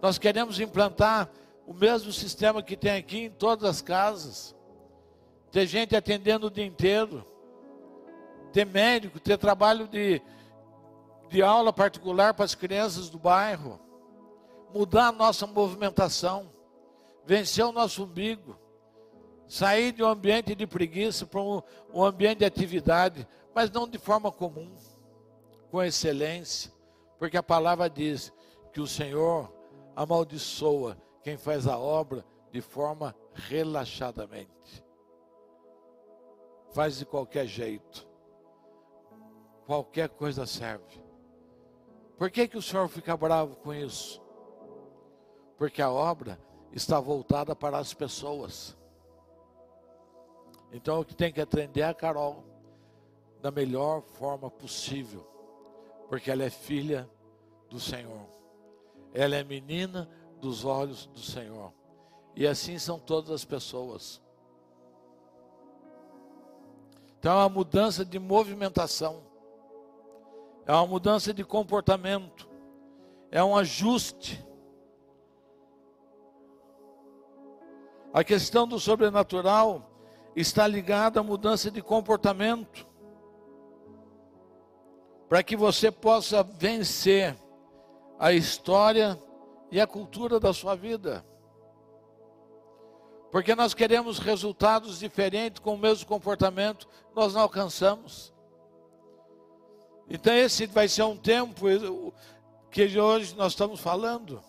Nós 0.02 0.18
queremos 0.18 0.60
implantar 0.60 1.30
o 1.66 1.72
mesmo 1.72 2.12
sistema 2.12 2.62
que 2.62 2.76
tem 2.76 2.96
aqui 2.96 3.24
em 3.24 3.30
todas 3.30 3.68
as 3.68 3.80
casas. 3.80 4.57
Ter 5.50 5.66
gente 5.66 5.96
atendendo 5.96 6.46
o 6.46 6.50
dia 6.50 6.66
inteiro. 6.66 7.24
Ter 8.52 8.64
médico, 8.64 9.20
ter 9.20 9.36
trabalho 9.36 9.86
de 9.86 10.22
de 11.28 11.42
aula 11.42 11.72
particular 11.72 12.34
para 12.34 12.44
as 12.44 12.54
crianças 12.54 13.08
do 13.08 13.18
bairro, 13.18 13.78
mudar 14.72 15.08
a 15.08 15.12
nossa 15.12 15.46
movimentação, 15.46 16.50
vencer 17.24 17.64
o 17.64 17.72
nosso 17.72 18.04
umbigo, 18.04 18.56
sair 19.46 19.92
de 19.92 20.02
um 20.02 20.08
ambiente 20.08 20.54
de 20.54 20.66
preguiça 20.66 21.26
para 21.26 21.40
um, 21.40 21.62
um 21.92 22.02
ambiente 22.02 22.38
de 22.38 22.44
atividade, 22.44 23.26
mas 23.54 23.70
não 23.70 23.86
de 23.86 23.98
forma 23.98 24.32
comum, 24.32 24.74
com 25.70 25.82
excelência, 25.82 26.72
porque 27.18 27.36
a 27.36 27.42
palavra 27.42 27.90
diz 27.90 28.32
que 28.72 28.80
o 28.80 28.86
Senhor 28.86 29.52
amaldiçoa 29.94 30.96
quem 31.22 31.36
faz 31.36 31.66
a 31.66 31.78
obra 31.78 32.24
de 32.50 32.60
forma 32.60 33.14
relaxadamente. 33.34 34.82
Faz 36.70 36.98
de 36.98 37.06
qualquer 37.06 37.46
jeito. 37.46 38.06
Qualquer 39.66 40.08
coisa 40.08 40.46
serve. 40.46 41.02
Por 42.16 42.30
que, 42.30 42.48
que 42.48 42.58
o 42.58 42.62
Senhor 42.62 42.88
fica 42.88 43.16
bravo 43.16 43.56
com 43.56 43.72
isso? 43.72 44.20
Porque 45.56 45.80
a 45.80 45.90
obra 45.90 46.38
está 46.72 46.98
voltada 46.98 47.54
para 47.54 47.78
as 47.78 47.94
pessoas. 47.94 48.76
Então 50.72 51.00
o 51.00 51.04
que 51.04 51.14
tem 51.14 51.32
que 51.32 51.40
atender 51.40 51.82
a 51.82 51.94
Carol 51.94 52.44
da 53.40 53.50
melhor 53.50 54.02
forma 54.02 54.50
possível, 54.50 55.26
porque 56.08 56.30
ela 56.30 56.44
é 56.44 56.50
filha 56.50 57.08
do 57.70 57.78
Senhor. 57.78 58.26
Ela 59.14 59.36
é 59.36 59.44
menina 59.44 60.08
dos 60.40 60.64
olhos 60.64 61.06
do 61.06 61.20
Senhor. 61.20 61.72
E 62.34 62.46
assim 62.46 62.78
são 62.78 62.98
todas 62.98 63.30
as 63.30 63.44
pessoas. 63.44 64.20
Então 67.18 67.32
é 67.32 67.36
uma 67.36 67.48
mudança 67.48 68.04
de 68.04 68.18
movimentação 68.18 69.28
é 70.68 70.72
uma 70.74 70.86
mudança 70.86 71.32
de 71.32 71.42
comportamento, 71.42 72.46
é 73.30 73.42
um 73.42 73.56
ajuste. 73.56 74.46
A 78.12 78.22
questão 78.22 78.68
do 78.68 78.78
sobrenatural 78.78 79.90
está 80.36 80.66
ligada 80.66 81.20
à 81.20 81.22
mudança 81.22 81.70
de 81.70 81.80
comportamento, 81.80 82.86
para 85.26 85.42
que 85.42 85.56
você 85.56 85.90
possa 85.90 86.42
vencer 86.42 87.34
a 88.18 88.34
história 88.34 89.18
e 89.70 89.80
a 89.80 89.86
cultura 89.86 90.38
da 90.38 90.52
sua 90.52 90.74
vida. 90.76 91.24
Porque 93.30 93.54
nós 93.54 93.74
queremos 93.74 94.18
resultados 94.18 94.98
diferentes 94.98 95.60
com 95.60 95.74
o 95.74 95.78
mesmo 95.78 96.06
comportamento, 96.06 96.88
nós 97.14 97.34
não 97.34 97.42
alcançamos. 97.42 98.32
Então 100.08 100.32
esse 100.32 100.66
vai 100.66 100.88
ser 100.88 101.02
um 101.02 101.16
tempo 101.16 102.14
que 102.70 102.98
hoje 102.98 103.34
nós 103.36 103.52
estamos 103.52 103.80
falando 103.80 104.42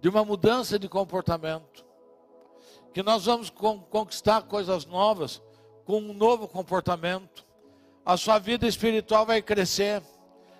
de 0.00 0.08
uma 0.08 0.24
mudança 0.24 0.78
de 0.78 0.88
comportamento. 0.88 1.84
Que 2.92 3.02
nós 3.02 3.24
vamos 3.24 3.50
conquistar 3.50 4.42
coisas 4.42 4.84
novas 4.84 5.42
com 5.84 5.98
um 5.98 6.12
novo 6.12 6.46
comportamento. 6.46 7.46
A 8.04 8.16
sua 8.16 8.38
vida 8.38 8.66
espiritual 8.66 9.24
vai 9.24 9.40
crescer, 9.40 10.02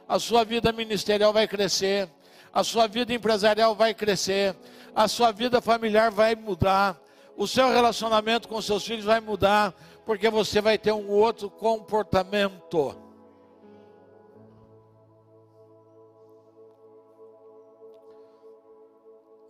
a 0.09 0.19
sua 0.19 0.45
vida 0.45 0.73
ministerial 0.73 1.33
vai 1.33 1.47
crescer, 1.47 2.09
a 2.53 2.63
sua 2.65 2.87
vida 2.87 3.13
empresarial 3.13 3.75
vai 3.75 3.95
crescer, 3.95 4.57
a 4.95 5.09
sua 5.09 5.33
vida 5.33 5.61
familiar 5.61 6.11
vai 6.11 6.35
mudar, 6.35 7.01
O 7.37 7.47
seu 7.47 7.69
relacionamento 7.69 8.49
com 8.49 8.61
seus 8.61 8.85
filhos 8.85 9.05
vai 9.05 9.21
mudar, 9.21 9.75
porque 10.05 10.29
você 10.29 10.61
vai 10.61 10.77
ter 10.79 10.93
um 10.93 11.09
outro 11.09 11.51
comportamento. 11.51 12.95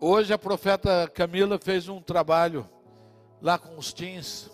Hoje 0.00 0.32
a 0.32 0.38
profeta 0.38 1.08
Camila 1.08 1.58
fez 1.58 1.88
um 1.88 2.00
trabalho 2.00 2.68
lá 3.40 3.58
com 3.58 3.76
os 3.76 3.92
teens. 3.92 4.50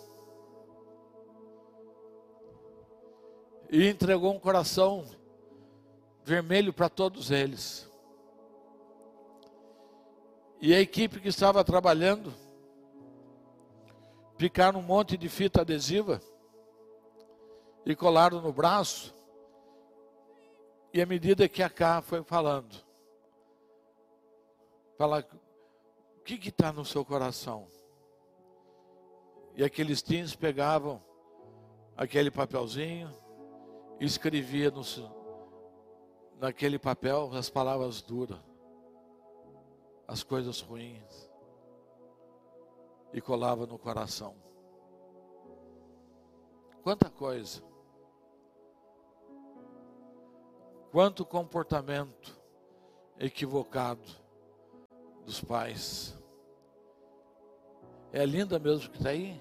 E 3.70 3.86
entregou 3.86 4.34
um 4.34 4.38
coração 4.38 5.04
vermelho 6.24 6.72
para 6.72 6.88
todos 6.88 7.30
eles. 7.30 7.87
E 10.60 10.74
a 10.74 10.80
equipe 10.80 11.20
que 11.20 11.28
estava 11.28 11.64
trabalhando 11.64 12.32
picaram 14.36 14.80
um 14.80 14.82
monte 14.82 15.16
de 15.16 15.28
fita 15.28 15.60
adesiva 15.60 16.20
e 17.86 17.94
colaram 17.94 18.40
no 18.40 18.52
braço. 18.52 19.14
E 20.92 21.00
à 21.00 21.06
medida 21.06 21.48
que 21.48 21.62
a 21.62 21.70
Cá 21.70 22.00
foi 22.00 22.22
falando, 22.22 22.74
falar 24.96 25.24
o 26.16 26.20
que 26.22 26.48
está 26.48 26.72
no 26.72 26.84
seu 26.84 27.04
coração? 27.04 27.68
E 29.54 29.62
aqueles 29.62 30.02
teens 30.02 30.34
pegavam 30.34 31.02
aquele 31.96 32.30
papelzinho 32.30 33.10
escrevia 34.00 34.70
no, 34.70 34.82
naquele 36.38 36.78
papel 36.78 37.30
as 37.34 37.50
palavras 37.50 38.00
duras, 38.00 38.38
as 40.08 40.24
coisas 40.24 40.60
ruins, 40.60 41.30
e 43.12 43.20
colava 43.20 43.66
no 43.66 43.78
coração. 43.78 44.34
Quanta 46.82 47.10
coisa, 47.10 47.62
quanto 50.90 51.24
comportamento 51.24 52.38
equivocado 53.18 54.08
dos 55.24 55.40
pais. 55.40 56.16
É 58.12 58.24
Linda 58.24 58.58
mesmo 58.58 58.90
que 58.90 58.96
está 58.96 59.10
aí? 59.10 59.40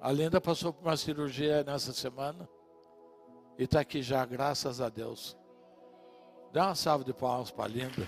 A 0.00 0.12
Linda 0.12 0.40
passou 0.40 0.72
por 0.72 0.86
uma 0.86 0.96
cirurgia 0.96 1.64
nessa 1.64 1.92
semana 1.92 2.48
e 3.58 3.64
está 3.64 3.80
aqui 3.80 4.02
já, 4.02 4.24
graças 4.26 4.80
a 4.80 4.88
Deus. 4.90 5.36
Dá 6.52 6.66
uma 6.66 6.74
salva 6.74 7.04
de 7.04 7.14
palmas 7.14 7.50
para 7.50 7.64
a 7.64 7.68
Linda. 7.68 8.06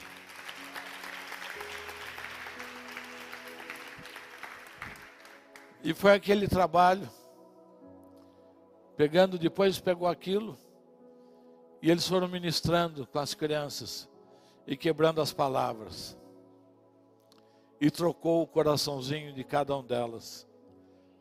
E 5.83 5.95
foi 5.95 6.13
aquele 6.13 6.49
trabalho, 6.49 7.09
pegando, 8.97 9.39
depois 9.39 9.79
pegou 9.79 10.09
aquilo, 10.09 10.59
e 11.81 11.91
eles 11.91 12.07
foram 12.07 12.27
ministrando 12.27 13.07
com 13.07 13.19
as 13.19 13.35
crianças 13.35 14.09
e 14.67 14.77
quebrando 14.77 15.21
as 15.21 15.33
palavras. 15.33 16.17
E 17.81 17.91
trocou 17.91 18.43
o 18.43 18.47
coraçãozinho 18.47 19.33
de 19.33 19.45
cada 19.45 19.77
um 19.77 19.85
delas, 19.85 20.49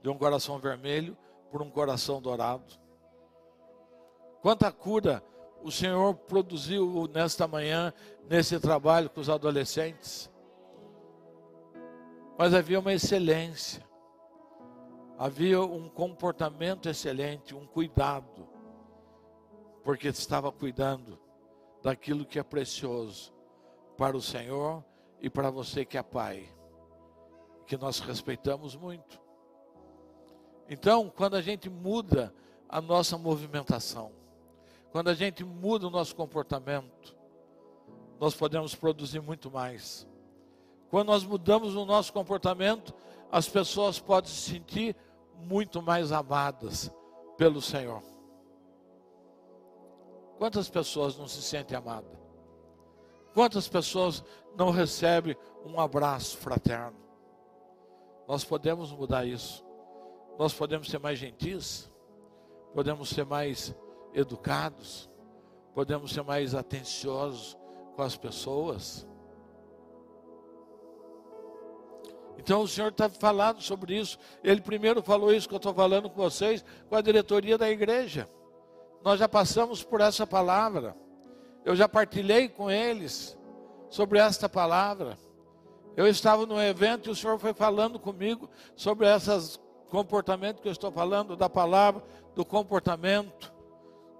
de 0.01 0.09
um 0.09 0.17
coração 0.17 0.57
vermelho 0.57 1.15
por 1.51 1.61
um 1.61 1.69
coração 1.69 2.19
dourado. 2.19 2.73
Quanta 4.41 4.71
cura 4.71 5.23
o 5.63 5.71
Senhor 5.71 6.13
produziu 6.13 7.07
nesta 7.13 7.47
manhã, 7.47 7.93
nesse 8.29 8.59
trabalho 8.59 9.09
com 9.09 9.19
os 9.19 9.29
adolescentes. 9.29 10.31
Mas 12.37 12.53
havia 12.53 12.79
uma 12.79 12.93
excelência, 12.93 13.86
havia 15.17 15.59
um 15.61 15.89
comportamento 15.89 16.87
excelente, 16.87 17.55
um 17.55 17.65
cuidado, 17.65 18.47
porque 19.83 20.09
estava 20.09 20.51
cuidando 20.51 21.19
daquilo 21.81 22.25
que 22.25 22.37
é 22.37 22.43
precioso 22.43 23.33
para 23.97 24.15
o 24.15 24.21
Senhor 24.21 24.83
e 25.19 25.29
para 25.29 25.49
você 25.49 25.83
que 25.83 25.97
é 25.97 26.03
pai, 26.03 26.47
que 27.65 27.75
nós 27.75 27.99
respeitamos 27.99 28.75
muito. 28.75 29.19
Então, 30.69 31.09
quando 31.09 31.35
a 31.35 31.41
gente 31.41 31.69
muda 31.69 32.33
a 32.69 32.79
nossa 32.79 33.17
movimentação, 33.17 34.11
quando 34.91 35.09
a 35.09 35.13
gente 35.13 35.43
muda 35.43 35.87
o 35.87 35.89
nosso 35.91 36.15
comportamento, 36.15 37.15
nós 38.19 38.35
podemos 38.35 38.75
produzir 38.75 39.21
muito 39.21 39.49
mais. 39.49 40.07
Quando 40.89 41.07
nós 41.07 41.23
mudamos 41.23 41.75
o 41.75 41.85
nosso 41.85 42.13
comportamento, 42.13 42.93
as 43.31 43.47
pessoas 43.47 43.99
podem 43.99 44.29
se 44.29 44.51
sentir 44.51 44.95
muito 45.37 45.81
mais 45.81 46.11
amadas 46.11 46.91
pelo 47.37 47.61
Senhor. 47.61 48.01
Quantas 50.37 50.69
pessoas 50.69 51.17
não 51.17 51.27
se 51.27 51.41
sentem 51.41 51.77
amadas? 51.77 52.17
Quantas 53.33 53.67
pessoas 53.67 54.23
não 54.55 54.71
recebem 54.71 55.35
um 55.65 55.79
abraço 55.79 56.37
fraterno? 56.37 56.97
Nós 58.27 58.43
podemos 58.43 58.91
mudar 58.91 59.25
isso. 59.25 59.65
Nós 60.37 60.53
podemos 60.53 60.89
ser 60.89 60.99
mais 60.99 61.17
gentis, 61.17 61.91
podemos 62.73 63.09
ser 63.09 63.25
mais 63.25 63.75
educados, 64.13 65.09
podemos 65.73 66.11
ser 66.11 66.23
mais 66.23 66.53
atenciosos 66.53 67.57
com 67.95 68.03
as 68.03 68.15
pessoas. 68.15 69.07
Então 72.37 72.61
o 72.61 72.67
Senhor 72.67 72.89
está 72.89 73.09
falando 73.09 73.61
sobre 73.61 73.97
isso. 73.97 74.17
Ele 74.43 74.61
primeiro 74.61 75.01
falou 75.01 75.33
isso 75.33 75.47
que 75.47 75.53
eu 75.53 75.57
estou 75.57 75.73
falando 75.73 76.09
com 76.09 76.21
vocês, 76.21 76.63
com 76.89 76.95
a 76.95 77.01
diretoria 77.01 77.57
da 77.57 77.69
igreja. 77.69 78.29
Nós 79.03 79.19
já 79.19 79.27
passamos 79.27 79.83
por 79.83 80.01
essa 80.01 80.25
palavra. 80.25 80.95
Eu 81.65 81.75
já 81.75 81.89
partilhei 81.89 82.47
com 82.47 82.69
eles 82.69 83.37
sobre 83.89 84.19
esta 84.19 84.47
palavra. 84.47 85.17
Eu 85.95 86.07
estava 86.07 86.45
no 86.45 86.61
evento 86.61 87.09
e 87.09 87.11
o 87.11 87.15
Senhor 87.15 87.39
foi 87.39 87.53
falando 87.53 87.99
comigo 87.99 88.49
sobre 88.75 89.07
esses 89.07 89.59
comportamentos 89.89 90.61
que 90.61 90.67
eu 90.67 90.71
estou 90.71 90.91
falando, 90.91 91.35
da 91.35 91.49
palavra, 91.49 92.03
do 92.35 92.45
comportamento 92.45 93.51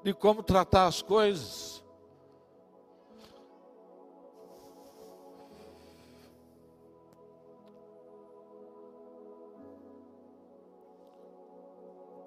de 0.04 0.14
como 0.14 0.42
tratar 0.42 0.88
as 0.88 1.02
coisas. 1.02 1.77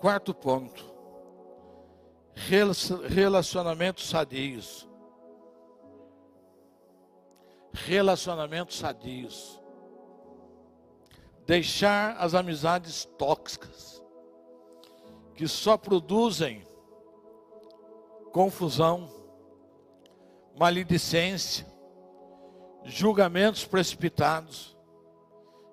Quarto 0.00 0.32
ponto: 0.32 0.82
relacionamentos 3.06 4.08
sadios. 4.08 4.88
Relacionamentos 7.70 8.78
sadios. 8.78 9.60
Deixar 11.46 12.16
as 12.16 12.32
amizades 12.32 13.04
tóxicas, 13.18 14.02
que 15.34 15.46
só 15.46 15.76
produzem 15.76 16.66
confusão, 18.32 19.06
maledicência, 20.56 21.66
julgamentos 22.84 23.66
precipitados, 23.66 24.78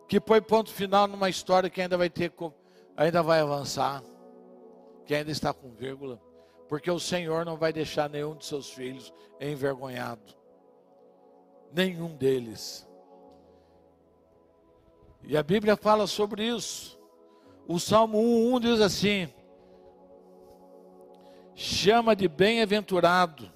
que 0.09 0.19
põe 0.19 0.41
ponto 0.41 0.69
final 0.69 1.07
numa 1.07 1.29
história 1.29 1.69
que 1.69 1.81
ainda 1.81 1.97
vai 1.97 2.09
ter, 2.09 2.33
ainda 2.97 3.23
vai 3.23 3.39
avançar, 3.39 4.03
que 5.07 5.15
ainda 5.15 5.31
está 5.31 5.53
com 5.53 5.71
vírgula, 5.71 6.21
porque 6.67 6.91
o 6.91 6.99
Senhor 6.99 7.45
não 7.45 7.57
vai 7.57 7.73
deixar 7.73 8.09
nenhum 8.09 8.35
de 8.35 8.45
seus 8.45 8.69
filhos 8.69 9.13
envergonhado, 9.39 10.35
nenhum 11.73 12.15
deles. 12.15 12.85
E 15.23 15.35
a 15.35 15.41
Bíblia 15.41 15.75
fala 15.75 16.05
sobre 16.05 16.45
isso. 16.45 16.99
O 17.67 17.79
Salmo 17.79 18.19
1:1 18.19 18.59
diz 18.59 18.81
assim: 18.81 19.33
chama 21.55 22.15
de 22.15 22.27
bem-aventurado 22.27 23.51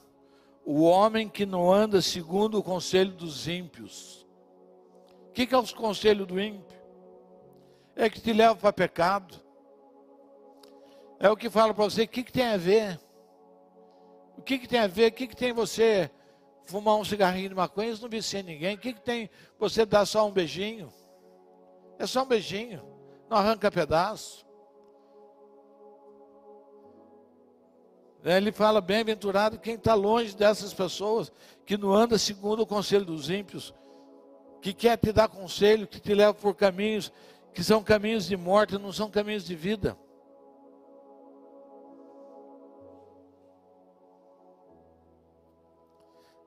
o 0.66 0.82
homem 0.84 1.30
que 1.30 1.46
não 1.46 1.72
anda 1.72 2.02
segundo 2.02 2.58
o 2.58 2.64
conselho 2.64 3.12
dos 3.12 3.48
ímpios. 3.48 4.26
O 5.30 5.34
que, 5.34 5.46
que 5.46 5.54
é 5.54 5.58
o 5.58 5.76
conselho 5.76 6.26
do 6.26 6.40
ímpio? 6.42 6.82
É 7.96 8.10
que 8.10 8.20
te 8.20 8.34
leva 8.34 8.56
para 8.56 8.74
pecado. 8.74 9.40
É 11.24 11.30
o 11.30 11.38
que 11.38 11.52
fala 11.52 11.72
para 11.72 11.84
você, 11.84 12.02
o 12.02 12.08
que, 12.08 12.24
que 12.24 12.32
tem 12.32 12.48
a 12.48 12.58
ver? 12.58 13.00
O 14.36 14.42
que, 14.42 14.58
que 14.58 14.68
tem 14.68 14.80
a 14.80 14.88
ver? 14.88 15.12
O 15.12 15.14
que, 15.14 15.28
que 15.28 15.36
tem 15.36 15.54
você 15.54 16.10
fumar 16.66 16.96
um 16.96 17.06
cigarrinho 17.06 17.50
de 17.50 17.54
maconha? 17.54 17.92
Isso 17.92 18.02
não 18.02 18.10
vicia 18.10 18.42
ninguém. 18.42 18.74
O 18.74 18.80
que, 18.80 18.92
que 18.92 19.02
tem 19.02 19.30
você 19.60 19.86
dar 19.86 20.04
só 20.08 20.28
um 20.28 20.32
beijinho? 20.32 20.92
É 22.00 22.08
só 22.08 22.24
um 22.24 22.26
beijinho. 22.26 22.82
Não 23.30 23.38
arranca 23.38 23.70
pedaço. 23.70 24.44
Né, 28.24 28.38
ele 28.38 28.52
fala: 28.52 28.82
bem-aventurado 28.82 29.60
quem 29.60 29.76
está 29.76 29.94
longe 29.94 30.36
dessas 30.36 30.74
pessoas, 30.74 31.32
que 31.68 31.78
não 31.78 31.94
anda 31.94 32.18
segundo 32.18 32.62
o 32.62 32.66
conselho 32.68 33.06
dos 33.06 33.30
ímpios, 33.30 33.76
que 34.60 34.74
quer 34.74 34.98
te 34.98 35.12
dar 35.12 35.30
conselho, 35.30 35.86
que 35.86 36.00
te 36.00 36.16
leva 36.16 36.34
por 36.34 36.56
caminhos 36.56 37.14
que 37.54 37.64
são 37.64 37.84
caminhos 37.84 38.26
de 38.26 38.36
morte, 38.36 38.76
não 38.80 38.92
são 38.92 39.12
caminhos 39.12 39.46
de 39.46 39.54
vida. 39.56 39.96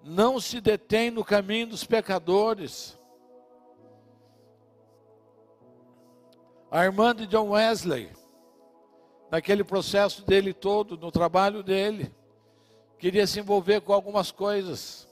Não 0.05 0.39
se 0.39 0.61
detém 0.61 1.11
no 1.11 1.25
caminho 1.25 1.69
dos 1.69 1.83
pecadores. 1.83 2.99
Armando 6.71 7.27
John 7.27 7.51
Wesley, 7.51 8.11
naquele 9.31 9.65
processo 9.65 10.23
dele 10.27 10.53
todo, 10.53 10.99
no 10.99 11.11
trabalho 11.11 11.63
dele, 11.63 12.15
queria 12.99 13.27
se 13.27 13.41
envolver 13.41 13.81
com 13.81 13.95
algumas 13.95 14.31
coisas. 14.31 15.09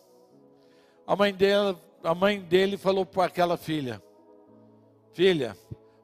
A 1.06 1.16
mãe 1.16 1.32
dele, 1.32 1.78
a 2.04 2.14
mãe 2.14 2.38
dele 2.38 2.76
falou 2.76 3.06
para 3.06 3.24
aquela 3.24 3.56
filha: 3.56 4.02
Filha, 5.14 5.56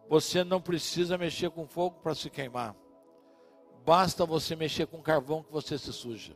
você 0.09 0.43
não 0.43 0.62
precisa 0.62 1.19
mexer 1.19 1.51
com 1.51 1.66
fogo 1.66 1.98
para 2.02 2.15
se 2.15 2.31
queimar. 2.31 2.74
Basta 3.85 4.24
você 4.24 4.56
mexer 4.56 4.86
com 4.86 5.02
carvão 5.02 5.43
que 5.43 5.52
você 5.52 5.77
se 5.77 5.93
suja. 5.93 6.35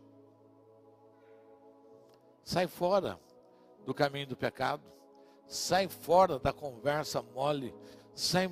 Sai 2.44 2.66
fora 2.66 3.19
do 3.85 3.94
caminho 3.94 4.27
do 4.27 4.36
pecado. 4.36 4.82
Sai 5.47 5.89
fora 5.89 6.39
da 6.39 6.52
conversa 6.52 7.23
mole. 7.23 7.74
Sai 8.14 8.51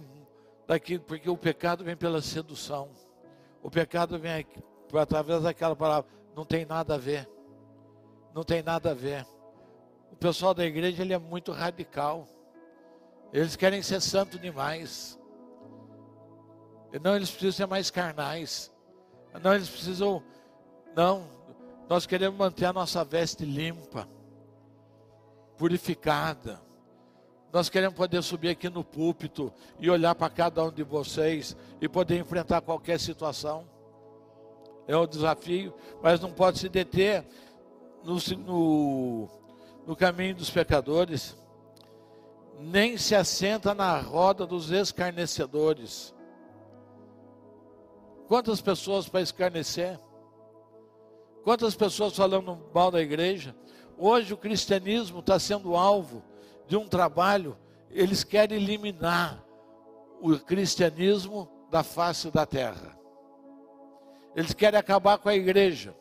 daqui, 0.67 0.99
porque 0.99 1.29
o 1.29 1.37
pecado 1.37 1.85
vem 1.85 1.97
pela 1.97 2.23
sedução. 2.23 2.91
O 3.63 3.71
pecado 3.71 4.19
vem 4.19 4.47
através 4.95 5.43
daquela 5.43 5.77
palavra. 5.77 6.11
Não 6.35 6.45
tem 6.45 6.65
nada 6.65 6.95
a 6.95 6.99
ver. 6.99 7.29
Não 8.35 8.45
tem 8.45 8.63
nada 8.63 8.93
a 8.93 8.95
ver. 8.95 9.27
O 10.13 10.17
pessoal 10.17 10.55
da 10.55 10.65
igreja 10.65 11.03
ele 11.03 11.13
é 11.13 11.19
muito 11.19 11.53
radical. 11.53 12.27
Eles 13.33 13.57
querem 13.57 13.83
ser 13.83 14.01
santo 14.01 14.39
demais. 14.39 15.19
Não, 17.03 17.15
eles 17.15 17.31
precisam 17.31 17.53
ser 17.53 17.67
mais 17.67 17.91
carnais. 17.91 18.73
Não, 19.43 19.55
eles 19.55 19.69
precisam. 19.69 20.23
Não, 20.97 21.29
nós 21.91 22.07
queremos 22.07 22.39
manter 22.39 22.67
a 22.67 22.73
nossa 22.73 23.03
veste 23.03 23.45
limpa, 23.45 24.09
purificada. 25.59 26.63
Nós 27.53 27.69
queremos 27.69 27.97
poder 27.97 28.23
subir 28.23 28.51
aqui 28.51 28.71
no 28.71 28.85
púlpito 28.85 29.53
e 29.81 29.91
olhar 29.91 30.15
para 30.15 30.31
cada 30.31 30.63
um 30.63 30.71
de 30.71 30.85
vocês 30.85 31.57
e 31.81 31.89
poder 31.89 32.21
enfrentar 32.21 32.61
qualquer 32.61 33.01
situação. 33.01 33.69
É 34.87 34.97
um 34.97 35.05
desafio, 35.05 35.75
mas 36.01 36.21
não 36.21 36.31
pode 36.31 36.61
se 36.61 36.69
deter 36.69 37.27
no, 38.05 38.19
no, 38.37 39.29
no 39.85 39.97
caminho 39.97 40.37
dos 40.37 40.49
pecadores 40.49 41.37
nem 42.57 42.97
se 42.99 43.17
assenta 43.17 43.75
na 43.75 43.99
roda 43.99 44.47
dos 44.47 44.71
escarnecedores. 44.71 46.15
Quantas 48.29 48.61
pessoas 48.61 49.09
para 49.09 49.23
escarnecer? 49.23 49.99
Quantas 51.43 51.75
pessoas 51.75 52.17
falando 52.17 52.59
mal 52.75 52.91
da 52.91 53.01
igreja? 53.01 53.55
Hoje 53.97 54.33
o 54.33 54.37
cristianismo 54.37 55.21
está 55.21 55.39
sendo 55.39 55.77
alvo 55.77 56.23
de 56.67 56.77
um 56.77 56.87
trabalho, 56.87 57.57
eles 57.91 58.23
querem 58.23 58.57
eliminar 58.57 59.45
o 60.21 60.39
cristianismo 60.39 61.49
da 61.71 61.83
face 61.83 62.31
da 62.31 62.47
terra. 62.47 62.99
Eles 64.35 64.55
querem 64.55 64.79
acabar 64.79 65.19
com 65.19 65.29
a 65.29 65.35
igreja. 65.35 65.95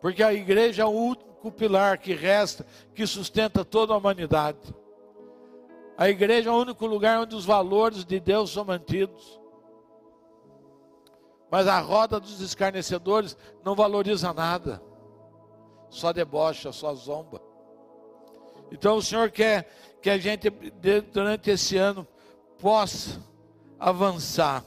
Porque 0.00 0.22
a 0.22 0.34
igreja 0.34 0.82
é 0.82 0.86
o 0.86 0.90
único 0.90 1.50
pilar 1.52 1.98
que 1.98 2.12
resta, 2.12 2.66
que 2.94 3.06
sustenta 3.06 3.64
toda 3.64 3.94
a 3.94 3.96
humanidade. 3.96 4.74
A 5.96 6.08
igreja 6.08 6.50
é 6.50 6.52
o 6.52 6.56
único 6.56 6.86
lugar 6.86 7.20
onde 7.20 7.34
os 7.34 7.44
valores 7.44 8.04
de 8.04 8.18
Deus 8.18 8.50
são 8.50 8.64
mantidos. 8.64 9.40
Mas 11.52 11.68
a 11.68 11.78
roda 11.80 12.18
dos 12.18 12.40
escarnecedores 12.40 13.36
não 13.62 13.74
valoriza 13.74 14.32
nada, 14.32 14.82
só 15.90 16.10
debocha, 16.10 16.72
só 16.72 16.94
zomba. 16.94 17.42
Então 18.70 18.96
o 18.96 19.02
Senhor 19.02 19.30
quer 19.30 19.70
que 20.00 20.08
a 20.08 20.16
gente, 20.16 20.48
durante 21.12 21.50
esse 21.50 21.76
ano, 21.76 22.08
possa 22.58 23.20
avançar 23.78 24.64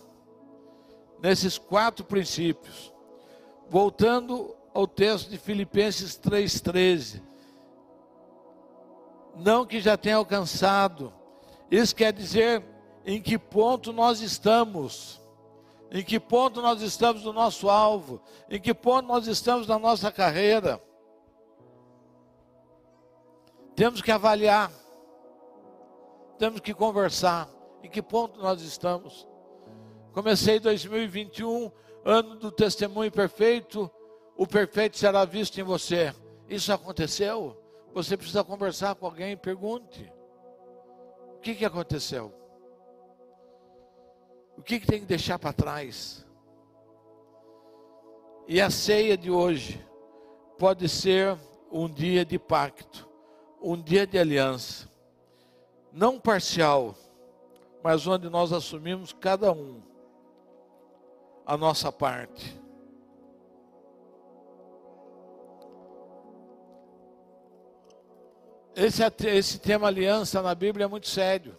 nesses 1.19 1.57
quatro 1.57 2.05
princípios. 2.05 2.93
Voltando 3.67 4.55
ao 4.71 4.85
texto 4.85 5.27
de 5.27 5.39
Filipenses 5.39 6.19
3,13 6.19 7.19
não 9.35 9.65
que 9.65 9.81
já 9.81 9.97
tenha 9.97 10.17
alcançado. 10.17 11.11
Isso 11.71 11.95
quer 11.95 12.13
dizer 12.13 12.63
em 13.03 13.19
que 13.19 13.39
ponto 13.39 13.91
nós 13.91 14.21
estamos, 14.21 15.19
em 15.95 16.03
que 16.03 16.19
ponto 16.19 16.61
nós 16.61 16.81
estamos 16.81 17.23
do 17.23 17.31
nosso 17.31 17.69
alvo, 17.69 18.21
em 18.49 18.59
que 18.59 18.73
ponto 18.73 19.07
nós 19.07 19.27
estamos 19.27 19.65
na 19.65 19.79
nossa 19.79 20.11
carreira. 20.11 20.83
Temos 23.77 24.01
que 24.01 24.11
avaliar, 24.11 24.69
temos 26.37 26.59
que 26.59 26.73
conversar, 26.73 27.47
em 27.81 27.89
que 27.89 28.01
ponto 28.01 28.41
nós 28.41 28.61
estamos. 28.61 29.25
Comecei 30.11 30.59
2021, 30.59 31.71
ano 32.03 32.35
do 32.35 32.51
testemunho 32.51 33.09
perfeito, 33.09 33.89
o 34.35 34.45
perfeito 34.45 34.97
será 34.97 35.23
visto 35.23 35.61
em 35.61 35.63
você. 35.63 36.13
Isso 36.49 36.73
aconteceu? 36.73 37.55
Você 37.93 38.17
precisa 38.17 38.43
conversar 38.43 38.95
com 38.95 39.05
alguém, 39.05 39.37
pergunte: 39.37 40.11
o 41.35 41.39
que, 41.39 41.55
que 41.55 41.63
aconteceu? 41.63 42.33
O 44.57 44.61
que, 44.61 44.79
que 44.79 44.87
tem 44.87 44.99
que 44.99 45.05
deixar 45.05 45.37
para 45.37 45.53
trás? 45.53 46.25
E 48.47 48.61
a 48.61 48.69
ceia 48.69 49.17
de 49.17 49.31
hoje 49.31 49.83
pode 50.57 50.87
ser 50.87 51.37
um 51.71 51.89
dia 51.89 52.23
de 52.23 52.39
pacto, 52.39 53.09
um 53.61 53.81
dia 53.81 54.05
de 54.05 54.17
aliança, 54.17 54.89
não 55.91 56.19
parcial, 56.19 56.95
mas 57.83 58.05
onde 58.07 58.29
nós 58.29 58.53
assumimos 58.53 59.13
cada 59.13 59.51
um 59.51 59.81
a 61.45 61.57
nossa 61.57 61.91
parte. 61.91 62.59
Esse, 68.75 69.03
esse 69.27 69.59
tema 69.59 69.87
aliança 69.87 70.41
na 70.41 70.53
Bíblia 70.53 70.85
é 70.85 70.87
muito 70.87 71.07
sério. 71.07 71.55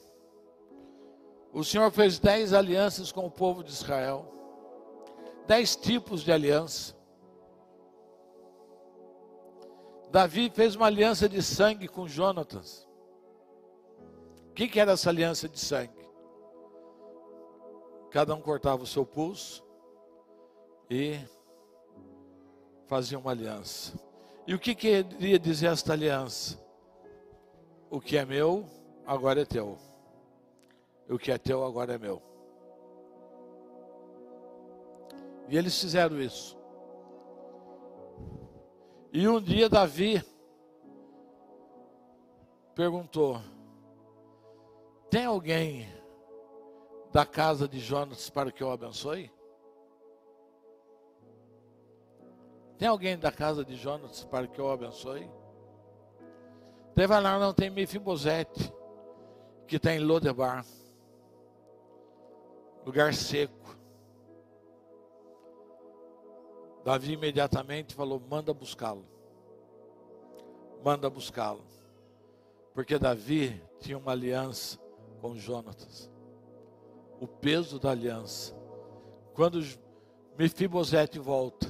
O 1.56 1.64
Senhor 1.64 1.90
fez 1.90 2.18
dez 2.18 2.52
alianças 2.52 3.10
com 3.10 3.24
o 3.24 3.30
povo 3.30 3.64
de 3.64 3.70
Israel. 3.70 4.30
Dez 5.46 5.74
tipos 5.74 6.20
de 6.20 6.30
aliança. 6.30 6.94
Davi 10.10 10.50
fez 10.50 10.76
uma 10.76 10.84
aliança 10.84 11.26
de 11.26 11.42
sangue 11.42 11.88
com 11.88 12.06
Jonatas. 12.06 12.86
O 14.50 14.52
que, 14.52 14.68
que 14.68 14.78
era 14.78 14.92
essa 14.92 15.08
aliança 15.08 15.48
de 15.48 15.58
sangue? 15.58 16.06
Cada 18.10 18.34
um 18.34 18.40
cortava 18.42 18.82
o 18.82 18.86
seu 18.86 19.06
pulso 19.06 19.64
e 20.90 21.18
fazia 22.86 23.18
uma 23.18 23.30
aliança. 23.30 23.98
E 24.46 24.54
o 24.54 24.58
que 24.58 24.74
queria 24.74 25.38
dizer 25.38 25.68
esta 25.68 25.94
aliança? 25.94 26.66
o 27.88 28.00
que 28.00 28.16
é 28.16 28.24
meu, 28.26 28.66
agora 29.06 29.40
é 29.40 29.44
teu. 29.44 29.78
O 31.08 31.18
que 31.18 31.30
é 31.30 31.38
teu, 31.38 31.64
agora 31.64 31.94
é 31.94 31.98
meu. 31.98 32.22
E 35.48 35.56
eles 35.56 35.80
fizeram 35.80 36.20
isso. 36.20 36.58
E 39.12 39.26
um 39.28 39.40
dia 39.40 39.68
Davi 39.68 40.22
perguntou: 42.74 43.40
Tem 45.08 45.24
alguém 45.24 45.86
da 47.12 47.24
casa 47.24 47.68
de 47.68 47.78
Jonas 47.78 48.28
para 48.28 48.50
que 48.50 48.62
eu 48.62 48.70
abençoe? 48.70 49.30
Tem 52.76 52.88
alguém 52.88 53.16
da 53.16 53.32
casa 53.32 53.64
de 53.64 53.74
Jonas 53.74 54.24
para 54.24 54.46
que 54.46 54.60
eu 54.60 54.70
abençoe? 54.70 55.30
Vai 56.94 57.22
lá, 57.22 57.38
não 57.38 57.52
tem 57.52 57.70
Mefibosete, 57.70 58.72
que 59.66 59.76
está 59.76 59.94
em 59.94 59.98
Lodebar, 59.98 60.64
lugar 62.86 63.12
seco. 63.12 63.76
Davi 66.84 67.14
imediatamente 67.14 67.92
falou: 67.94 68.20
manda 68.20 68.54
buscá-lo. 68.54 69.04
Manda 70.84 71.10
buscá-lo. 71.10 71.64
Porque 72.72 72.96
Davi 72.96 73.60
tinha 73.80 73.98
uma 73.98 74.12
aliança 74.12 74.78
com 75.20 75.34
Jonatas. 75.36 76.08
O 77.20 77.26
peso 77.26 77.80
da 77.80 77.90
aliança. 77.90 78.54
Quando 79.34 79.60
Mefibosete 80.38 81.18
volta, 81.18 81.66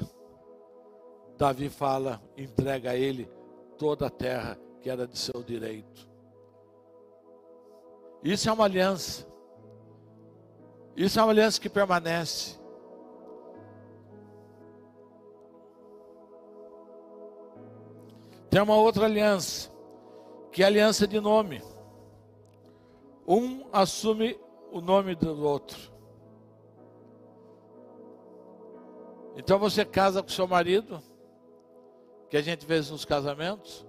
Davi 1.38 1.70
fala, 1.70 2.20
entrega 2.36 2.90
a 2.90 2.97
ele 2.97 3.30
toda 3.78 4.09
a 4.09 4.10
terra 4.10 4.59
que 4.80 4.90
era 4.90 5.06
de 5.06 5.16
seu 5.16 5.43
direito. 5.43 6.09
Isso 8.22 8.48
é 8.48 8.52
uma 8.52 8.64
aliança. 8.64 9.26
Isso 10.97 11.20
é 11.20 11.23
uma 11.23 11.31
aliança 11.31 11.60
que 11.60 11.68
permanece. 11.68 12.59
Tem 18.48 18.62
uma 18.62 18.77
outra 18.77 19.05
aliança, 19.05 19.70
que 20.51 20.62
é 20.62 20.64
a 20.64 20.68
aliança 20.68 21.06
de 21.06 21.20
nome. 21.20 21.62
Um 23.28 23.66
assume 23.70 24.40
o 24.73 24.81
nome 24.81 25.14
do 25.14 25.44
outro. 25.44 25.78
Então 29.36 29.59
você 29.59 29.85
casa 29.85 30.23
com 30.23 30.31
seu 30.31 30.48
marido, 30.48 31.02
que 32.31 32.39
a 32.39 32.43
gente 32.43 32.64
vê 32.64 32.77
nos 32.78 33.05
casamentos, 33.05 33.86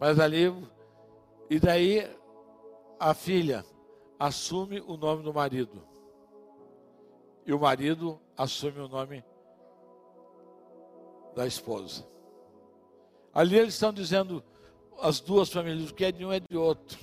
mas 0.00 0.18
ali, 0.18 0.52
e 1.48 1.60
daí 1.60 2.10
a 2.98 3.14
filha 3.14 3.64
assume 4.18 4.80
o 4.80 4.96
nome 4.96 5.22
do 5.22 5.32
marido. 5.32 5.93
E 7.46 7.52
o 7.52 7.58
marido 7.58 8.20
assume 8.36 8.80
o 8.80 8.88
nome 8.88 9.24
da 11.34 11.46
esposa. 11.46 12.06
Ali 13.32 13.58
eles 13.58 13.74
estão 13.74 13.92
dizendo, 13.92 14.42
as 15.00 15.20
duas 15.20 15.50
famílias, 15.52 15.90
o 15.90 15.94
que 15.94 16.04
é 16.04 16.12
de 16.12 16.24
um 16.24 16.32
é 16.32 16.40
de 16.40 16.56
outro. 16.56 16.98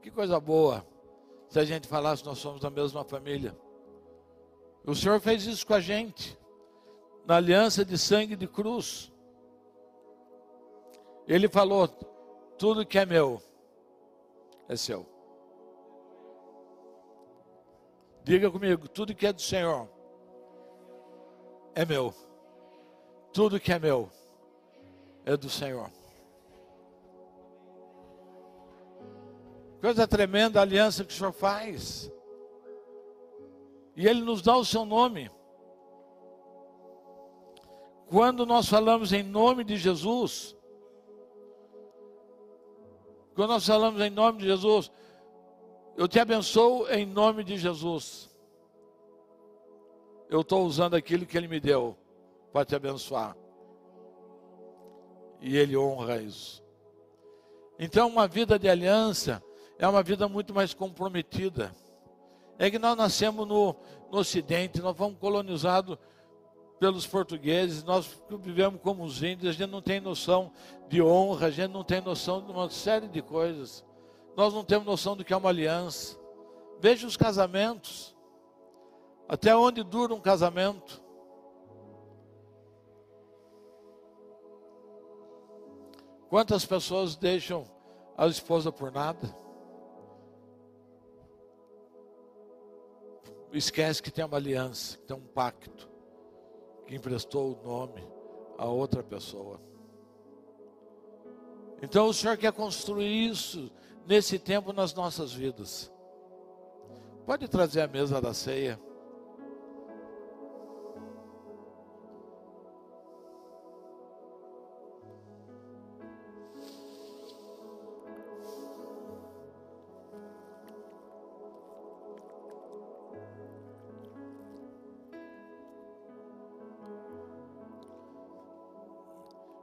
Que 0.00 0.10
coisa 0.10 0.38
boa 0.38 0.86
se 1.48 1.58
a 1.58 1.64
gente 1.64 1.88
falasse 1.88 2.24
nós 2.24 2.38
somos 2.38 2.60
da 2.60 2.70
mesma 2.70 3.04
família. 3.04 3.56
O 4.86 4.94
Senhor 4.94 5.20
fez 5.20 5.44
isso 5.46 5.66
com 5.66 5.74
a 5.74 5.80
gente, 5.80 6.38
na 7.26 7.36
aliança 7.36 7.84
de 7.84 7.98
sangue 7.98 8.36
de 8.36 8.46
cruz. 8.46 9.12
Ele 11.26 11.48
falou: 11.48 11.88
tudo 12.56 12.86
que 12.86 12.98
é 12.98 13.04
meu 13.04 13.42
é 14.68 14.76
seu. 14.76 15.15
Diga 18.26 18.50
comigo: 18.50 18.88
tudo 18.88 19.14
que 19.14 19.24
é 19.24 19.32
do 19.32 19.40
Senhor 19.40 19.88
é 21.76 21.84
meu. 21.84 22.12
Tudo 23.32 23.60
que 23.60 23.72
é 23.72 23.78
meu 23.78 24.10
é 25.24 25.36
do 25.36 25.48
Senhor. 25.48 25.88
Coisa 29.80 30.08
tremenda 30.08 30.58
a 30.58 30.62
aliança 30.62 31.04
que 31.04 31.12
o 31.12 31.16
Senhor 31.16 31.30
faz. 31.30 32.10
E 33.94 34.08
Ele 34.08 34.22
nos 34.22 34.42
dá 34.42 34.56
o 34.56 34.64
seu 34.64 34.84
nome. 34.84 35.30
Quando 38.08 38.44
nós 38.44 38.68
falamos 38.68 39.12
em 39.12 39.22
nome 39.22 39.62
de 39.62 39.76
Jesus, 39.76 40.56
quando 43.36 43.50
nós 43.50 43.64
falamos 43.64 44.00
em 44.00 44.10
nome 44.10 44.40
de 44.40 44.46
Jesus, 44.46 44.90
eu 45.96 46.06
te 46.06 46.20
abençoo 46.20 46.86
em 46.88 47.06
nome 47.06 47.42
de 47.42 47.56
Jesus 47.56 48.26
eu 50.28 50.40
estou 50.40 50.64
usando 50.64 50.94
aquilo 50.94 51.26
que 51.26 51.36
Ele 51.36 51.48
me 51.48 51.60
deu 51.60 51.96
para 52.52 52.64
te 52.64 52.74
abençoar. 52.74 53.36
E 55.40 55.56
Ele 55.56 55.76
honra 55.76 56.20
isso. 56.20 56.62
Então, 57.78 58.08
uma 58.08 58.26
vida 58.26 58.58
de 58.58 58.68
aliança 58.68 59.42
é 59.78 59.86
uma 59.86 60.02
vida 60.02 60.28
muito 60.28 60.54
mais 60.54 60.72
comprometida. 60.74 61.74
É 62.58 62.70
que 62.70 62.78
nós 62.78 62.96
nascemos 62.96 63.46
no, 63.46 63.76
no 64.10 64.18
Ocidente, 64.18 64.80
nós 64.80 64.96
fomos 64.96 65.18
colonizados 65.18 65.98
pelos 66.80 67.06
portugueses, 67.06 67.84
nós 67.84 68.18
vivemos 68.40 68.80
como 68.82 69.04
os 69.04 69.22
índios, 69.22 69.48
a 69.48 69.52
gente 69.52 69.70
não 69.70 69.82
tem 69.82 70.00
noção 70.00 70.52
de 70.88 71.00
honra, 71.02 71.46
a 71.46 71.50
gente 71.50 71.70
não 71.70 71.84
tem 71.84 72.00
noção 72.00 72.42
de 72.44 72.50
uma 72.50 72.68
série 72.70 73.08
de 73.08 73.22
coisas. 73.22 73.84
Nós 74.36 74.52
não 74.52 74.62
temos 74.62 74.86
noção 74.86 75.16
do 75.16 75.24
que 75.24 75.32
é 75.32 75.36
uma 75.36 75.48
aliança. 75.48 76.18
Veja 76.78 77.06
os 77.06 77.16
casamentos. 77.16 78.14
Até 79.26 79.56
onde 79.56 79.82
dura 79.82 80.14
um 80.14 80.20
casamento? 80.20 81.02
Quantas 86.28 86.66
pessoas 86.66 87.16
deixam 87.16 87.64
a 88.16 88.26
esposa 88.26 88.70
por 88.70 88.92
nada? 88.92 89.34
Esquece 93.52 94.02
que 94.02 94.10
tem 94.10 94.22
uma 94.22 94.36
aliança, 94.36 94.98
que 94.98 95.04
tem 95.04 95.16
um 95.16 95.26
pacto, 95.26 95.88
que 96.86 96.94
emprestou 96.94 97.52
o 97.52 97.64
nome 97.64 98.06
a 98.58 98.66
outra 98.66 99.02
pessoa. 99.02 99.58
Então 101.80 102.08
o 102.08 102.12
Senhor 102.12 102.36
quer 102.36 102.52
construir 102.52 103.30
isso 103.30 103.70
nesse 104.06 104.38
tempo 104.38 104.72
nas 104.72 104.94
nossas 104.94 105.32
vidas. 105.32 105.92
Pode 107.26 107.48
trazer 107.48 107.80
a 107.80 107.88
mesa 107.88 108.20
da 108.20 108.32
ceia. 108.32 108.80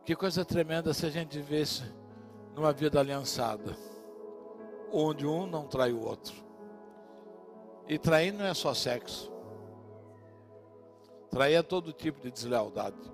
Que 0.06 0.18
coisa 0.18 0.44
tremenda 0.44 0.94
se 0.94 1.06
a 1.06 1.10
gente 1.10 1.40
vivesse 1.40 1.82
numa 2.53 2.74
vida 2.74 2.99
aliançada, 2.99 3.74
onde 4.94 5.26
um 5.26 5.45
não 5.48 5.68
trai 5.68 5.91
o 5.91 6.06
outro. 6.06 6.36
E 7.88 7.98
trair 7.98 8.32
não 8.32 8.45
é 8.45 8.53
só 8.53 8.74
sexo. 8.74 9.32
Trair 11.30 11.56
é 11.56 11.64
todo 11.64 11.91
tipo 11.91 12.22
de 12.22 12.32
deslealdade. 12.32 13.11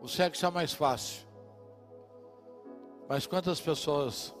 O 0.00 0.08
sexo 0.08 0.46
é 0.46 0.50
mais 0.50 0.72
fácil. 0.72 1.26
Mas 3.08 3.26
quantas 3.26 3.60
pessoas 3.60 4.34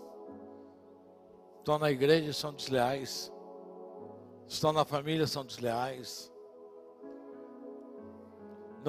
estão 1.58 1.78
na 1.78 1.90
igreja 1.90 2.30
e 2.30 2.34
são 2.34 2.52
desleais? 2.52 3.32
Estão 4.46 4.72
na 4.72 4.84
família 4.84 5.24
e 5.24 5.28
são 5.28 5.44
desleais? 5.44 6.32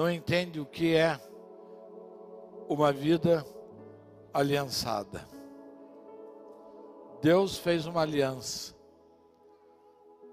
não 0.00 0.10
entende 0.10 0.60
o 0.60 0.66
que 0.66 0.94
é 0.94 1.20
uma 2.68 2.92
vida 2.92 3.44
aliançada. 4.32 5.26
Deus 7.20 7.58
fez 7.58 7.86
uma 7.86 8.02
aliança. 8.02 8.74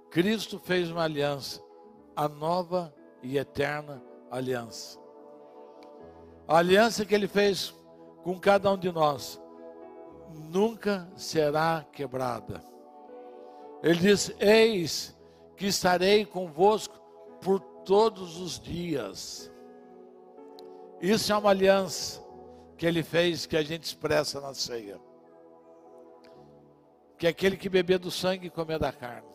Cristo 0.10 0.58
fez 0.58 0.90
uma 0.90 1.04
aliança, 1.04 1.62
a 2.16 2.30
nova 2.30 2.94
e 3.22 3.38
eterna 3.38 4.02
aliança. 4.32 4.98
A 6.48 6.58
aliança 6.58 7.06
que 7.06 7.14
ele 7.14 7.28
fez 7.28 7.74
com 8.24 8.40
cada 8.40 8.72
um 8.72 8.78
de 8.78 8.92
nós 8.92 9.40
nunca 10.34 11.10
será 11.16 11.86
quebrada. 11.92 12.64
Ele 13.84 14.00
diz: 14.00 14.34
Eis 14.40 15.16
que 15.56 15.68
estarei 15.68 16.26
convosco 16.26 16.96
por 17.42 17.60
todos 17.60 18.40
os 18.40 18.60
dias. 18.60 19.52
Isso 21.02 21.32
é 21.32 21.38
uma 21.38 21.50
aliança 21.50 22.27
que 22.78 22.86
ele 22.86 23.02
fez, 23.02 23.46
que 23.46 23.58
a 23.58 23.64
gente 23.64 23.84
expressa 23.84 24.40
na 24.40 24.54
ceia. 24.54 25.00
Que 27.18 27.26
é 27.26 27.30
aquele 27.30 27.58
que 27.58 27.68
beber 27.68 27.98
do 27.98 28.12
sangue 28.12 28.48
e 28.48 28.50
comer 28.52 28.78
da 28.78 28.92
carne. 28.92 29.28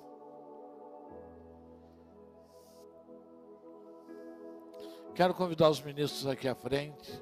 Quero 5.15 5.35
convidar 5.35 5.69
os 5.69 5.81
ministros 5.81 6.27
aqui 6.27 6.49
à 6.49 6.55
frente. 6.55 7.21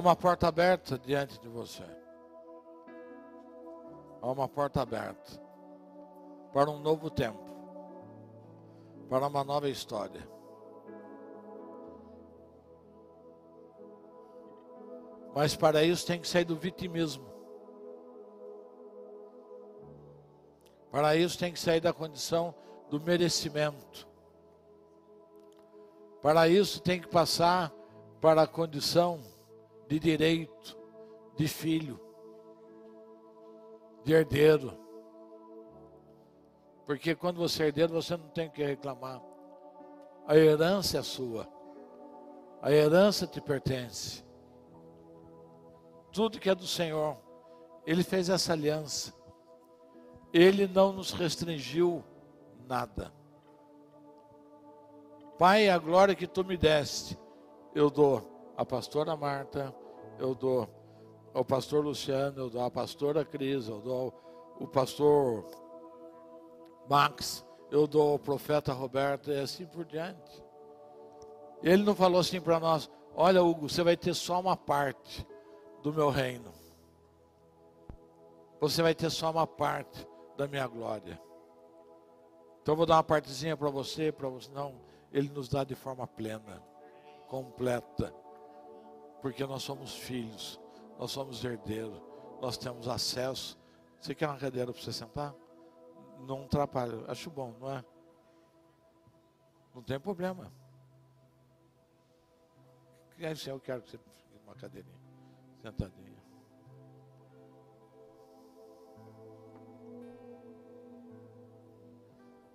Uma 0.00 0.16
porta 0.16 0.48
aberta 0.48 0.98
diante 0.98 1.38
de 1.38 1.48
você. 1.48 1.84
Há 4.22 4.30
uma 4.30 4.48
porta 4.48 4.80
aberta 4.80 5.40
para 6.52 6.70
um 6.70 6.78
novo 6.80 7.10
tempo, 7.10 7.44
para 9.08 9.26
uma 9.26 9.44
nova 9.44 9.68
história. 9.68 10.26
Mas 15.34 15.54
para 15.54 15.84
isso 15.84 16.06
tem 16.06 16.20
que 16.20 16.26
sair 16.26 16.44
do 16.44 16.56
vitimismo. 16.56 17.28
Para 20.90 21.14
isso 21.14 21.38
tem 21.38 21.52
que 21.52 21.60
sair 21.60 21.80
da 21.80 21.92
condição 21.92 22.54
do 22.88 23.00
merecimento. 23.00 24.08
Para 26.20 26.48
isso 26.48 26.82
tem 26.82 27.00
que 27.00 27.06
passar 27.06 27.72
para 28.20 28.42
a 28.42 28.46
condição 28.46 29.20
de 29.90 29.98
direito 29.98 30.78
de 31.34 31.48
filho, 31.48 32.00
de 34.04 34.12
herdeiro. 34.12 34.78
Porque 36.86 37.12
quando 37.16 37.38
você 37.38 37.64
é 37.64 37.66
herdeiro, 37.66 37.92
você 37.92 38.16
não 38.16 38.28
tem 38.28 38.48
que 38.48 38.62
reclamar. 38.62 39.20
A 40.28 40.36
herança 40.36 40.98
é 40.98 41.02
sua. 41.02 41.48
A 42.62 42.70
herança 42.70 43.26
te 43.26 43.40
pertence. 43.40 44.24
Tudo 46.12 46.38
que 46.38 46.48
é 46.48 46.54
do 46.54 46.68
Senhor. 46.68 47.16
Ele 47.84 48.04
fez 48.04 48.28
essa 48.28 48.52
aliança. 48.52 49.12
Ele 50.32 50.68
não 50.68 50.92
nos 50.92 51.10
restringiu 51.10 52.04
nada. 52.68 53.12
Pai, 55.36 55.68
a 55.68 55.78
glória 55.78 56.14
que 56.14 56.28
tu 56.28 56.44
me 56.44 56.56
deste, 56.56 57.18
eu 57.74 57.90
dou 57.90 58.52
à 58.56 58.64
pastora 58.64 59.16
Marta, 59.16 59.74
eu 60.20 60.34
dou 60.34 60.68
ao 61.34 61.44
pastor 61.44 61.84
Luciano, 61.84 62.38
eu 62.38 62.50
dou 62.50 62.62
à 62.62 62.70
pastora 62.70 63.24
Cris, 63.24 63.68
eu 63.68 63.80
dou 63.80 64.14
ao 64.60 64.66
pastor 64.68 65.44
Max, 66.88 67.44
eu 67.70 67.86
dou 67.86 68.12
ao 68.12 68.18
profeta 68.18 68.72
Roberto 68.72 69.30
e 69.30 69.40
assim 69.40 69.66
por 69.66 69.84
diante. 69.84 70.44
Ele 71.62 71.82
não 71.82 71.94
falou 71.94 72.20
assim 72.20 72.40
para 72.40 72.60
nós: 72.60 72.90
olha, 73.14 73.42
Hugo, 73.42 73.68
você 73.68 73.82
vai 73.82 73.96
ter 73.96 74.14
só 74.14 74.40
uma 74.40 74.56
parte 74.56 75.26
do 75.82 75.92
meu 75.92 76.10
reino. 76.10 76.52
Você 78.60 78.82
vai 78.82 78.94
ter 78.94 79.10
só 79.10 79.30
uma 79.30 79.46
parte 79.46 80.06
da 80.36 80.46
minha 80.46 80.66
glória. 80.66 81.20
Então 82.62 82.74
eu 82.74 82.76
vou 82.76 82.86
dar 82.86 82.96
uma 82.96 83.02
partezinha 83.02 83.56
para 83.56 83.70
você, 83.70 84.12
para 84.12 84.28
você 84.28 84.50
não 84.52 84.90
ele 85.12 85.28
nos 85.28 85.48
dá 85.48 85.64
de 85.64 85.74
forma 85.74 86.06
plena, 86.06 86.62
completa, 87.28 88.14
porque 89.20 89.46
nós 89.46 89.62
somos 89.62 89.94
filhos, 89.94 90.60
nós 90.98 91.10
somos 91.10 91.44
herdeiros, 91.44 92.00
nós 92.40 92.56
temos 92.56 92.88
acesso. 92.88 93.58
Você 94.00 94.14
quer 94.14 94.28
uma 94.28 94.38
cadeira 94.38 94.72
para 94.72 94.82
você 94.82 94.92
sentar? 94.92 95.34
Não 96.20 96.44
atrapalha, 96.44 97.04
acho 97.08 97.30
bom, 97.30 97.54
não 97.60 97.70
é? 97.70 97.84
Não 99.74 99.82
tem 99.82 100.00
problema. 100.00 100.52
Eu 103.18 103.60
quero 103.60 103.82
que 103.82 103.90
você 103.90 103.98
fique 103.98 104.38
uma 104.44 104.54
cadeirinha, 104.54 104.98
sentadinha. 105.60 106.18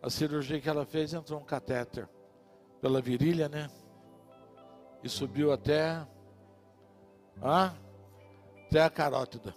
A 0.02 0.10
cirurgia 0.10 0.60
que 0.60 0.70
ela 0.70 0.86
fez 0.86 1.14
entrou 1.14 1.40
um 1.40 1.44
catéter 1.44 2.10
pela 2.82 3.02
virilha, 3.02 3.48
né? 3.50 3.70
E 5.04 5.10
subiu 5.10 5.52
até, 5.52 6.08
ah, 7.42 7.74
até 8.68 8.82
a 8.82 8.90
carótida. 8.90 9.56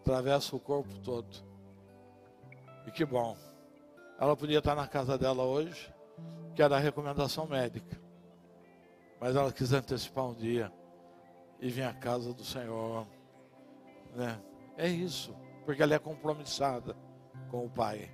Atravessa 0.00 0.54
o 0.54 0.60
corpo 0.60 0.98
todo. 1.00 1.28
E 2.86 2.90
que 2.90 3.04
bom. 3.04 3.36
Ela 4.18 4.36
podia 4.36 4.58
estar 4.58 4.74
na 4.74 4.86
casa 4.86 5.18
dela 5.18 5.42
hoje, 5.44 5.92
que 6.54 6.62
era 6.62 6.76
a 6.76 6.80
recomendação 6.80 7.46
médica. 7.46 8.00
Mas 9.20 9.34
ela 9.36 9.52
quis 9.52 9.72
antecipar 9.72 10.26
um 10.26 10.34
dia 10.34 10.72
e 11.60 11.68
vir 11.68 11.82
à 11.82 11.92
casa 11.92 12.32
do 12.32 12.44
Senhor. 12.44 13.06
Né? 14.14 14.40
É 14.76 14.88
isso, 14.88 15.34
porque 15.64 15.82
ela 15.82 15.94
é 15.94 15.98
compromissada 15.98 16.96
com 17.50 17.66
o 17.66 17.70
Pai. 17.70 18.10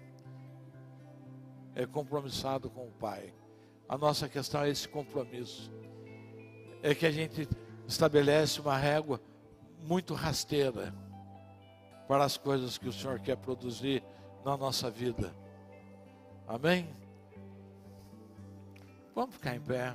É 1.74 1.86
compromissado 1.86 2.70
com 2.70 2.86
o 2.86 2.93
Pai. 2.93 3.35
A 3.89 3.98
nossa 3.98 4.28
questão 4.28 4.62
é 4.62 4.70
esse 4.70 4.89
compromisso. 4.89 5.73
É 6.82 6.94
que 6.94 7.07
a 7.07 7.11
gente 7.11 7.47
estabelece 7.91 8.61
uma 8.61 8.77
régua 8.77 9.21
muito 9.83 10.15
rasteira 10.15 10.95
para 12.07 12.25
as 12.25 12.37
coisas 12.37 12.79
que 12.79 12.89
o 12.89 12.93
Senhor 12.93 13.19
quer 13.19 13.37
produzir 13.37 14.03
na 14.45 14.57
nossa 14.57 14.89
vida. 14.89 15.35
Amém? 16.47 16.89
Vamos 19.15 19.35
ficar 19.35 19.57
em 19.57 19.61
pé. 19.61 19.95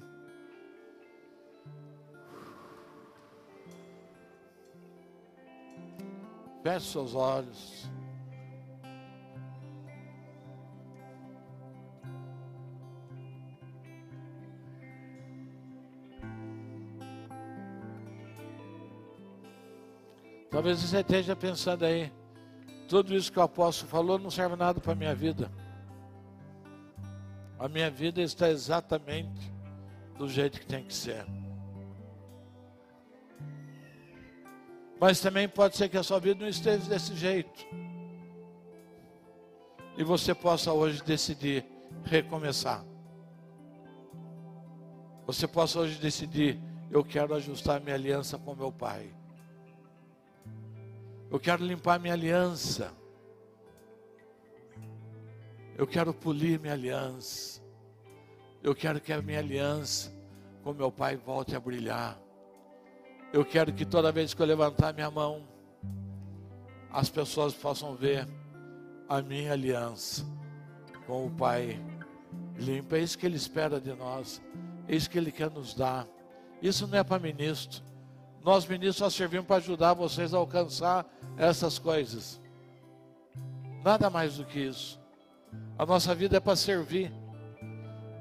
Feche 6.64 6.92
seus 6.92 7.16
olhos. 7.16 7.90
Talvez 20.56 20.82
você 20.82 21.00
esteja 21.00 21.36
pensando 21.36 21.84
aí, 21.84 22.10
tudo 22.88 23.14
isso 23.14 23.30
que 23.30 23.38
o 23.38 23.42
apóstolo 23.42 23.92
falou 23.92 24.18
não 24.18 24.32
serve 24.32 24.56
nada 24.56 24.80
para 24.80 24.94
a 24.94 24.96
minha 24.96 25.14
vida. 25.14 25.52
A 27.60 27.68
minha 27.68 27.92
vida 27.92 28.22
está 28.22 28.50
exatamente 28.50 29.52
do 30.18 30.30
jeito 30.30 30.58
que 30.58 30.66
tem 30.66 30.86
que 30.86 30.94
ser. 30.94 31.26
Mas 34.98 35.20
também 35.20 35.46
pode 35.50 35.76
ser 35.76 35.90
que 35.90 35.98
a 35.98 36.04
sua 36.04 36.22
vida 36.22 36.40
não 36.40 36.48
esteja 36.48 36.88
desse 36.88 37.14
jeito. 37.16 37.66
E 39.98 40.06
você 40.06 40.34
possa 40.34 40.72
hoje 40.72 41.04
decidir 41.04 41.66
recomeçar. 42.06 42.82
Você 45.28 45.50
possa 45.50 45.82
hoje 45.82 46.00
decidir, 46.00 46.58
eu 46.90 47.04
quero 47.04 47.36
ajustar 47.36 47.82
minha 47.82 47.96
aliança 47.96 48.38
com 48.38 48.56
meu 48.56 48.72
pai. 48.72 49.14
Eu 51.32 51.40
quero 51.40 51.66
limpar 51.66 52.00
minha 52.00 52.14
aliança. 52.14 52.94
Eu 55.78 55.86
quero 55.86 56.14
polir 56.14 56.60
minha 56.60 56.74
aliança. 56.74 57.62
Eu 58.64 58.74
quero 58.74 59.00
que 59.02 59.12
a 59.12 59.22
minha 59.22 59.40
aliança 59.40 60.12
com 60.64 60.74
meu 60.74 60.92
pai 60.92 61.16
volte 61.16 61.56
a 61.56 61.60
brilhar. 61.60 62.20
Eu 63.32 63.44
quero 63.44 63.74
que 63.74 63.86
toda 63.86 64.12
vez 64.12 64.34
que 64.34 64.42
eu 64.42 64.46
levantar 64.46 64.94
minha 64.94 65.12
mão, 65.12 65.46
as 66.90 67.10
pessoas 67.10 67.54
possam 67.54 67.94
ver 67.96 68.26
a 69.10 69.22
minha 69.22 69.52
aliança 69.52 70.26
com 71.06 71.28
o 71.28 71.30
Pai 71.30 71.80
limpa. 72.58 72.98
É 72.98 73.02
isso 73.02 73.18
que 73.18 73.26
Ele 73.26 73.36
espera 73.36 73.80
de 73.80 73.94
nós, 73.94 74.42
é 74.88 74.96
isso 74.96 75.10
que 75.10 75.18
Ele 75.18 75.32
quer 75.32 75.52
nos 75.52 75.74
dar. 75.74 76.08
Isso 76.62 76.88
não 76.88 76.98
é 76.98 77.04
para 77.04 77.22
ministro, 77.22 77.84
nós 78.46 78.68
ministros 78.68 78.98
só 78.98 79.10
servimos 79.10 79.48
para 79.48 79.56
ajudar 79.56 79.96
vocês 79.96 80.32
a 80.32 80.38
alcançar 80.38 81.04
essas 81.36 81.80
coisas. 81.80 82.40
Nada 83.84 84.08
mais 84.08 84.38
do 84.38 84.46
que 84.46 84.60
isso. 84.60 85.02
A 85.76 85.84
nossa 85.84 86.14
vida 86.14 86.38
é 86.38 86.40
para 86.40 86.56
servir. 86.56 87.12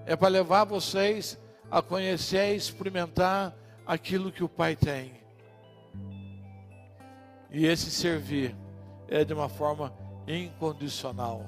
É 0.06 0.16
para 0.16 0.28
levar 0.28 0.64
vocês 0.64 1.38
a 1.70 1.82
conhecer 1.82 2.54
e 2.54 2.56
experimentar 2.56 3.54
aquilo 3.86 4.32
que 4.32 4.42
o 4.42 4.48
Pai 4.48 4.74
tem. 4.74 5.12
E 7.50 7.66
esse 7.66 7.90
servir 7.90 8.56
é 9.08 9.26
de 9.26 9.34
uma 9.34 9.50
forma 9.50 9.92
incondicional, 10.26 11.44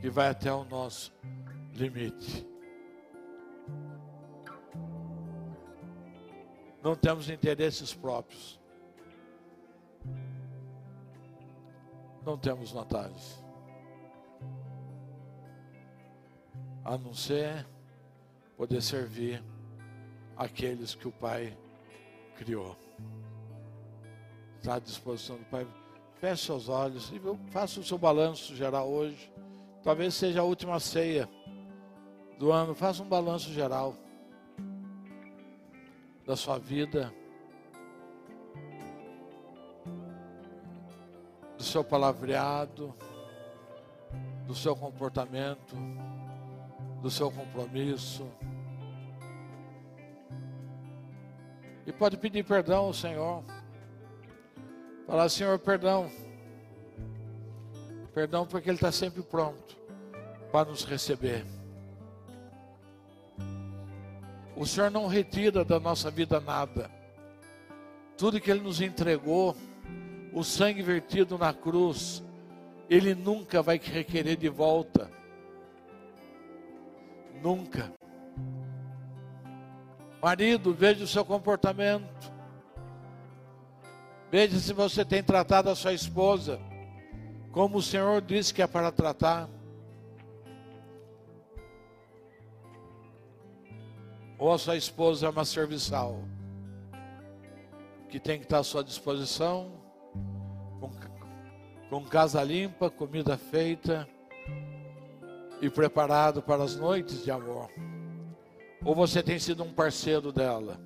que 0.00 0.08
vai 0.08 0.30
até 0.30 0.50
o 0.50 0.64
nosso 0.64 1.12
limite. 1.74 2.49
Não 6.82 6.94
temos 6.96 7.28
interesses 7.28 7.92
próprios. 7.92 8.58
Não 12.24 12.38
temos 12.38 12.70
vantagens. 12.70 13.42
A 16.84 16.96
não 16.96 17.12
ser 17.12 17.66
poder 18.56 18.82
servir 18.82 19.42
aqueles 20.36 20.94
que 20.94 21.06
o 21.06 21.12
Pai 21.12 21.56
criou. 22.36 22.76
Está 24.56 24.74
à 24.74 24.78
disposição 24.78 25.36
do 25.36 25.44
Pai. 25.46 25.66
Feche 26.14 26.44
seus 26.44 26.68
olhos 26.68 27.10
e 27.12 27.20
faça 27.50 27.80
o 27.80 27.84
seu 27.84 27.96
balanço 27.96 28.54
geral 28.54 28.88
hoje. 28.88 29.32
Talvez 29.82 30.14
seja 30.14 30.40
a 30.40 30.44
última 30.44 30.78
ceia 30.78 31.28
do 32.38 32.52
ano. 32.52 32.74
Faça 32.74 33.02
um 33.02 33.08
balanço 33.08 33.50
geral 33.52 33.94
da 36.30 36.36
sua 36.36 36.58
vida, 36.60 37.12
do 41.58 41.64
seu 41.64 41.82
palavreado, 41.82 42.94
do 44.46 44.54
seu 44.54 44.76
comportamento, 44.76 45.74
do 47.02 47.10
seu 47.10 47.32
compromisso. 47.32 48.30
E 51.84 51.92
pode 51.92 52.16
pedir 52.16 52.44
perdão 52.44 52.84
ao 52.84 52.94
Senhor. 52.94 53.42
Falar, 55.08 55.28
Senhor, 55.30 55.58
perdão. 55.58 56.08
Perdão 58.14 58.46
porque 58.46 58.70
Ele 58.70 58.76
está 58.76 58.92
sempre 58.92 59.20
pronto 59.20 59.76
para 60.52 60.70
nos 60.70 60.84
receber. 60.84 61.44
O 64.60 64.66
Senhor 64.66 64.90
não 64.90 65.06
retira 65.06 65.64
da 65.64 65.80
nossa 65.80 66.10
vida 66.10 66.38
nada. 66.38 66.90
Tudo 68.18 68.38
que 68.38 68.50
Ele 68.50 68.60
nos 68.60 68.82
entregou, 68.82 69.56
o 70.34 70.44
sangue 70.44 70.82
vertido 70.82 71.38
na 71.38 71.54
cruz, 71.54 72.22
Ele 72.86 73.14
nunca 73.14 73.62
vai 73.62 73.80
requerer 73.82 74.36
de 74.36 74.50
volta. 74.50 75.10
Nunca. 77.42 77.90
Marido, 80.20 80.74
veja 80.74 81.04
o 81.04 81.08
seu 81.08 81.24
comportamento. 81.24 82.30
Veja 84.30 84.58
se 84.58 84.74
você 84.74 85.06
tem 85.06 85.22
tratado 85.22 85.70
a 85.70 85.74
sua 85.74 85.94
esposa 85.94 86.60
como 87.50 87.78
o 87.78 87.82
Senhor 87.82 88.20
disse 88.20 88.52
que 88.52 88.60
é 88.60 88.66
para 88.66 88.92
tratar. 88.92 89.48
Ou 94.40 94.50
a 94.50 94.58
sua 94.58 94.74
esposa 94.74 95.26
é 95.26 95.28
uma 95.28 95.44
serviçal 95.44 96.24
que 98.08 98.18
tem 98.18 98.38
que 98.38 98.44
estar 98.44 98.58
à 98.58 98.64
sua 98.64 98.82
disposição, 98.82 99.70
com, 100.80 100.90
com 101.90 102.04
casa 102.06 102.42
limpa, 102.42 102.90
comida 102.90 103.36
feita 103.36 104.08
e 105.60 105.68
preparado 105.68 106.40
para 106.40 106.64
as 106.64 106.74
noites 106.74 107.22
de 107.22 107.30
amor. 107.30 107.70
Ou 108.82 108.94
você 108.94 109.22
tem 109.22 109.38
sido 109.38 109.62
um 109.62 109.72
parceiro 109.74 110.32
dela. 110.32 110.80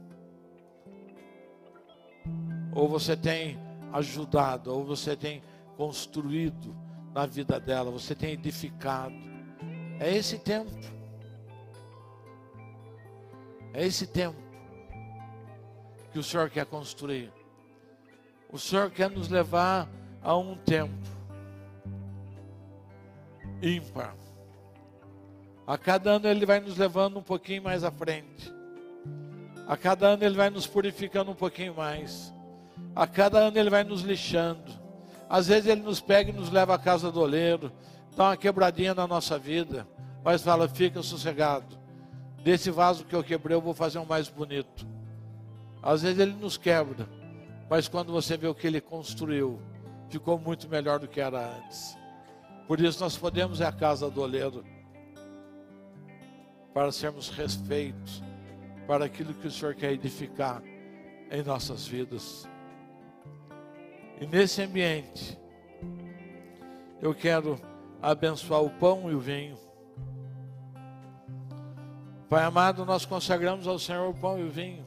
Ou 2.75 2.89
você 2.89 3.17
tem 3.17 3.57
ajudado, 3.93 4.75
ou 4.75 4.85
você 4.85 5.17
tem 5.17 5.41
construído 5.77 6.77
na 7.15 7.25
vida 7.25 7.61
dela, 7.61 7.89
você 7.89 8.17
tem 8.17 8.33
edificado. 8.33 9.15
É 10.01 10.13
esse 10.13 10.41
tempo. 10.41 10.73
É 13.75 13.85
esse 13.85 14.07
tempo 14.07 14.39
que 16.13 16.19
o 16.19 16.23
Senhor 16.23 16.49
quer 16.49 16.65
construir. 16.65 17.33
O 18.51 18.59
Senhor 18.59 18.89
quer 18.91 19.11
nos 19.11 19.29
levar 19.29 19.89
a 20.23 20.37
um 20.37 20.57
tempo 20.57 20.95
ímpar. 23.61 24.15
A 25.67 25.77
cada 25.77 26.13
ano 26.13 26.29
Ele 26.29 26.47
vai 26.47 26.61
nos 26.61 26.77
levando 26.77 27.19
um 27.19 27.23
pouquinho 27.23 27.65
mais 27.65 27.83
à 27.83 27.91
frente. 27.91 28.53
A 29.67 29.77
cada 29.77 30.07
ano 30.07 30.23
Ele 30.23 30.37
vai 30.37 30.51
nos 30.51 30.69
purificando 30.69 31.33
um 31.33 31.35
pouquinho 31.35 31.75
mais. 31.75 32.33
A 32.95 33.09
cada 33.09 33.41
ano 33.41 33.59
Ele 33.59 33.71
vai 33.71 33.83
nos 33.83 34.03
lixando. 34.03 34.85
Às 35.29 35.49
vezes 35.49 35.69
ele 35.69 35.83
nos 35.83 36.01
pega 36.01 36.31
e 36.31 36.33
nos 36.33 36.51
leva 36.51 36.75
à 36.75 36.79
casa 36.79 37.11
do 37.11 37.21
oleiro, 37.21 37.73
dá 38.17 38.25
uma 38.25 38.37
quebradinha 38.37 38.95
na 38.95 39.07
nossa 39.07 39.39
vida, 39.39 39.85
mas 40.23 40.43
fala: 40.43 40.69
fica 40.69 41.03
sossegado. 41.03 41.84
Desse 42.45 42.71
vaso 42.71 43.07
que 43.07 43.17
eu 43.17 43.25
quebrei, 43.25 43.57
eu 43.57 43.61
vou 43.61 43.73
fazer 43.73 43.99
um 43.99 44.05
mais 44.05 44.29
bonito. 44.29 44.87
Às 45.83 46.03
vezes 46.03 46.19
ele 46.19 46.35
nos 46.35 46.59
quebra, 46.59 47.09
mas 47.71 47.89
quando 47.89 48.13
você 48.13 48.37
vê 48.37 48.47
o 48.47 48.55
que 48.55 48.67
ele 48.67 48.83
construiu, 48.83 49.59
ficou 50.11 50.39
muito 50.39 50.69
melhor 50.69 50.99
do 50.99 51.09
que 51.09 51.23
era 51.23 51.57
antes. 51.57 51.97
Por 52.69 52.79
isso 52.81 53.01
nós 53.01 53.17
podemos 53.17 53.61
ir 53.61 53.65
à 53.65 53.73
casa 53.73 54.11
do 54.11 54.21
oleiro 54.21 54.63
para 56.75 56.93
sermos 56.93 57.31
refeitos 57.31 58.23
para 58.87 59.07
aquilo 59.07 59.33
que 59.33 59.47
o 59.47 59.51
Senhor 59.51 59.75
quer 59.75 59.93
edificar 59.93 60.63
em 61.31 61.43
nossas 61.43 61.87
vidas. 61.87 62.47
E 64.21 64.27
nesse 64.27 64.61
ambiente, 64.61 65.39
eu 67.01 67.15
quero 67.15 67.59
abençoar 68.03 68.63
o 68.63 68.69
pão 68.69 69.11
e 69.11 69.15
o 69.15 69.19
vinho. 69.19 69.57
Pai 72.29 72.43
amado, 72.45 72.85
nós 72.85 73.05
consagramos 73.05 73.67
ao 73.67 73.79
Senhor 73.79 74.09
o 74.09 74.15
pão 74.15 74.39
e 74.39 74.43
o 74.43 74.51
vinho. 74.51 74.85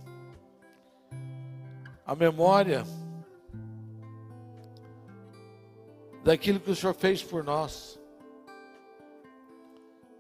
A 2.06 2.16
memória 2.16 2.84
daquilo 6.24 6.60
que 6.60 6.72
o 6.72 6.76
Senhor 6.76 6.94
fez 6.94 7.24
por 7.24 7.44
nós. 7.44 8.00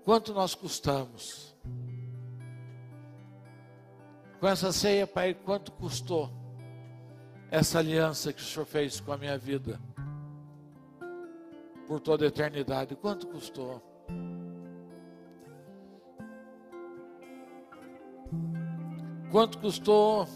Quanto 0.05 0.33
nós 0.33 0.55
custamos? 0.55 1.55
Com 4.39 4.47
essa 4.47 4.71
ceia, 4.71 5.05
Pai, 5.05 5.33
quanto 5.33 5.71
custou? 5.71 6.31
essa 7.49 7.79
aliança 7.79 8.33
que 8.33 8.41
o 8.41 8.45
Senhor 8.45 8.65
fez 8.65 8.99
com 8.99 9.11
a 9.11 9.17
minha 9.17 9.37
vida 9.37 9.79
por 11.87 11.99
toda 11.99 12.25
a 12.25 12.27
eternidade. 12.27 12.95
Quanto 12.95 13.27
custou? 13.27 13.81
Quanto 19.31 19.57
custou 19.59 20.27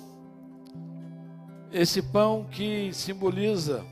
esse 1.72 2.02
pão 2.02 2.46
que 2.46 2.94
simboliza 2.94 3.86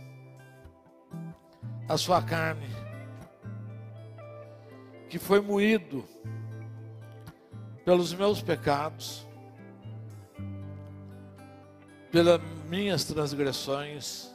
a 1.87 1.97
sua 1.97 2.21
carne, 2.21 2.67
que 5.09 5.17
foi 5.17 5.41
moído 5.41 6.03
pelos 7.83 8.13
meus 8.13 8.41
pecados, 8.41 9.27
pela 12.11 12.37
minhas 12.69 13.03
transgressões, 13.03 14.29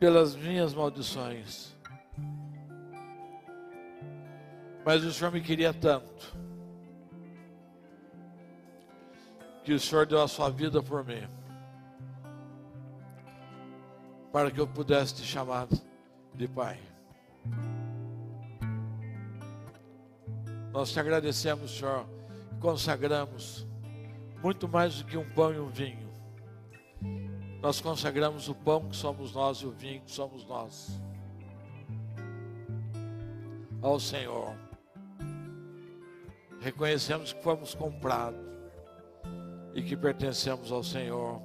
pelas 0.00 0.34
minhas 0.34 0.74
maldições. 0.74 1.76
Mas 4.84 5.04
o 5.04 5.12
Senhor 5.12 5.32
me 5.32 5.40
queria 5.40 5.72
tanto, 5.72 6.35
que 9.66 9.74
o 9.74 9.80
Senhor 9.80 10.06
deu 10.06 10.22
a 10.22 10.28
sua 10.28 10.48
vida 10.48 10.80
por 10.80 11.04
mim, 11.04 11.26
para 14.32 14.48
que 14.48 14.60
eu 14.60 14.66
pudesse 14.66 15.16
te 15.16 15.24
chamar 15.24 15.66
de 16.32 16.46
Pai. 16.46 16.78
Nós 20.72 20.92
te 20.92 21.00
agradecemos, 21.00 21.76
Senhor, 21.76 22.06
consagramos 22.60 23.66
muito 24.40 24.68
mais 24.68 25.02
do 25.02 25.04
que 25.04 25.16
um 25.16 25.28
pão 25.30 25.52
e 25.52 25.58
um 25.58 25.68
vinho 25.68 26.06
nós 27.60 27.80
consagramos 27.80 28.48
o 28.48 28.54
pão 28.54 28.88
que 28.88 28.94
somos 28.94 29.32
nós 29.32 29.58
e 29.58 29.66
o 29.66 29.72
vinho 29.72 30.00
que 30.02 30.12
somos 30.12 30.46
nós 30.46 31.02
ao 33.82 33.98
Senhor. 33.98 34.54
Reconhecemos 36.60 37.32
que 37.32 37.42
fomos 37.42 37.74
comprados 37.74 38.55
e 39.76 39.82
que 39.82 39.94
pertencemos 39.94 40.72
ao 40.72 40.82
Senhor, 40.82 41.38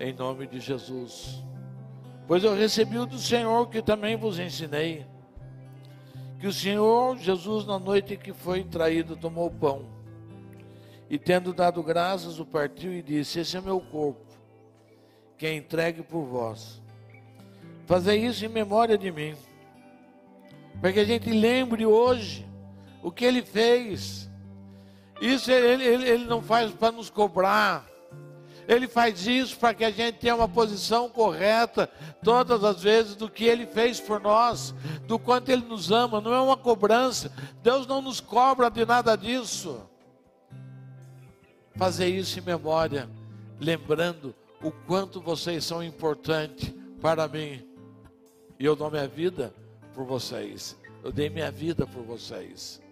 em 0.00 0.14
nome 0.14 0.46
de 0.46 0.58
Jesus. 0.58 1.44
Pois 2.26 2.42
eu 2.42 2.54
recebi 2.56 2.96
do 3.04 3.18
Senhor 3.18 3.68
que 3.68 3.82
também 3.82 4.16
vos 4.16 4.38
ensinei, 4.38 5.04
que 6.40 6.46
o 6.46 6.52
Senhor 6.52 7.18
Jesus, 7.18 7.66
na 7.66 7.78
noite 7.78 8.16
que 8.16 8.32
foi 8.32 8.64
traído, 8.64 9.14
tomou 9.16 9.48
o 9.48 9.50
pão 9.50 9.84
e, 11.10 11.18
tendo 11.18 11.52
dado 11.52 11.82
graças, 11.82 12.40
o 12.40 12.46
partiu 12.46 12.90
e 12.90 13.02
disse: 13.02 13.40
Esse 13.40 13.58
é 13.58 13.60
meu 13.60 13.80
corpo 13.80 14.26
que 15.36 15.46
é 15.46 15.54
entregue 15.54 16.02
por 16.02 16.24
vós. 16.24 16.82
Fazer 17.86 18.16
isso 18.16 18.44
em 18.44 18.48
memória 18.48 18.96
de 18.96 19.12
mim, 19.12 19.34
para 20.80 20.92
que 20.92 21.00
a 21.00 21.04
gente 21.04 21.30
lembre 21.30 21.84
hoje 21.84 22.46
o 23.02 23.12
que 23.12 23.26
ele 23.26 23.42
fez. 23.42 24.27
Isso 25.20 25.50
ele, 25.50 25.84
ele, 25.84 26.08
ele 26.08 26.24
não 26.24 26.42
faz 26.42 26.70
para 26.72 26.92
nos 26.92 27.10
cobrar. 27.10 27.86
Ele 28.68 28.86
faz 28.86 29.26
isso 29.26 29.56
para 29.58 29.72
que 29.72 29.82
a 29.82 29.90
gente 29.90 30.18
tenha 30.18 30.36
uma 30.36 30.46
posição 30.46 31.08
correta 31.08 31.90
todas 32.22 32.62
as 32.62 32.82
vezes 32.82 33.16
do 33.16 33.28
que 33.30 33.44
ele 33.44 33.66
fez 33.66 33.98
por 33.98 34.20
nós, 34.20 34.74
do 35.06 35.18
quanto 35.18 35.48
ele 35.48 35.64
nos 35.64 35.90
ama. 35.90 36.20
Não 36.20 36.34
é 36.34 36.40
uma 36.40 36.56
cobrança. 36.56 37.32
Deus 37.62 37.86
não 37.86 38.02
nos 38.02 38.20
cobra 38.20 38.68
de 38.68 38.84
nada 38.84 39.16
disso. 39.16 39.80
Fazer 41.76 42.08
isso 42.08 42.38
em 42.38 42.42
memória, 42.42 43.08
lembrando 43.58 44.34
o 44.62 44.70
quanto 44.70 45.18
vocês 45.18 45.64
são 45.64 45.82
importantes 45.82 46.74
para 47.00 47.26
mim. 47.26 47.66
E 48.58 48.66
eu 48.66 48.76
dou 48.76 48.90
minha 48.90 49.08
vida 49.08 49.54
por 49.94 50.04
vocês. 50.04 50.76
Eu 51.02 51.10
dei 51.10 51.30
minha 51.30 51.50
vida 51.50 51.86
por 51.86 52.02
vocês. 52.02 52.82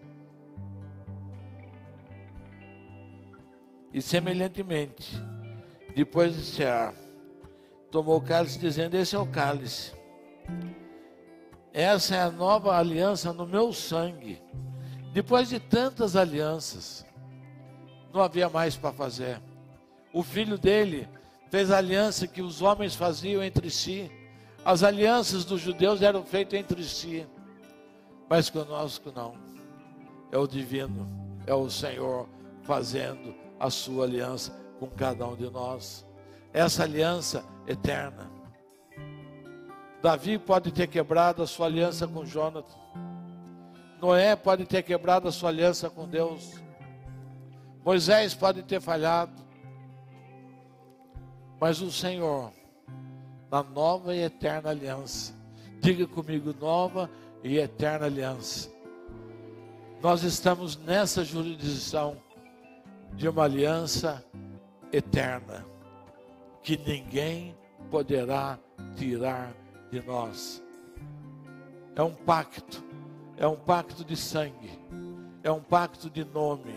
E 3.96 4.02
semelhantemente, 4.02 5.18
depois 5.94 6.36
de 6.36 6.44
cear, 6.44 6.92
tomou 7.90 8.18
o 8.18 8.20
cálice, 8.20 8.58
dizendo: 8.58 8.94
Esse 8.94 9.16
é 9.16 9.18
o 9.18 9.24
cálice. 9.24 9.94
Essa 11.72 12.14
é 12.14 12.20
a 12.20 12.30
nova 12.30 12.76
aliança 12.76 13.32
no 13.32 13.46
meu 13.46 13.72
sangue. 13.72 14.42
Depois 15.14 15.48
de 15.48 15.58
tantas 15.58 16.14
alianças, 16.14 17.06
não 18.12 18.20
havia 18.20 18.50
mais 18.50 18.76
para 18.76 18.92
fazer. 18.92 19.40
O 20.12 20.22
filho 20.22 20.58
dele 20.58 21.08
fez 21.50 21.70
aliança 21.70 22.26
que 22.26 22.42
os 22.42 22.60
homens 22.60 22.94
faziam 22.94 23.42
entre 23.42 23.70
si. 23.70 24.12
As 24.62 24.82
alianças 24.82 25.42
dos 25.42 25.62
judeus 25.62 26.02
eram 26.02 26.22
feitas 26.22 26.60
entre 26.60 26.84
si, 26.84 27.26
mas 28.28 28.50
conosco 28.50 29.10
não. 29.10 29.38
É 30.30 30.36
o 30.36 30.46
divino, 30.46 31.08
é 31.46 31.54
o 31.54 31.70
Senhor 31.70 32.28
fazendo 32.62 33.45
a 33.58 33.70
sua 33.70 34.04
aliança 34.04 34.52
com 34.78 34.88
cada 34.88 35.26
um 35.26 35.36
de 35.36 35.48
nós. 35.50 36.06
Essa 36.52 36.82
aliança 36.84 37.44
eterna. 37.66 38.30
Davi 40.02 40.38
pode 40.38 40.72
ter 40.72 40.86
quebrado 40.86 41.42
a 41.42 41.46
sua 41.46 41.66
aliança 41.66 42.06
com 42.06 42.24
Jonathan. 42.24 42.78
Noé 44.00 44.36
pode 44.36 44.66
ter 44.66 44.82
quebrado 44.82 45.26
a 45.28 45.32
sua 45.32 45.48
aliança 45.48 45.88
com 45.90 46.08
Deus. 46.08 46.62
Moisés 47.84 48.34
pode 48.34 48.62
ter 48.62 48.80
falhado. 48.80 49.32
Mas 51.60 51.80
o 51.80 51.90
Senhor, 51.90 52.52
na 53.50 53.62
nova 53.62 54.14
e 54.14 54.20
eterna 54.20 54.70
aliança, 54.70 55.34
diga 55.80 56.06
comigo, 56.06 56.54
nova 56.60 57.10
e 57.42 57.58
eterna 57.58 58.06
aliança. 58.06 58.70
Nós 60.02 60.22
estamos 60.22 60.76
nessa 60.76 61.24
jurisdição 61.24 62.16
de 63.16 63.28
uma 63.28 63.44
aliança 63.44 64.24
eterna, 64.92 65.64
que 66.62 66.76
ninguém 66.76 67.56
poderá 67.90 68.58
tirar 68.94 69.54
de 69.90 70.02
nós. 70.02 70.62
É 71.94 72.02
um 72.02 72.14
pacto, 72.14 72.84
é 73.38 73.46
um 73.46 73.56
pacto 73.56 74.04
de 74.04 74.16
sangue, 74.16 74.78
é 75.42 75.50
um 75.50 75.62
pacto 75.62 76.10
de 76.10 76.24
nome. 76.24 76.74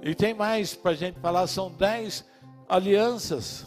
E 0.00 0.14
tem 0.14 0.32
mais 0.32 0.74
para 0.74 0.92
a 0.92 0.94
gente 0.94 1.18
falar, 1.18 1.46
são 1.48 1.70
dez 1.70 2.24
alianças. 2.68 3.66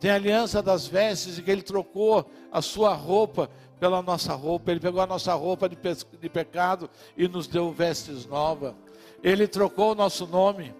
Tem 0.00 0.10
a 0.10 0.16
aliança 0.16 0.60
das 0.60 0.86
vestes, 0.88 1.38
que 1.38 1.50
ele 1.50 1.62
trocou 1.62 2.28
a 2.50 2.60
sua 2.60 2.92
roupa 2.92 3.48
pela 3.78 4.02
nossa 4.02 4.34
roupa, 4.34 4.70
ele 4.70 4.80
pegou 4.80 5.00
a 5.00 5.06
nossa 5.06 5.34
roupa 5.34 5.68
de, 5.68 5.76
de 5.76 6.28
pecado 6.28 6.90
e 7.16 7.28
nos 7.28 7.46
deu 7.46 7.72
vestes 7.72 8.26
novas. 8.26 8.74
Ele 9.22 9.46
trocou 9.46 9.92
o 9.92 9.94
nosso 9.94 10.26
nome. 10.26 10.74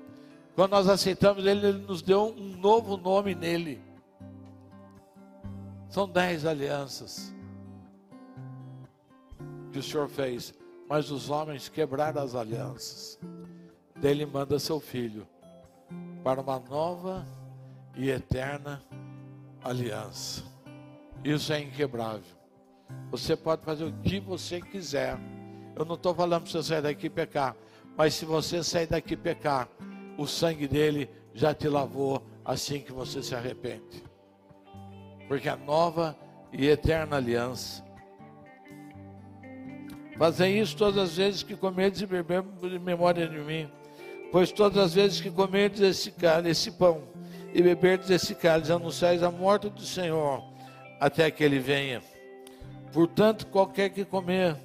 Quando 0.54 0.72
nós 0.72 0.88
aceitamos 0.88 1.46
ele, 1.46 1.66
ele 1.66 1.78
nos 1.86 2.02
deu 2.02 2.34
um 2.36 2.56
novo 2.56 2.96
nome 2.96 3.34
nele. 3.34 3.80
São 5.88 6.08
dez 6.08 6.46
alianças 6.46 7.34
que 9.72 9.78
o 9.78 9.82
Senhor 9.82 10.08
fez, 10.08 10.54
mas 10.88 11.10
os 11.10 11.30
homens 11.30 11.68
quebraram 11.68 12.22
as 12.22 12.34
alianças. 12.34 13.18
Dele 13.96 14.26
manda 14.26 14.58
seu 14.58 14.78
filho 14.78 15.26
para 16.22 16.40
uma 16.40 16.58
nova 16.58 17.26
e 17.96 18.10
eterna 18.10 18.82
aliança. 19.62 20.44
Isso 21.24 21.52
é 21.52 21.60
inquebrável. 21.60 22.36
Você 23.10 23.36
pode 23.36 23.64
fazer 23.64 23.84
o 23.84 23.92
que 23.92 24.20
você 24.20 24.60
quiser. 24.60 25.18
Eu 25.76 25.84
não 25.84 25.94
estou 25.94 26.14
falando 26.14 26.42
para 26.42 26.50
você 26.50 26.62
sair 26.62 26.82
daqui 26.82 27.06
e 27.06 27.10
pecar, 27.10 27.56
mas 27.96 28.14
se 28.14 28.24
você 28.24 28.62
sair 28.62 28.86
daqui 28.86 29.16
pecar, 29.16 29.68
o 30.18 30.26
sangue 30.26 30.68
dele 30.68 31.10
já 31.34 31.54
te 31.54 31.68
lavou 31.68 32.22
assim 32.44 32.80
que 32.80 32.92
você 32.92 33.22
se 33.22 33.34
arrepende. 33.34 34.02
Porque 35.28 35.48
a 35.48 35.56
nova 35.56 36.16
e 36.52 36.66
eterna 36.68 37.16
aliança 37.16 37.82
Fazem 40.22 40.60
isso 40.60 40.76
todas 40.76 40.98
as 40.98 41.16
vezes 41.16 41.42
que 41.42 41.56
comerdes 41.56 42.02
e 42.02 42.06
beberdes 42.06 42.62
em 42.62 42.78
memória 42.78 43.26
de 43.26 43.38
mim. 43.38 43.68
Pois 44.30 44.52
todas 44.52 44.78
as 44.78 44.94
vezes 44.94 45.20
que 45.20 45.30
comerdes 45.30 45.80
esse, 45.80 46.14
esse 46.46 46.70
pão 46.70 47.02
e 47.52 47.60
beberdes 47.62 48.08
esse 48.08 48.34
cálice, 48.34 48.72
anunciais 48.72 49.22
a 49.22 49.30
morte 49.30 49.68
do 49.68 49.82
Senhor 49.82 50.42
até 51.00 51.30
que 51.30 51.42
ele 51.42 51.58
venha. 51.58 52.02
Portanto, 52.92 53.46
qualquer 53.48 53.90
que 53.90 54.04
comer 54.04 54.56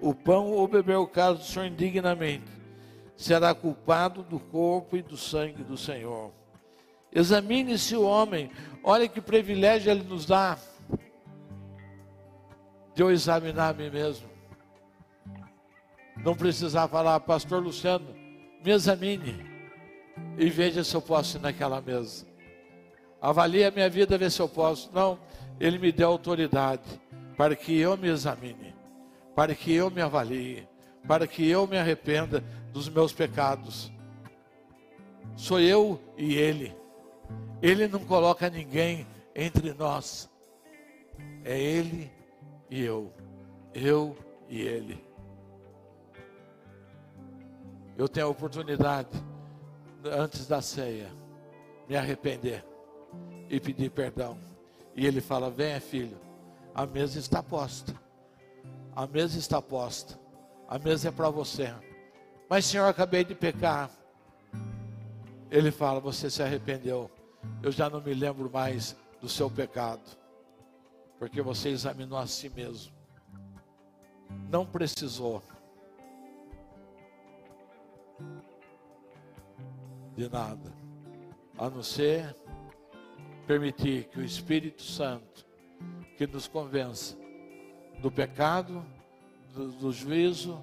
o 0.00 0.14
pão 0.14 0.50
ou 0.50 0.66
beber 0.66 0.96
o 0.96 1.06
cálice 1.06 1.42
do 1.42 1.52
Senhor 1.52 1.66
indignamente, 1.66 2.50
será 3.16 3.54
culpado 3.54 4.22
do 4.22 4.38
corpo 4.38 4.96
e 4.96 5.02
do 5.02 5.16
sangue 5.16 5.62
do 5.62 5.76
Senhor. 5.76 6.32
Examine-se 7.12 7.94
o 7.94 8.02
homem, 8.02 8.50
olha 8.82 9.08
que 9.08 9.20
privilégio 9.20 9.90
ele 9.90 10.02
nos 10.02 10.24
dá 10.24 10.58
de 12.94 13.02
eu 13.02 13.10
examinar 13.10 13.70
a 13.70 13.72
mim 13.72 13.90
mesmo. 13.90 14.28
Não 16.24 16.34
precisar 16.34 16.88
falar, 16.88 17.18
pastor 17.20 17.62
Luciano, 17.62 18.06
me 18.64 18.70
examine 18.70 19.44
e 20.38 20.48
veja 20.48 20.84
se 20.84 20.94
eu 20.94 21.02
posso 21.02 21.36
ir 21.36 21.40
naquela 21.40 21.80
mesa. 21.80 22.26
Avalie 23.20 23.64
a 23.64 23.70
minha 23.70 23.88
vida, 23.88 24.18
ver 24.18 24.30
se 24.30 24.40
eu 24.40 24.48
posso. 24.48 24.90
Não, 24.92 25.18
ele 25.60 25.78
me 25.78 25.92
deu 25.92 26.08
autoridade 26.08 26.82
para 27.36 27.54
que 27.54 27.78
eu 27.78 27.96
me 27.96 28.08
examine, 28.08 28.74
para 29.34 29.54
que 29.54 29.72
eu 29.72 29.90
me 29.90 30.00
avalie, 30.00 30.66
para 31.06 31.26
que 31.26 31.48
eu 31.48 31.66
me 31.66 31.78
arrependa 31.78 32.42
dos 32.72 32.88
meus 32.88 33.12
pecados. 33.12 33.92
Sou 35.36 35.60
eu 35.60 36.00
e 36.16 36.34
ele. 36.34 36.74
Ele 37.60 37.86
não 37.86 38.00
coloca 38.00 38.50
ninguém 38.50 39.06
entre 39.34 39.72
nós. 39.72 40.28
É 41.44 41.58
ele 41.58 42.10
e 42.70 42.82
eu. 42.82 43.12
Eu 43.74 44.16
e 44.48 44.60
ele 44.60 45.12
eu 47.96 48.08
tenho 48.08 48.26
a 48.26 48.30
oportunidade, 48.30 49.10
antes 50.04 50.46
da 50.46 50.60
ceia, 50.60 51.10
me 51.88 51.96
arrepender 51.96 52.64
e 53.48 53.60
pedir 53.60 53.90
perdão. 53.90 54.38
E 54.96 55.06
ele 55.06 55.20
fala: 55.20 55.50
Venha, 55.50 55.80
filho, 55.80 56.18
a 56.74 56.86
mesa 56.86 57.18
está 57.18 57.42
posta. 57.42 57.94
A 58.94 59.06
mesa 59.06 59.38
está 59.38 59.60
posta. 59.60 60.18
A 60.68 60.78
mesa 60.78 61.08
é 61.08 61.12
para 61.12 61.30
você. 61.30 61.72
Mas, 62.52 62.66
Senhor, 62.66 62.84
acabei 62.84 63.24
de 63.24 63.34
pecar. 63.34 63.90
Ele 65.50 65.70
fala: 65.70 66.00
Você 66.00 66.28
se 66.28 66.42
arrependeu. 66.42 67.10
Eu 67.62 67.72
já 67.72 67.88
não 67.88 67.98
me 67.98 68.12
lembro 68.12 68.50
mais 68.50 68.94
do 69.22 69.26
seu 69.26 69.50
pecado. 69.50 70.02
Porque 71.18 71.40
você 71.40 71.70
examinou 71.70 72.18
a 72.18 72.26
si 72.26 72.50
mesmo. 72.50 72.92
Não 74.50 74.66
precisou 74.66 75.42
de 80.14 80.28
nada, 80.28 80.74
a 81.56 81.70
não 81.70 81.82
ser 81.82 82.36
permitir 83.46 84.08
que 84.08 84.18
o 84.18 84.22
Espírito 84.22 84.82
Santo, 84.82 85.46
que 86.18 86.26
nos 86.26 86.46
convença 86.48 87.16
do 88.02 88.10
pecado, 88.12 88.84
do, 89.54 89.72
do 89.72 89.90
juízo 89.90 90.62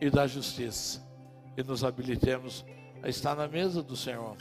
e 0.00 0.10
da 0.10 0.26
justiça, 0.26 1.06
e 1.58 1.62
nos 1.64 1.82
habilitemos 1.82 2.64
a 3.02 3.08
estar 3.08 3.34
na 3.34 3.48
mesa 3.48 3.82
do 3.82 3.96
Senhor. 3.96 4.36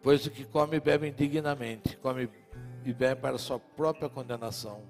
Pois 0.00 0.24
o 0.24 0.30
que 0.30 0.44
come 0.44 0.76
e 0.76 0.80
bebe 0.80 1.08
indignamente, 1.08 1.96
come 1.96 2.30
e 2.84 2.92
bebe 2.92 3.20
para 3.20 3.36
sua 3.36 3.58
própria 3.58 4.08
condenação, 4.08 4.80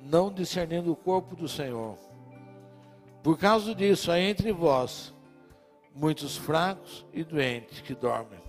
não 0.00 0.32
discernindo 0.32 0.90
o 0.90 0.96
corpo 0.96 1.36
do 1.36 1.46
Senhor. 1.46 1.96
Por 3.22 3.38
causa 3.38 3.72
disso, 3.72 4.10
há 4.10 4.18
entre 4.18 4.50
vós 4.50 5.14
muitos 5.94 6.36
fracos 6.36 7.06
e 7.12 7.22
doentes 7.22 7.80
que 7.80 7.94
dormem. 7.94 8.40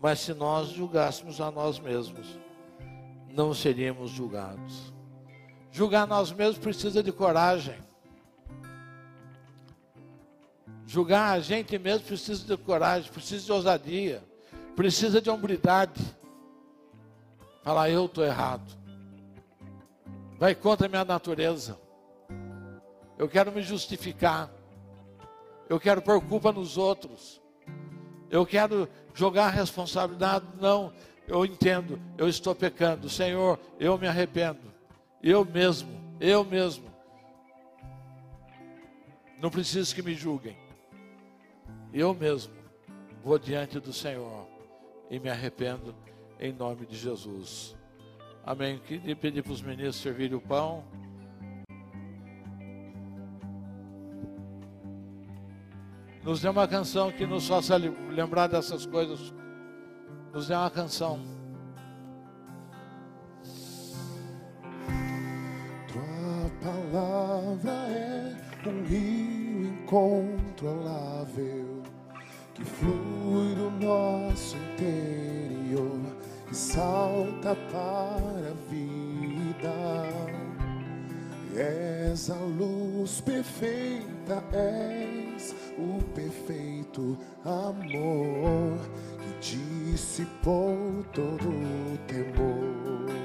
Mas 0.00 0.20
se 0.20 0.32
nós 0.32 0.68
julgássemos 0.68 1.38
a 1.38 1.50
nós 1.50 1.78
mesmos, 1.78 2.38
não 3.28 3.52
seríamos 3.52 4.10
julgados. 4.10 4.93
Julgar 5.74 6.06
nós 6.06 6.30
mesmos 6.30 6.58
precisa 6.58 7.02
de 7.02 7.10
coragem. 7.10 7.74
Julgar 10.86 11.32
a 11.32 11.40
gente 11.40 11.76
mesmo 11.80 12.06
precisa 12.06 12.46
de 12.46 12.62
coragem, 12.62 13.10
precisa 13.10 13.44
de 13.44 13.50
ousadia, 13.50 14.22
precisa 14.76 15.20
de 15.20 15.28
hombridade. 15.28 16.00
Falar, 17.64 17.90
eu 17.90 18.04
estou 18.04 18.24
errado. 18.24 18.62
Vai 20.38 20.54
contra 20.54 20.86
a 20.86 20.88
minha 20.88 21.04
natureza. 21.04 21.76
Eu 23.18 23.28
quero 23.28 23.50
me 23.50 23.60
justificar. 23.60 24.48
Eu 25.68 25.80
quero 25.80 26.00
pôr 26.00 26.20
culpa 26.22 26.52
nos 26.52 26.78
outros. 26.78 27.42
Eu 28.30 28.46
quero 28.46 28.88
jogar 29.12 29.46
a 29.46 29.50
responsabilidade. 29.50 30.46
Não, 30.60 30.92
eu 31.26 31.44
entendo, 31.44 32.00
eu 32.16 32.28
estou 32.28 32.54
pecando. 32.54 33.10
Senhor, 33.10 33.58
eu 33.80 33.98
me 33.98 34.06
arrependo. 34.06 34.73
Eu 35.26 35.42
mesmo, 35.42 35.88
eu 36.20 36.44
mesmo. 36.44 36.84
Não 39.40 39.48
preciso 39.50 39.94
que 39.94 40.02
me 40.02 40.12
julguem. 40.12 40.54
Eu 41.94 42.12
mesmo 42.12 42.52
vou 43.24 43.38
diante 43.38 43.80
do 43.80 43.90
Senhor 43.90 44.46
e 45.10 45.18
me 45.18 45.30
arrependo 45.30 45.94
em 46.38 46.52
nome 46.52 46.84
de 46.84 46.94
Jesus. 46.94 47.74
Amém. 48.44 48.78
Queria 48.80 49.16
pedir 49.16 49.42
para 49.42 49.52
os 49.52 49.62
meninos 49.62 49.96
servirem 49.96 50.36
o 50.36 50.42
pão. 50.42 50.84
Nos 56.22 56.42
dê 56.42 56.50
uma 56.50 56.68
canção 56.68 57.10
que 57.10 57.24
nos 57.24 57.48
faça 57.48 57.78
lembrar 57.78 58.48
dessas 58.48 58.84
coisas. 58.84 59.32
Nos 60.34 60.48
dê 60.48 60.54
uma 60.54 60.70
canção. 60.70 61.33
Um 68.70 68.82
rio 68.84 69.66
incontrolável 69.66 71.82
que 72.54 72.64
flui 72.64 73.54
do 73.54 73.70
nosso 73.84 74.56
interior 74.56 76.00
e 76.50 76.54
salta 76.54 77.54
para 77.70 78.50
a 78.50 78.54
vida. 78.70 79.74
És 81.56 82.30
a 82.30 82.34
luz 82.34 83.20
perfeita, 83.20 84.42
és 84.52 85.54
o 85.78 86.02
perfeito 86.14 87.16
amor 87.44 88.78
que 89.18 89.34
dissipou 89.40 91.04
todo 91.12 91.48
o 91.48 91.98
temor. 92.06 93.23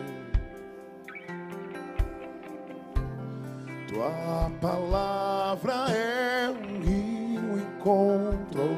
Tua 3.90 4.52
palavra 4.62 5.92
é 5.92 6.48
um 6.48 6.80
rio 6.80 7.58
incontrolável 7.58 8.78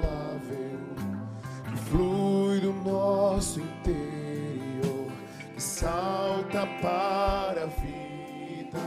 que 1.70 1.78
flui 1.90 2.62
do 2.62 2.72
nosso 2.72 3.60
interior, 3.60 5.12
que 5.54 5.62
salta 5.62 6.66
para 6.82 7.64
a 7.64 7.68
vida. 7.82 8.80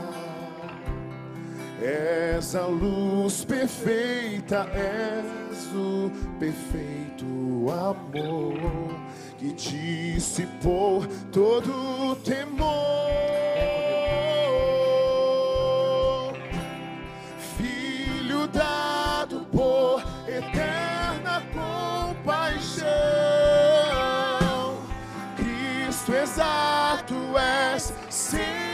És 1.79 2.55
a 2.55 2.65
luz 2.65 3.45
perfeita, 3.45 4.67
és 4.73 5.67
o 5.75 6.09
perfeito 6.39 7.23
amor 7.69 8.89
que 9.37 9.53
dissipou 9.53 11.05
todo 11.31 11.71
o 12.09 12.15
temor. 12.15 13.84
Exato 26.95 27.37
és 27.75 27.91
sem 28.09 28.64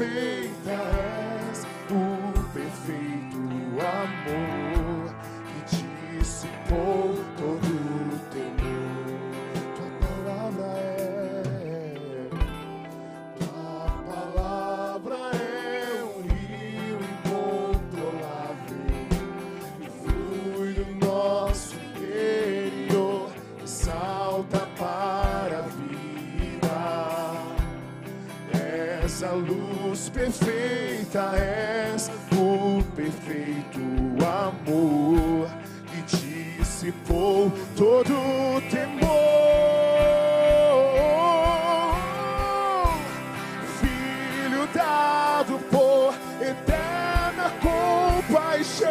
luz 0.00 0.39
perfeita, 31.10 31.32
és 31.36 32.10
o 32.36 32.82
perfeito 32.94 33.80
amor 34.24 35.50
que 35.86 36.02
dissipou 36.16 37.52
todo 37.76 38.12
o 38.12 38.60
temor. 38.70 39.10
Filho 43.80 44.68
dado 44.72 45.58
por 45.70 46.14
eterna 46.40 47.52
compaixão, 47.60 48.88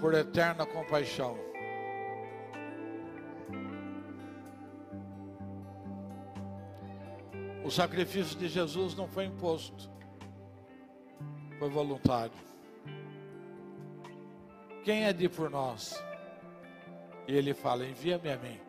por 0.00 0.14
eterna 0.14 0.66
compaixão. 0.66 1.36
O 7.64 7.70
sacrifício 7.70 8.38
de 8.38 8.46
Jesus 8.46 8.94
não 8.94 9.08
foi 9.08 9.24
imposto, 9.24 9.90
foi 11.58 11.70
voluntário. 11.70 12.36
Quem 14.84 15.04
é 15.04 15.12
de 15.14 15.30
por 15.30 15.48
nós? 15.48 16.04
E 17.26 17.34
ele 17.34 17.54
fala: 17.54 17.86
envia-me 17.86 18.30
a 18.30 18.36
mim. 18.36 18.60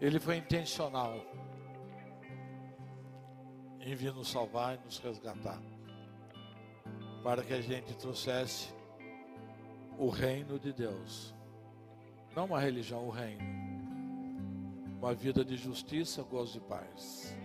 Ele 0.00 0.18
foi 0.18 0.36
intencional 0.36 1.14
em 3.80 3.94
vir 3.94 4.12
nos 4.12 4.28
salvar 4.28 4.74
e 4.74 4.84
nos 4.84 4.98
resgatar, 4.98 5.62
para 7.26 7.42
que 7.42 7.52
a 7.52 7.60
gente 7.60 7.92
trouxesse 7.96 8.72
o 9.98 10.08
reino 10.08 10.60
de 10.60 10.72
Deus. 10.72 11.34
Não 12.36 12.44
uma 12.44 12.60
religião, 12.60 13.04
o 13.04 13.10
reino. 13.10 13.42
Uma 15.00 15.12
vida 15.12 15.44
de 15.44 15.56
justiça, 15.56 16.22
gozo 16.22 16.58
e 16.58 16.60
paz. 16.60 17.36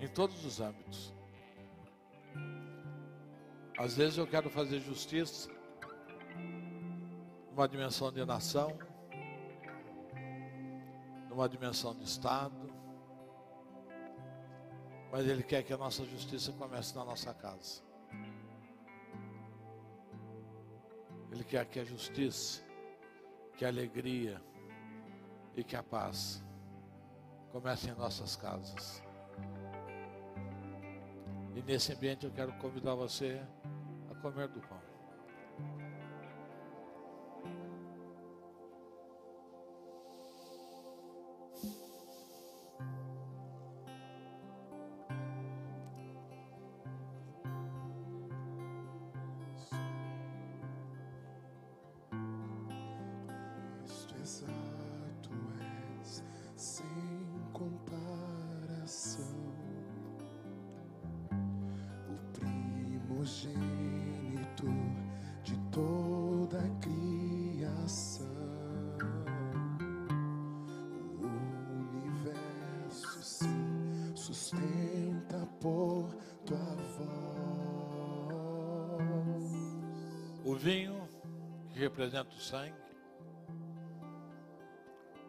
Em 0.00 0.06
todos 0.06 0.44
os 0.44 0.60
âmbitos. 0.60 1.12
Às 3.76 3.96
vezes 3.96 4.18
eu 4.18 4.26
quero 4.26 4.48
fazer 4.48 4.78
justiça 4.78 5.50
numa 7.50 7.66
dimensão 7.66 8.12
de 8.12 8.24
nação, 8.24 8.78
numa 11.28 11.48
dimensão 11.48 11.92
de 11.92 12.04
Estado, 12.04 12.72
mas 15.10 15.26
Ele 15.26 15.42
quer 15.42 15.64
que 15.64 15.72
a 15.72 15.76
nossa 15.76 16.04
justiça 16.04 16.52
comece 16.52 16.94
na 16.94 17.04
nossa 17.04 17.34
casa. 17.34 17.93
Ele 21.34 21.42
quer 21.42 21.66
que 21.66 21.80
a 21.80 21.84
justiça, 21.84 22.62
que 23.56 23.64
a 23.64 23.68
alegria 23.68 24.40
e 25.56 25.64
que 25.64 25.74
a 25.74 25.82
paz 25.82 26.40
comecem 27.50 27.92
em 27.92 27.96
nossas 27.96 28.36
casas. 28.36 29.02
E 31.56 31.62
nesse 31.62 31.92
ambiente 31.92 32.24
eu 32.24 32.30
quero 32.30 32.52
convidar 32.58 32.94
você 32.94 33.42
a 34.08 34.14
comer 34.14 34.46
do 34.46 34.60
pão. 34.60 34.83
Representa 81.94 82.34
o 82.34 82.40
sangue, 82.40 82.74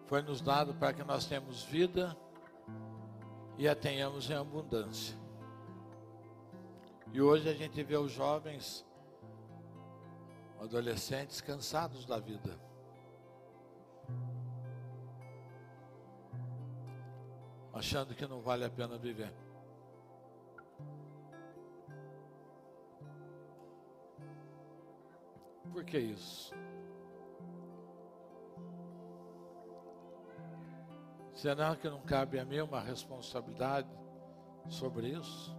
foi 0.08 0.24
nos 0.24 0.42
dado 0.42 0.74
para 0.74 0.94
que 0.94 1.04
nós 1.04 1.28
tenhamos 1.28 1.64
vida 1.64 2.18
e 3.56 3.68
a 3.68 3.76
tenhamos 3.76 4.32
em 4.32 4.34
abundância. 4.34 5.16
E 7.14 7.22
hoje 7.22 7.48
a 7.48 7.54
gente 7.54 7.84
vê 7.84 7.96
os 7.96 8.12
jovens, 8.12 8.84
adolescentes 10.60 11.40
cansados 11.40 12.04
da 12.04 12.18
vida. 12.18 12.60
Achando 17.72 18.16
que 18.16 18.26
não 18.26 18.42
vale 18.42 18.66
a 18.66 18.70
pena 18.72 18.98
viver. 18.98 19.32
Que 25.86 26.00
isso? 26.00 26.54
Será 31.34 31.76
que 31.76 31.88
não 31.90 32.02
cabe 32.02 32.40
a 32.40 32.46
mim 32.46 32.60
uma 32.62 32.80
responsabilidade 32.80 33.88
sobre 34.68 35.10
isso? 35.10 35.56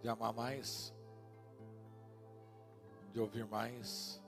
De 0.00 0.08
amar 0.08 0.32
mais, 0.32 0.94
de 3.12 3.20
ouvir 3.20 3.44
mais, 3.46 4.22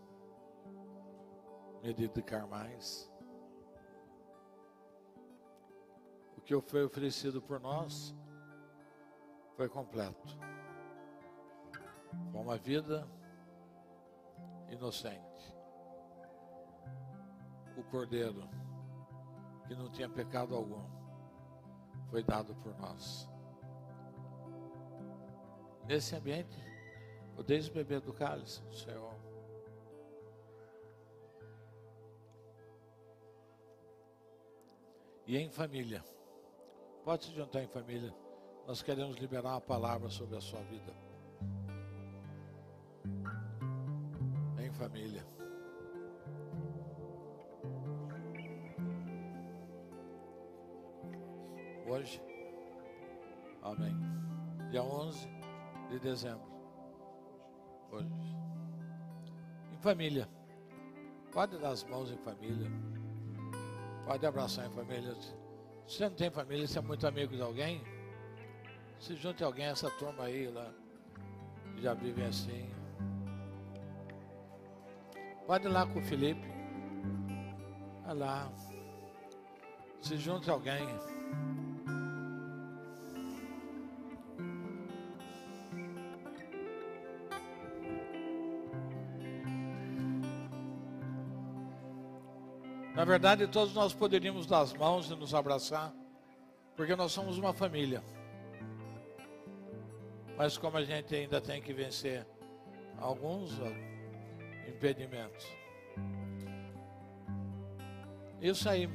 me 1.82 1.94
dedicar 1.94 2.46
mais. 2.46 3.09
Que 6.58 6.60
foi 6.68 6.82
oferecido 6.82 7.40
por 7.40 7.60
nós 7.60 8.12
foi 9.54 9.68
completo. 9.68 10.36
Foi 12.32 12.40
uma 12.40 12.56
vida 12.56 13.06
inocente. 14.68 15.54
O 17.76 17.84
cordeiro, 17.84 18.48
que 19.68 19.76
não 19.76 19.88
tinha 19.92 20.08
pecado 20.08 20.56
algum, 20.56 20.84
foi 22.10 22.24
dado 22.24 22.52
por 22.56 22.76
nós. 22.80 23.28
Nesse 25.86 26.16
ambiente, 26.16 26.58
podeis 27.36 27.68
beber 27.68 28.00
do 28.00 28.12
cálice 28.12 28.60
do 28.62 28.74
Senhor. 28.74 29.14
E 35.28 35.36
em 35.36 35.48
família. 35.48 36.02
Pode 37.04 37.24
se 37.24 37.32
juntar 37.32 37.62
em 37.62 37.66
família. 37.66 38.14
Nós 38.66 38.82
queremos 38.82 39.16
liberar 39.16 39.52
uma 39.52 39.60
palavra 39.60 40.10
sobre 40.10 40.36
a 40.36 40.40
sua 40.40 40.60
vida. 40.62 40.94
Em 44.58 44.70
família. 44.72 45.26
Hoje. 51.88 52.22
Amém. 53.62 53.96
Dia 54.70 54.82
11 54.82 55.28
de 55.88 55.98
dezembro. 55.98 56.48
Hoje. 57.90 58.08
Em 59.72 59.78
família. 59.78 60.28
Pode 61.32 61.58
dar 61.58 61.70
as 61.70 61.82
mãos 61.84 62.10
em 62.10 62.18
família. 62.18 62.70
Pode 64.04 64.26
abraçar 64.26 64.66
em 64.66 64.70
família. 64.70 65.16
Você 65.90 66.08
não 66.08 66.14
tem 66.14 66.30
família, 66.30 66.68
você 66.68 66.78
é 66.78 66.82
muito 66.82 67.04
amigo 67.04 67.34
de 67.34 67.42
alguém, 67.42 67.82
se 69.00 69.16
junte 69.16 69.42
a 69.42 69.46
alguém, 69.46 69.66
essa 69.66 69.90
turma 69.90 70.22
aí 70.22 70.46
lá, 70.46 70.72
que 71.74 71.82
já 71.82 71.94
vivem 71.94 72.26
assim. 72.26 72.70
Pode 75.48 75.66
ir 75.66 75.68
lá 75.68 75.84
com 75.84 75.98
o 75.98 76.02
Felipe. 76.02 76.46
Vai 78.04 78.14
lá. 78.14 78.52
Se 80.00 80.16
junte 80.16 80.48
a 80.48 80.52
alguém. 80.52 80.86
Verdade, 93.10 93.48
todos 93.48 93.74
nós 93.74 93.92
poderíamos 93.92 94.46
dar 94.46 94.60
as 94.60 94.72
mãos 94.72 95.10
e 95.10 95.16
nos 95.16 95.34
abraçar, 95.34 95.92
porque 96.76 96.94
nós 96.94 97.10
somos 97.10 97.38
uma 97.38 97.52
família. 97.52 98.04
Mas 100.36 100.56
como 100.56 100.76
a 100.76 100.84
gente 100.84 101.12
ainda 101.12 101.40
tem 101.40 101.60
que 101.60 101.72
vencer 101.72 102.24
alguns 102.98 103.50
impedimentos. 104.68 105.44
Isso 108.40 108.68
aí, 108.68 108.88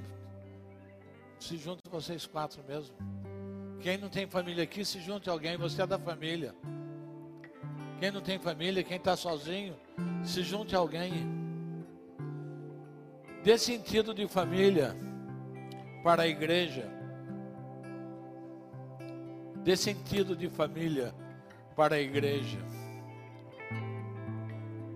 se 1.38 1.58
junta 1.58 1.82
vocês 1.90 2.26
quatro 2.26 2.64
mesmo. 2.64 2.96
Quem 3.82 3.98
não 3.98 4.08
tem 4.08 4.26
família 4.26 4.64
aqui, 4.64 4.86
se 4.86 5.02
junte 5.02 5.30
alguém, 5.30 5.58
você 5.58 5.82
é 5.82 5.88
da 5.88 6.00
família. 6.00 6.56
Quem 8.00 8.12
não 8.12 8.22
tem 8.22 8.40
família, 8.40 8.82
quem 8.82 8.96
está 8.96 9.18
sozinho, 9.18 9.76
se 10.24 10.42
junte 10.42 10.74
alguém 10.74 11.45
dê 13.46 13.60
sentido 13.60 14.12
de 14.12 14.28
família 14.28 14.96
para 16.04 16.24
a 16.24 16.28
igreja, 16.28 16.90
dê 19.64 19.78
sentido 19.78 20.36
de 20.36 20.50
família 20.50 21.14
para 21.76 21.94
a 21.94 22.00
igreja. 22.00 22.58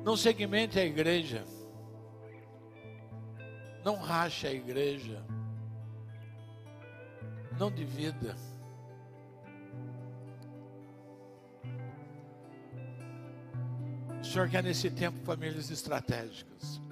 Não 0.03 0.17
segmente 0.17 0.79
a 0.79 0.83
igreja, 0.83 1.45
não 3.85 3.97
rache 3.97 4.47
a 4.47 4.51
igreja, 4.51 5.23
não 7.59 7.69
divida. 7.69 8.35
O 14.19 14.23
Senhor 14.23 14.49
quer 14.49 14.63
nesse 14.63 14.89
tempo 14.89 15.19
famílias 15.23 15.69
estratégicas. 15.69 16.88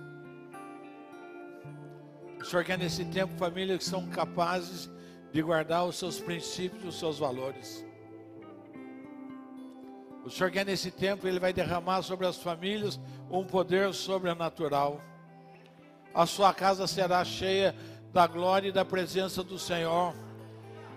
O 2.39 2.45
Senhor 2.45 2.64
quer 2.64 2.77
nesse 2.77 3.03
tempo 3.05 3.38
famílias 3.38 3.80
que 3.80 3.85
são 3.85 4.07
capazes 4.07 4.89
de 5.31 5.41
guardar 5.41 5.85
os 5.85 5.97
seus 5.97 6.19
princípios, 6.19 6.84
os 6.85 6.99
seus 6.99 7.19
valores. 7.19 7.85
O 10.26 10.30
Senhor 10.30 10.51
quer 10.51 10.65
nesse 10.65 10.91
tempo, 10.91 11.27
Ele 11.27 11.39
vai 11.39 11.53
derramar 11.53 12.01
sobre 12.01 12.27
as 12.27 12.38
famílias 12.38 12.99
um 13.31 13.45
poder 13.45 13.93
sobrenatural. 13.93 15.01
A 16.14 16.26
sua 16.26 16.53
casa 16.53 16.85
será 16.88 17.23
cheia 17.23 17.76
da 18.11 18.27
glória 18.27 18.69
e 18.69 18.72
da 18.73 18.84
presença 18.84 19.43
do 19.43 19.59
Senhor. 19.59 20.14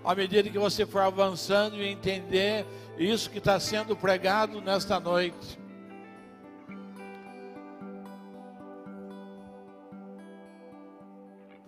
À 0.02 0.14
medida 0.14 0.48
que 0.48 0.58
você 0.58 0.86
for 0.86 1.02
avançando 1.02 1.76
e 1.76 1.86
entender 1.86 2.66
isso 2.98 3.30
que 3.30 3.38
está 3.38 3.60
sendo 3.60 3.94
pregado 3.94 4.60
nesta 4.60 4.98
noite. 4.98 5.59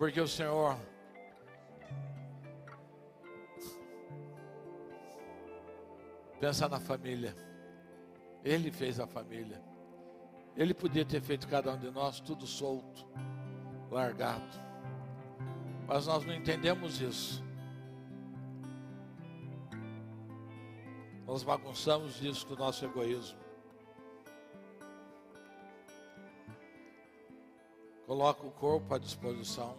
Porque 0.03 0.19
o 0.19 0.27
Senhor 0.27 0.77
pensa 6.41 6.67
na 6.67 6.77
família. 6.77 7.33
Ele 8.43 8.69
fez 8.69 8.99
a 8.99 9.07
família. 9.07 9.63
Ele 10.57 10.73
podia 10.73 11.05
ter 11.05 11.21
feito 11.21 11.47
cada 11.47 11.71
um 11.71 11.77
de 11.77 11.89
nós 11.89 12.19
tudo 12.19 12.45
solto, 12.45 13.07
largado. 13.89 14.59
Mas 15.87 16.05
nós 16.05 16.25
não 16.25 16.33
entendemos 16.33 16.99
isso. 16.99 17.41
Nós 21.25 21.43
bagunçamos 21.43 22.21
isso 22.21 22.45
com 22.45 22.55
o 22.55 22.57
nosso 22.57 22.83
egoísmo. 22.83 23.39
Coloca 28.05 28.45
o 28.45 28.51
corpo 28.51 28.93
à 28.93 28.97
disposição, 28.97 29.77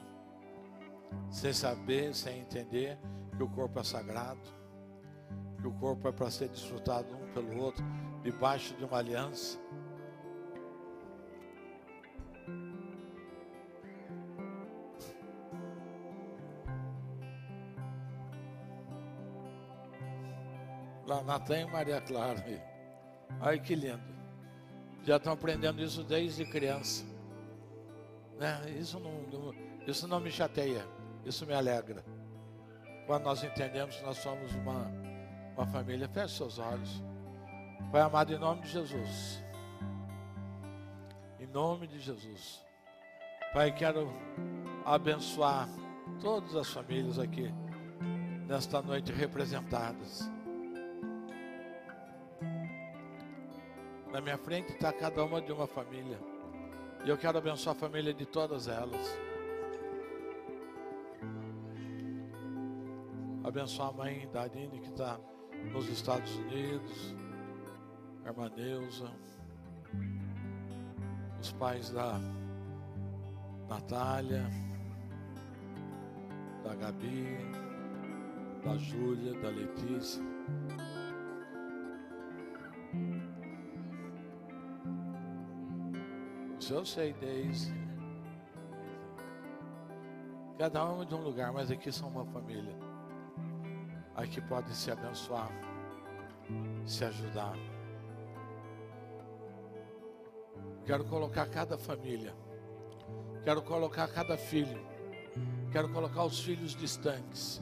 sem 1.31 1.53
saber, 1.53 2.15
sem 2.15 2.41
entender 2.41 2.99
que 3.37 3.43
o 3.43 3.49
corpo 3.49 3.81
é 3.81 3.85
sagrado, 3.85 4.41
que 5.61 5.67
o 5.67 5.73
corpo 5.73 6.09
é 6.09 6.13
para 6.13 6.31
ser 6.31 6.49
desfrutado 6.49 7.15
um 7.15 7.33
pelo 7.33 7.61
outro, 7.61 7.85
debaixo 8.23 8.75
de 8.77 8.85
uma 8.85 8.99
aliança. 8.99 9.59
Lá 21.07 21.23
Natan 21.23 21.61
e 21.61 21.67
Maria 21.67 22.01
Clara. 22.01 22.43
Ai 23.41 23.61
que 23.61 23.75
lindo. 23.75 24.15
Já 25.03 25.17
estão 25.17 25.35
aprendendo 25.35 25.83
isso 25.83 26.03
desde 26.03 26.47
criança. 26.47 27.05
Né? 28.39 28.77
Isso, 28.79 28.99
não, 28.99 29.23
não, 29.23 29.55
isso 29.87 30.09
não 30.09 30.19
me 30.19 30.31
chateia, 30.31 30.87
isso 31.25 31.47
me 31.47 31.55
alegra. 31.55 32.05
Quando 33.07 33.25
nós 33.25 33.43
entendemos 33.43 33.97
que 33.97 34.05
nós 34.05 34.19
somos 34.19 34.55
uma, 34.55 34.91
uma 35.57 35.67
família, 35.67 36.09
feche 36.09 36.37
seus 36.37 36.59
olhos. 36.59 37.03
Pai 37.91 38.01
amado, 38.01 38.33
em 38.33 38.39
nome 38.39 38.63
de 38.63 38.69
Jesus. 38.69 39.43
Em 41.39 41.47
nome 41.47 41.87
de 41.87 41.99
Jesus. 42.01 42.65
Pai, 43.53 43.73
quero 43.73 44.11
abençoar 44.85 45.69
todas 46.21 46.57
as 46.57 46.71
famílias 46.71 47.19
aqui 47.19 47.53
nesta 48.47 48.83
noite 48.83 49.13
representadas. 49.13 50.31
Na 54.13 54.21
minha 54.21 54.39
frente 54.39 54.73
está 54.73 54.93
cada 54.93 55.25
uma 55.25 55.41
de 55.41 55.53
uma 55.53 55.67
família. 55.67 56.19
E 57.05 57.09
eu 57.09 57.19
quero 57.19 57.39
abençoar 57.39 57.77
a 57.77 57.79
família 57.79 58.15
de 58.15 58.25
todas 58.25 58.69
elas. 58.69 59.19
Abençoar 63.45 63.91
a 63.91 63.93
mãe 63.93 64.27
da 64.33 64.45
Aline 64.45 64.81
que 64.81 64.89
está 64.89 65.21
nos 65.71 65.87
Estados 65.91 66.35
Unidos, 66.37 67.15
a 68.25 68.29
irmã 68.29 68.51
Neuza, 68.57 69.11
os 71.39 71.53
pais 71.53 71.91
da 71.91 72.19
Natália, 73.69 74.49
da 76.65 76.75
Gabi, 76.75 77.37
da 78.65 78.79
Júlia, 78.79 79.35
da 79.35 79.51
Letícia. 79.51 80.23
Isso 86.59 86.73
eu 86.73 86.85
sei, 86.87 87.13
Deise. 87.13 87.75
Cada 90.59 90.91
um 90.91 91.03
é 91.03 91.05
de 91.05 91.15
um 91.15 91.23
lugar, 91.23 91.53
mas 91.53 91.71
aqui 91.71 91.93
são 91.93 92.09
uma 92.09 92.25
família. 92.25 92.84
Aqui 94.25 94.41
podem 94.41 94.73
se 94.73 94.91
abençoar, 94.91 95.51
se 96.87 97.05
ajudar. 97.05 97.55
Quero 100.87 101.05
colocar 101.05 101.47
cada 101.47 101.77
família. 101.77 102.35
Quero 103.45 103.61
colocar 103.61 104.09
cada 104.09 104.39
filho. 104.39 104.81
Quero 105.71 105.91
colocar 105.91 106.25
os 106.25 106.41
filhos 106.41 106.75
distantes. 106.75 107.61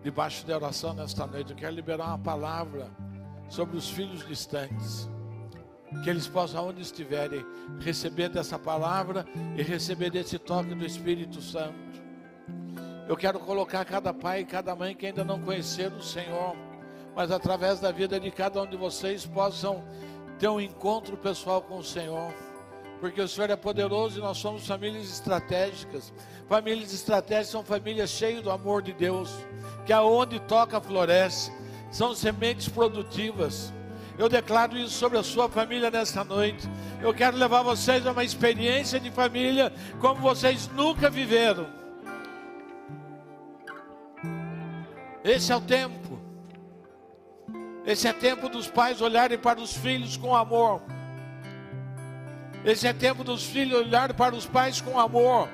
Debaixo 0.00 0.46
da 0.46 0.54
oração 0.54 0.94
nesta 0.94 1.26
noite. 1.26 1.50
Eu 1.50 1.56
quero 1.56 1.74
liberar 1.74 2.06
uma 2.06 2.18
palavra 2.18 2.88
sobre 3.48 3.76
os 3.76 3.90
filhos 3.90 4.24
distantes 4.24 5.10
que 6.04 6.10
eles 6.10 6.28
possam, 6.28 6.68
onde 6.68 6.82
estiverem, 6.82 7.44
receber 7.80 8.28
dessa 8.28 8.58
palavra 8.58 9.26
e 9.56 9.62
receber 9.62 10.10
desse 10.10 10.38
toque 10.38 10.74
do 10.74 10.84
Espírito 10.84 11.40
Santo. 11.40 11.87
Eu 13.08 13.16
quero 13.16 13.40
colocar 13.40 13.86
cada 13.86 14.12
pai 14.12 14.40
e 14.40 14.44
cada 14.44 14.76
mãe 14.76 14.94
que 14.94 15.06
ainda 15.06 15.24
não 15.24 15.40
conheceram 15.40 15.96
o 15.96 16.02
Senhor, 16.02 16.54
mas 17.16 17.30
através 17.30 17.80
da 17.80 17.90
vida 17.90 18.20
de 18.20 18.30
cada 18.30 18.60
um 18.60 18.66
de 18.66 18.76
vocês 18.76 19.24
possam 19.24 19.82
ter 20.38 20.46
um 20.46 20.60
encontro 20.60 21.16
pessoal 21.16 21.62
com 21.62 21.78
o 21.78 21.82
Senhor. 21.82 22.30
Porque 23.00 23.22
o 23.22 23.26
Senhor 23.26 23.48
é 23.48 23.56
poderoso 23.56 24.18
e 24.18 24.20
nós 24.20 24.36
somos 24.36 24.66
famílias 24.66 25.10
estratégicas. 25.10 26.12
Famílias 26.46 26.92
estratégicas 26.92 27.48
são 27.48 27.64
famílias 27.64 28.10
cheias 28.10 28.42
do 28.42 28.50
amor 28.50 28.82
de 28.82 28.92
Deus, 28.92 29.30
que 29.86 29.92
aonde 29.92 30.38
toca 30.40 30.78
floresce. 30.78 31.50
São 31.90 32.14
sementes 32.14 32.68
produtivas. 32.68 33.72
Eu 34.18 34.28
declaro 34.28 34.76
isso 34.76 34.90
sobre 34.90 35.16
a 35.16 35.22
sua 35.22 35.48
família 35.48 35.90
nesta 35.90 36.22
noite. 36.24 36.68
Eu 37.00 37.14
quero 37.14 37.38
levar 37.38 37.62
vocês 37.62 38.06
a 38.06 38.12
uma 38.12 38.24
experiência 38.24 39.00
de 39.00 39.10
família 39.10 39.72
como 39.98 40.20
vocês 40.20 40.68
nunca 40.68 41.08
viveram. 41.08 41.77
Esse 45.28 45.52
é 45.52 45.56
o 45.56 45.60
tempo. 45.60 46.18
Esse 47.84 48.08
é 48.08 48.14
tempo 48.14 48.48
dos 48.48 48.66
pais 48.66 49.02
olharem 49.02 49.36
para 49.36 49.60
os 49.60 49.76
filhos 49.76 50.16
com 50.16 50.34
amor. 50.34 50.80
Esse 52.64 52.86
é 52.86 52.94
tempo 52.94 53.22
dos 53.22 53.44
filhos 53.44 53.78
olharem 53.78 54.16
para 54.16 54.34
os 54.34 54.46
pais 54.46 54.80
com 54.80 54.98
amor 54.98 55.46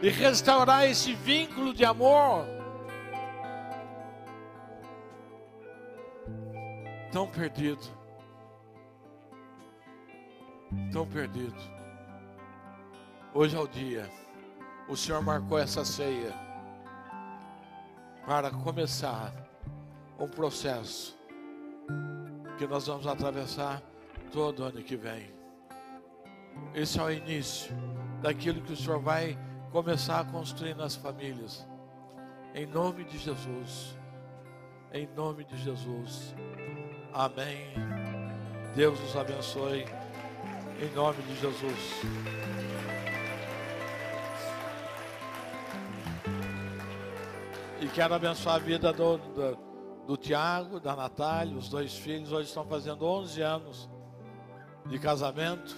e 0.00 0.08
restaurar 0.08 0.86
esse 0.86 1.12
vínculo 1.12 1.74
de 1.74 1.84
amor 1.84 2.46
tão 7.12 7.28
perdido, 7.28 7.82
tão 10.90 11.06
perdido. 11.06 11.60
Hoje 13.34 13.54
é 13.54 13.60
o 13.60 13.68
dia, 13.68 14.10
o 14.88 14.96
Senhor 14.96 15.20
marcou 15.20 15.58
essa 15.58 15.84
ceia 15.84 16.51
para 18.26 18.50
começar 18.50 19.32
um 20.18 20.28
processo 20.28 21.16
que 22.58 22.66
nós 22.66 22.86
vamos 22.86 23.06
atravessar 23.06 23.82
todo 24.30 24.62
ano 24.62 24.82
que 24.82 24.96
vem. 24.96 25.30
Esse 26.74 26.98
é 26.98 27.02
o 27.02 27.10
início 27.10 27.74
daquilo 28.20 28.60
que 28.62 28.72
o 28.72 28.76
Senhor 28.76 29.00
vai 29.00 29.38
começar 29.70 30.20
a 30.20 30.24
construir 30.24 30.76
nas 30.76 30.94
famílias. 30.94 31.66
Em 32.54 32.66
nome 32.66 33.04
de 33.04 33.18
Jesus. 33.18 33.96
Em 34.92 35.08
nome 35.16 35.44
de 35.44 35.56
Jesus. 35.56 36.34
Amém. 37.12 37.74
Deus 38.76 39.00
os 39.00 39.16
abençoe. 39.16 39.84
Em 40.80 40.94
nome 40.94 41.22
de 41.22 41.40
Jesus. 41.40 42.41
E 47.82 47.88
quero 47.88 48.14
abençoar 48.14 48.54
a 48.54 48.58
vida 48.60 48.92
do, 48.92 49.18
do, 49.18 49.58
do 50.06 50.16
Tiago, 50.16 50.78
da 50.78 50.94
Natália, 50.94 51.58
os 51.58 51.68
dois 51.68 51.96
filhos. 51.96 52.30
Hoje 52.30 52.46
estão 52.46 52.64
fazendo 52.64 53.04
11 53.04 53.42
anos 53.42 53.90
de 54.86 54.98
casamento. 55.00 55.76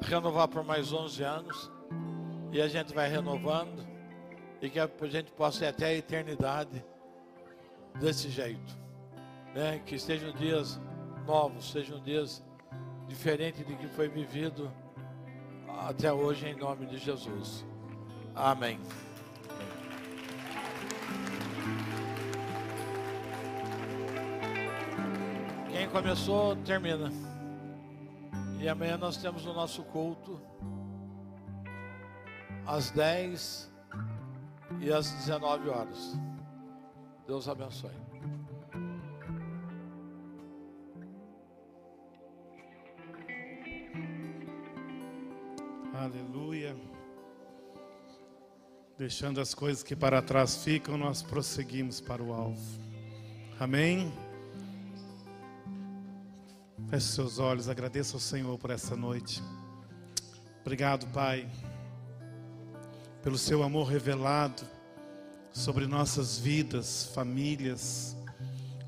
Renovar 0.00 0.46
por 0.46 0.62
mais 0.62 0.92
11 0.92 1.22
anos. 1.24 1.70
E 2.52 2.62
a 2.62 2.68
gente 2.68 2.94
vai 2.94 3.08
renovando. 3.08 3.84
E 4.62 4.70
que 4.70 4.78
a 4.78 4.88
gente 5.08 5.32
possa 5.32 5.64
ir 5.64 5.68
até 5.68 5.86
a 5.86 5.94
eternidade 5.94 6.84
desse 7.98 8.30
jeito 8.30 8.80
né? 9.54 9.80
que 9.84 9.98
sejam 9.98 10.32
dias 10.32 10.80
novos, 11.26 11.70
sejam 11.70 12.00
dias 12.00 12.42
diferentes 13.08 13.66
de 13.66 13.74
que 13.74 13.88
foi 13.88 14.08
vivido 14.08 14.70
até 15.80 16.12
hoje, 16.12 16.46
em 16.46 16.56
nome 16.56 16.86
de 16.86 16.98
Jesus. 16.98 17.64
Amém. 18.34 18.78
Amém. 18.78 19.09
Começou, 25.90 26.56
termina. 26.56 27.12
E 28.60 28.68
amanhã 28.68 28.96
nós 28.96 29.16
temos 29.16 29.44
o 29.46 29.52
nosso 29.52 29.82
culto 29.84 30.40
às 32.66 32.90
10 32.90 33.70
e 34.80 34.92
às 34.92 35.10
19 35.10 35.68
horas. 35.68 36.18
Deus 37.26 37.48
abençoe. 37.48 37.90
Aleluia. 45.94 46.76
Deixando 48.96 49.40
as 49.40 49.54
coisas 49.54 49.82
que 49.82 49.96
para 49.96 50.22
trás 50.22 50.62
ficam, 50.62 50.96
nós 50.96 51.22
prosseguimos 51.22 52.00
para 52.00 52.22
o 52.22 52.32
alvo. 52.32 52.80
Amém. 53.58 54.12
Feche 56.90 57.06
seus 57.06 57.38
olhos, 57.38 57.68
agradeça 57.68 58.16
ao 58.16 58.20
Senhor 58.20 58.58
por 58.58 58.68
essa 58.68 58.96
noite. 58.96 59.40
Obrigado, 60.60 61.06
Pai, 61.12 61.48
pelo 63.22 63.38
seu 63.38 63.62
amor 63.62 63.84
revelado 63.84 64.64
sobre 65.52 65.86
nossas 65.86 66.36
vidas, 66.36 67.08
famílias, 67.14 68.16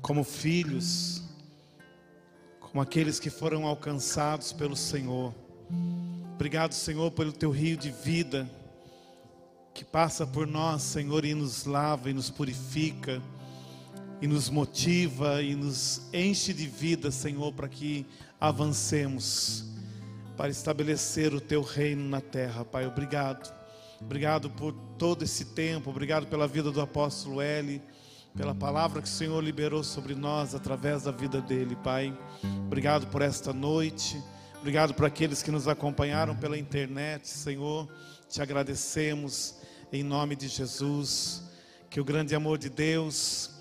como 0.01 0.21
filhos, 0.25 1.23
como 2.59 2.81
aqueles 2.81 3.21
que 3.21 3.29
foram 3.29 3.65
alcançados 3.65 4.51
pelo 4.51 4.75
Senhor. 4.75 5.33
Obrigado, 6.35 6.73
Senhor, 6.73 7.09
pelo 7.11 7.31
teu 7.31 7.51
rio 7.51 7.77
de 7.77 7.89
vida 7.89 8.51
que 9.73 9.85
passa 9.85 10.27
por 10.27 10.45
nós, 10.45 10.81
Senhor, 10.81 11.23
e 11.23 11.33
nos 11.33 11.63
lava 11.63 12.09
e 12.09 12.13
nos 12.13 12.29
purifica 12.29 13.21
e 14.23 14.27
nos 14.27 14.49
motiva 14.49 15.41
e 15.41 15.53
nos 15.53 16.03
enche 16.13 16.53
de 16.53 16.65
vida, 16.65 17.11
Senhor, 17.11 17.51
para 17.51 17.67
que 17.67 18.05
avancemos 18.39 19.65
para 20.37 20.47
estabelecer 20.47 21.33
o 21.33 21.41
teu 21.41 21.61
reino 21.61 22.07
na 22.07 22.21
terra, 22.21 22.63
Pai. 22.63 22.87
Obrigado. 22.87 23.53
Obrigado 23.99 24.49
por 24.49 24.71
todo 24.97 25.25
esse 25.25 25.43
tempo, 25.47 25.89
obrigado 25.89 26.27
pela 26.27 26.47
vida 26.47 26.71
do 26.71 26.79
apóstolo 26.79 27.41
L, 27.41 27.81
pela 28.33 28.55
palavra 28.55 29.01
que 29.01 29.09
o 29.09 29.11
Senhor 29.11 29.43
liberou 29.43 29.83
sobre 29.83 30.15
nós 30.15 30.55
através 30.55 31.03
da 31.03 31.11
vida 31.11 31.41
dele, 31.41 31.75
Pai. 31.83 32.17
Obrigado 32.65 33.07
por 33.07 33.21
esta 33.21 33.51
noite. 33.51 34.23
Obrigado 34.57 34.93
por 34.93 35.05
aqueles 35.05 35.43
que 35.43 35.51
nos 35.51 35.67
acompanharam 35.67 36.33
pela 36.33 36.57
internet, 36.57 37.27
Senhor. 37.27 37.89
Te 38.29 38.41
agradecemos 38.41 39.55
em 39.91 40.01
nome 40.01 40.37
de 40.37 40.47
Jesus. 40.47 41.43
Que 41.89 41.99
o 41.99 42.05
grande 42.05 42.33
amor 42.33 42.57
de 42.57 42.69
Deus, 42.69 43.52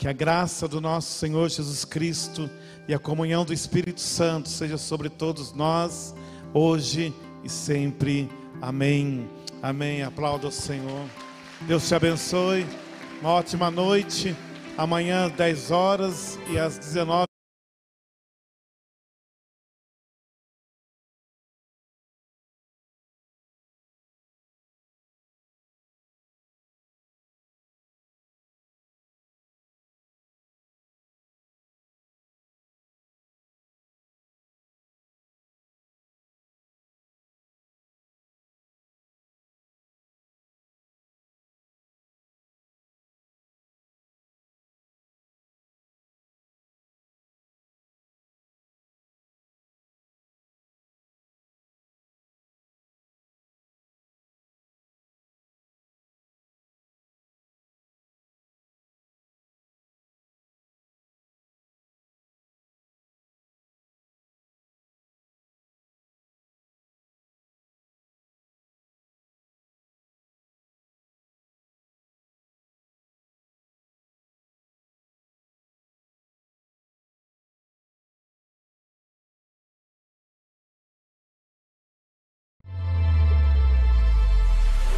que 0.00 0.08
a 0.08 0.14
graça 0.14 0.66
do 0.66 0.80
nosso 0.80 1.12
Senhor 1.18 1.50
Jesus 1.50 1.84
Cristo 1.84 2.48
e 2.88 2.94
a 2.94 2.98
comunhão 2.98 3.44
do 3.44 3.52
Espírito 3.52 4.00
Santo 4.00 4.48
seja 4.48 4.78
sobre 4.78 5.10
todos 5.10 5.52
nós, 5.52 6.14
hoje 6.54 7.12
e 7.44 7.50
sempre. 7.50 8.26
Amém. 8.62 9.28
Amém. 9.62 10.02
Aplauda 10.02 10.48
o 10.48 10.50
Senhor. 10.50 11.04
Deus 11.60 11.86
te 11.86 11.94
abençoe. 11.94 12.66
Uma 13.20 13.32
ótima 13.32 13.70
noite. 13.70 14.34
Amanhã, 14.78 15.26
às 15.26 15.32
10 15.32 15.70
horas 15.70 16.38
e 16.48 16.58
às 16.58 16.78
19 16.78 17.29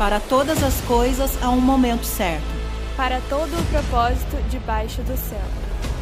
Para 0.03 0.19
todas 0.19 0.61
as 0.65 0.81
coisas 0.81 1.41
há 1.41 1.49
um 1.49 1.61
momento 1.61 2.05
certo. 2.05 2.43
Para 2.97 3.21
todo 3.29 3.57
o 3.57 3.65
propósito 3.67 4.37
debaixo 4.51 5.01
do 5.03 5.17
céu. 5.17 5.45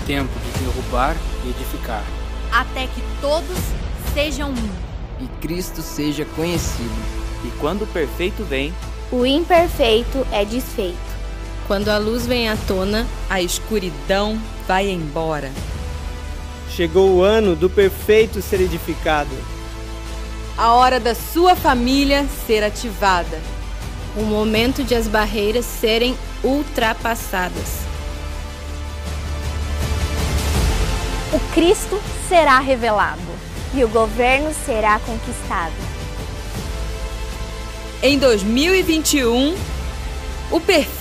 Tempo 0.06 0.32
de 0.40 0.64
derrubar 0.64 1.14
e 1.44 1.50
edificar. 1.50 2.02
Até 2.50 2.86
que 2.86 3.02
todos 3.20 3.58
sejam 4.14 4.52
um. 4.52 5.22
E 5.22 5.28
Cristo 5.42 5.82
seja 5.82 6.24
conhecido. 6.34 6.96
E 7.44 7.50
quando 7.60 7.82
o 7.82 7.86
perfeito 7.88 8.42
vem, 8.42 8.72
o 9.12 9.26
imperfeito 9.26 10.26
é 10.32 10.46
desfeito. 10.46 10.96
Quando 11.66 11.90
a 11.90 11.98
luz 11.98 12.26
vem 12.26 12.48
à 12.48 12.56
tona, 12.56 13.06
a 13.28 13.42
escuridão 13.42 14.40
vai 14.66 14.88
embora. 14.88 15.52
Chegou 16.70 17.16
o 17.16 17.22
ano 17.22 17.54
do 17.54 17.68
perfeito 17.68 18.40
ser 18.40 18.62
edificado. 18.62 19.36
A 20.56 20.72
hora 20.72 20.98
da 20.98 21.14
sua 21.14 21.54
família 21.54 22.26
ser 22.46 22.64
ativada 22.64 23.59
o 24.16 24.22
momento 24.22 24.82
de 24.82 24.94
as 24.94 25.06
barreiras 25.06 25.64
serem 25.64 26.16
ultrapassadas. 26.42 27.80
O 31.32 31.38
Cristo 31.54 32.00
será 32.28 32.58
revelado 32.58 33.20
e 33.74 33.84
o 33.84 33.88
governo 33.88 34.52
será 34.66 34.98
conquistado. 35.00 35.74
Em 38.02 38.18
2021, 38.18 39.54
o 40.50 40.60
perfeito 40.60 41.00